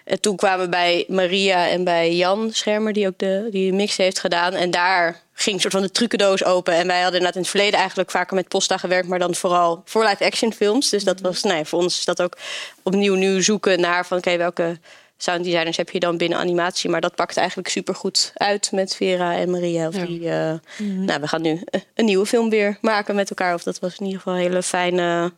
En 0.04 0.20
toen 0.20 0.36
kwamen 0.36 0.64
we 0.64 0.70
bij 0.70 1.04
Maria 1.08 1.68
en 1.68 1.84
bij 1.84 2.14
Jan 2.14 2.50
Schermer, 2.52 2.92
die 2.92 3.06
ook 3.06 3.18
de, 3.18 3.48
die 3.50 3.72
mix 3.72 3.96
heeft 3.96 4.18
gedaan. 4.18 4.52
En 4.52 4.70
daar 4.70 5.20
ging 5.32 5.54
een 5.54 5.60
soort 5.60 5.72
van 5.72 5.82
de 5.82 5.90
trucendoos 5.90 6.44
open. 6.44 6.74
En 6.74 6.86
wij 6.86 7.02
hadden 7.02 7.20
in 7.20 7.26
het 7.26 7.48
verleden 7.48 7.78
eigenlijk 7.78 8.10
vaker 8.10 8.34
met 8.34 8.48
Posta 8.48 8.76
gewerkt, 8.76 9.08
maar 9.08 9.18
dan 9.18 9.34
vooral 9.34 9.82
voor 9.84 10.04
live-action 10.04 10.52
films. 10.52 10.90
Dus 10.90 11.04
dat 11.04 11.20
was, 11.20 11.42
nee, 11.42 11.64
voor 11.64 11.78
ons 11.78 11.98
is 11.98 12.04
dat 12.04 12.22
ook 12.22 12.36
opnieuw 12.82 13.14
nu 13.14 13.42
zoeken 13.42 13.80
naar 13.80 14.06
van, 14.06 14.18
oké, 14.18 14.36
welke 14.36 14.78
sounddesigners 15.16 15.76
heb 15.76 15.90
je 15.90 16.00
dan 16.00 16.16
binnen 16.16 16.38
animatie. 16.38 16.90
Maar 16.90 17.00
dat 17.00 17.14
pakt 17.14 17.36
eigenlijk 17.36 17.68
supergoed 17.68 18.32
uit 18.34 18.72
met 18.72 18.96
Vera 18.96 19.34
en 19.34 19.50
Maria. 19.50 19.86
Of 19.88 19.94
die, 19.94 20.30
eh, 20.30 20.54
nou, 20.78 21.20
we 21.20 21.28
gaan 21.28 21.42
nu 21.42 21.62
een 21.94 22.04
nieuwe 22.04 22.26
film 22.26 22.50
weer 22.50 22.78
maken 22.80 23.14
met 23.14 23.30
elkaar. 23.30 23.54
Of 23.54 23.62
dat 23.62 23.78
was 23.78 23.96
in 23.98 24.04
ieder 24.04 24.20
geval 24.20 24.34
een 24.34 24.40
hele 24.40 24.62
fijne 24.62 25.32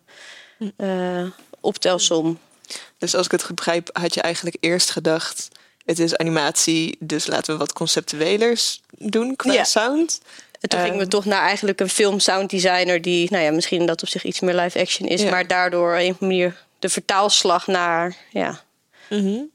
eh, 0.76 1.24
optelsom. 1.61 2.39
Dus 2.99 3.14
als 3.14 3.26
ik 3.26 3.33
het 3.33 3.45
goed 3.45 3.55
begrijp, 3.55 3.91
had 3.93 4.14
je 4.14 4.20
eigenlijk 4.20 4.57
eerst 4.61 4.91
gedacht... 4.91 5.49
het 5.85 5.99
is 5.99 6.16
animatie, 6.16 6.97
dus 7.01 7.26
laten 7.26 7.53
we 7.53 7.59
wat 7.59 7.72
conceptuelers 7.72 8.81
doen 8.91 9.37
qua 9.37 9.53
Ja. 9.53 9.64
sound. 9.64 10.20
En 10.61 10.68
toen 10.68 10.81
gingen 10.81 10.99
we 10.99 11.09
toch 11.09 11.24
naar 11.24 11.43
eigenlijk 11.43 11.81
een 11.81 11.89
film 11.89 12.18
sounddesigner... 12.18 13.03
die 13.03 13.31
nou 13.31 13.45
ja, 13.45 13.51
misschien 13.51 13.87
dat 13.87 14.03
op 14.03 14.09
zich 14.09 14.24
iets 14.24 14.41
meer 14.41 14.55
live 14.55 14.81
action 14.81 15.09
is... 15.09 15.22
Ja. 15.22 15.31
maar 15.31 15.47
daardoor 15.47 15.93
op 15.93 15.99
een 15.99 16.16
manier 16.20 16.64
de 16.79 16.89
vertaalslag 16.89 17.66
naar... 17.66 18.16
Ja, 18.31 18.61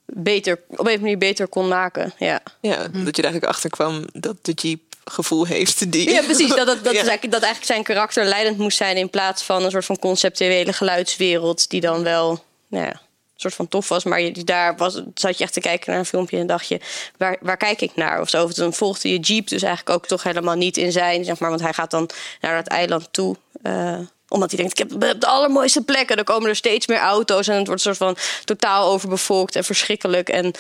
beter, 0.06 0.60
op 0.68 0.88
een 0.88 1.00
manier 1.02 1.18
beter 1.18 1.48
kon 1.48 1.68
maken. 1.68 2.14
Ja. 2.18 2.42
Ja, 2.62 2.78
dat 2.78 3.16
je 3.16 3.22
er 3.22 3.30
eigenlijk 3.30 3.46
achter 3.46 3.70
kwam 3.70 4.06
dat 4.14 4.36
de 4.42 4.52
Jeep 4.52 4.82
gevoel 5.06 5.46
heeft 5.46 5.92
die... 5.92 6.10
Ja, 6.10 6.22
precies. 6.22 6.48
Dat, 6.56 6.66
dat, 6.68 6.84
dat, 6.84 6.94
Ja. 6.94 7.02
is 7.02 7.08
eigenlijk, 7.08 7.32
dat 7.32 7.42
eigenlijk 7.42 7.72
zijn 7.72 7.84
karakter 7.84 8.26
leidend 8.26 8.58
moest 8.58 8.78
zijn 8.78 8.98
in 8.98 9.10
plaats 9.10 9.44
van 9.44 9.64
een 9.64 9.72
soort 9.72 9.86
van 9.86 10.00
conceptuele 10.00 10.74
geluidswereld 10.74 11.70
die 11.70 11.82
dan 11.82 12.04
wel 12.04 12.44
nou 12.68 12.86
ja, 12.86 12.92
een 12.92 13.00
soort 13.36 13.54
van 13.54 13.68
tof 13.68 13.88
was. 13.90 14.04
Maar 14.04 14.22
je, 14.22 14.44
daar 14.44 14.76
was, 14.78 15.02
zat 15.14 15.38
je 15.38 15.44
echt 15.44 15.54
te 15.54 15.60
kijken 15.60 15.90
naar 15.92 16.00
een 16.00 16.06
filmpje 16.06 16.38
en 16.38 16.48
dacht 16.48 16.68
je, 16.68 16.80
waar, 17.18 17.38
waar 17.42 17.58
kijk 17.58 17.82
ik 17.82 17.96
naar? 17.96 18.22
Of 18.22 18.30
zo. 18.30 18.44
Of 18.44 18.54
dan 18.54 18.74
volgde 18.74 19.10
je 19.12 19.20
Jeep 19.20 19.48
dus 19.48 19.62
eigenlijk 19.62 19.96
ook 19.98 20.08
toch 20.08 20.24
helemaal 20.24 20.56
niet 20.56 20.78
in 20.78 20.92
zijn, 20.92 21.26
zeg 21.26 21.40
maar. 21.40 21.50
Want 21.50 21.62
hij 21.62 21.74
gaat 21.74 21.92
dan 21.92 22.10
naar 22.42 22.56
dat 22.56 22.68
eiland 22.68 23.08
toe. 23.12 23.36
eh, 23.62 24.00
omdat 24.34 24.52
hij 24.52 24.60
denkt, 24.60 24.80
ik 24.80 24.88
heb 24.90 25.20
de 25.20 25.28
allermooiste 25.28 25.82
plekken. 25.82 26.16
Dan 26.16 26.26
komen 26.26 26.50
er 26.50 26.56
steeds 26.56 26.88
meer 26.88 27.00
auto's 27.00 27.48
en 27.48 27.58
het 27.58 27.68
wordt 27.68 27.86
een 27.86 27.96
soort 27.96 28.16
van 28.16 28.18
totaal 28.44 28.92
overbevolkt 28.92 29.56
en 29.56 29.64
verschrikkelijk. 29.64 30.30
En 30.30 30.54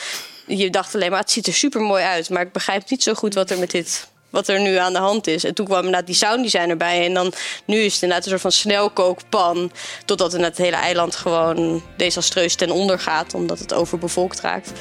je 0.47 0.69
dacht 0.69 0.95
alleen 0.95 1.09
maar, 1.09 1.19
het 1.19 1.31
ziet 1.31 1.47
er 1.47 1.53
super 1.53 1.81
mooi 1.81 2.03
uit. 2.03 2.29
Maar 2.29 2.41
ik 2.41 2.51
begrijp 2.51 2.89
niet 2.89 3.03
zo 3.03 3.13
goed 3.13 3.33
wat 3.33 3.49
er 3.49 3.59
met 3.59 3.71
dit 3.71 4.07
wat 4.29 4.47
er 4.47 4.61
nu 4.61 4.75
aan 4.75 4.93
de 4.93 4.99
hand 4.99 5.27
is. 5.27 5.43
En 5.43 5.53
toen 5.53 5.65
kwam 5.65 5.77
inderdaad 5.77 6.05
die 6.05 6.15
sounddesigner 6.15 6.77
bij. 6.77 7.05
En 7.05 7.13
dan 7.13 7.33
nu 7.65 7.77
is 7.77 7.93
het 7.93 8.01
inderdaad 8.01 8.25
een 8.25 8.31
soort 8.31 8.41
van 8.41 8.51
snelkookpan. 8.51 9.71
Totdat 10.05 10.31
het 10.31 10.57
hele 10.57 10.75
eiland 10.75 11.15
gewoon 11.15 11.83
desastreus 11.97 12.55
ten 12.55 12.71
onder 12.71 12.99
gaat. 12.99 13.33
Omdat 13.33 13.59
het 13.59 13.73
overbevolkt 13.73 14.39
raakt. 14.39 14.71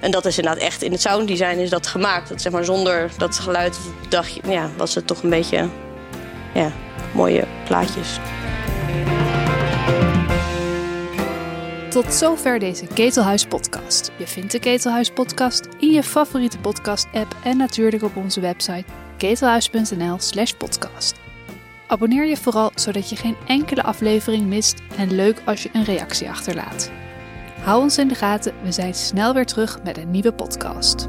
En 0.00 0.10
dat 0.10 0.24
is 0.24 0.38
inderdaad 0.38 0.62
echt 0.62 0.82
in 0.82 0.92
het 0.92 1.00
sounddesign 1.00 1.58
is 1.58 1.70
dat 1.70 1.86
gemaakt. 1.86 2.28
Dat 2.28 2.42
zeg 2.42 2.52
maar 2.52 2.64
zonder 2.64 3.10
dat 3.18 3.38
geluid 3.38 3.76
dacht 4.08 4.34
je, 4.34 4.40
ja, 4.48 4.70
was 4.76 4.94
het 4.94 5.06
toch 5.06 5.22
een 5.22 5.30
beetje 5.30 5.68
ja, 6.54 6.72
mooie 7.14 7.44
plaatjes. 7.64 8.18
Tot 11.90 12.14
zover 12.14 12.58
deze 12.58 12.86
Ketelhuis 12.86 13.46
podcast. 13.46 14.12
Je 14.16 14.26
vindt 14.26 14.52
de 14.52 14.58
Ketelhuis 14.58 15.10
podcast 15.10 15.68
in 15.78 15.90
je 15.90 16.02
favoriete 16.02 16.58
podcast 16.58 17.06
app 17.12 17.36
en 17.44 17.56
natuurlijk 17.56 18.02
op 18.02 18.16
onze 18.16 18.40
website 18.40 18.84
ketelhuis.nl 19.16 20.16
slash 20.18 20.52
podcast. 20.52 21.14
Abonneer 21.86 22.26
je 22.26 22.36
vooral 22.36 22.70
zodat 22.74 23.10
je 23.10 23.16
geen 23.16 23.36
enkele 23.46 23.82
aflevering 23.82 24.46
mist 24.46 24.82
en 24.96 25.14
leuk 25.14 25.42
als 25.44 25.62
je 25.62 25.70
een 25.72 25.84
reactie 25.84 26.28
achterlaat. 26.28 26.90
Hou 27.60 27.82
ons 27.82 27.98
in 27.98 28.08
de 28.08 28.14
gaten, 28.14 28.54
we 28.62 28.72
zijn 28.72 28.94
snel 28.94 29.34
weer 29.34 29.46
terug 29.46 29.82
met 29.82 29.98
een 29.98 30.10
nieuwe 30.10 30.32
podcast. 30.32 31.06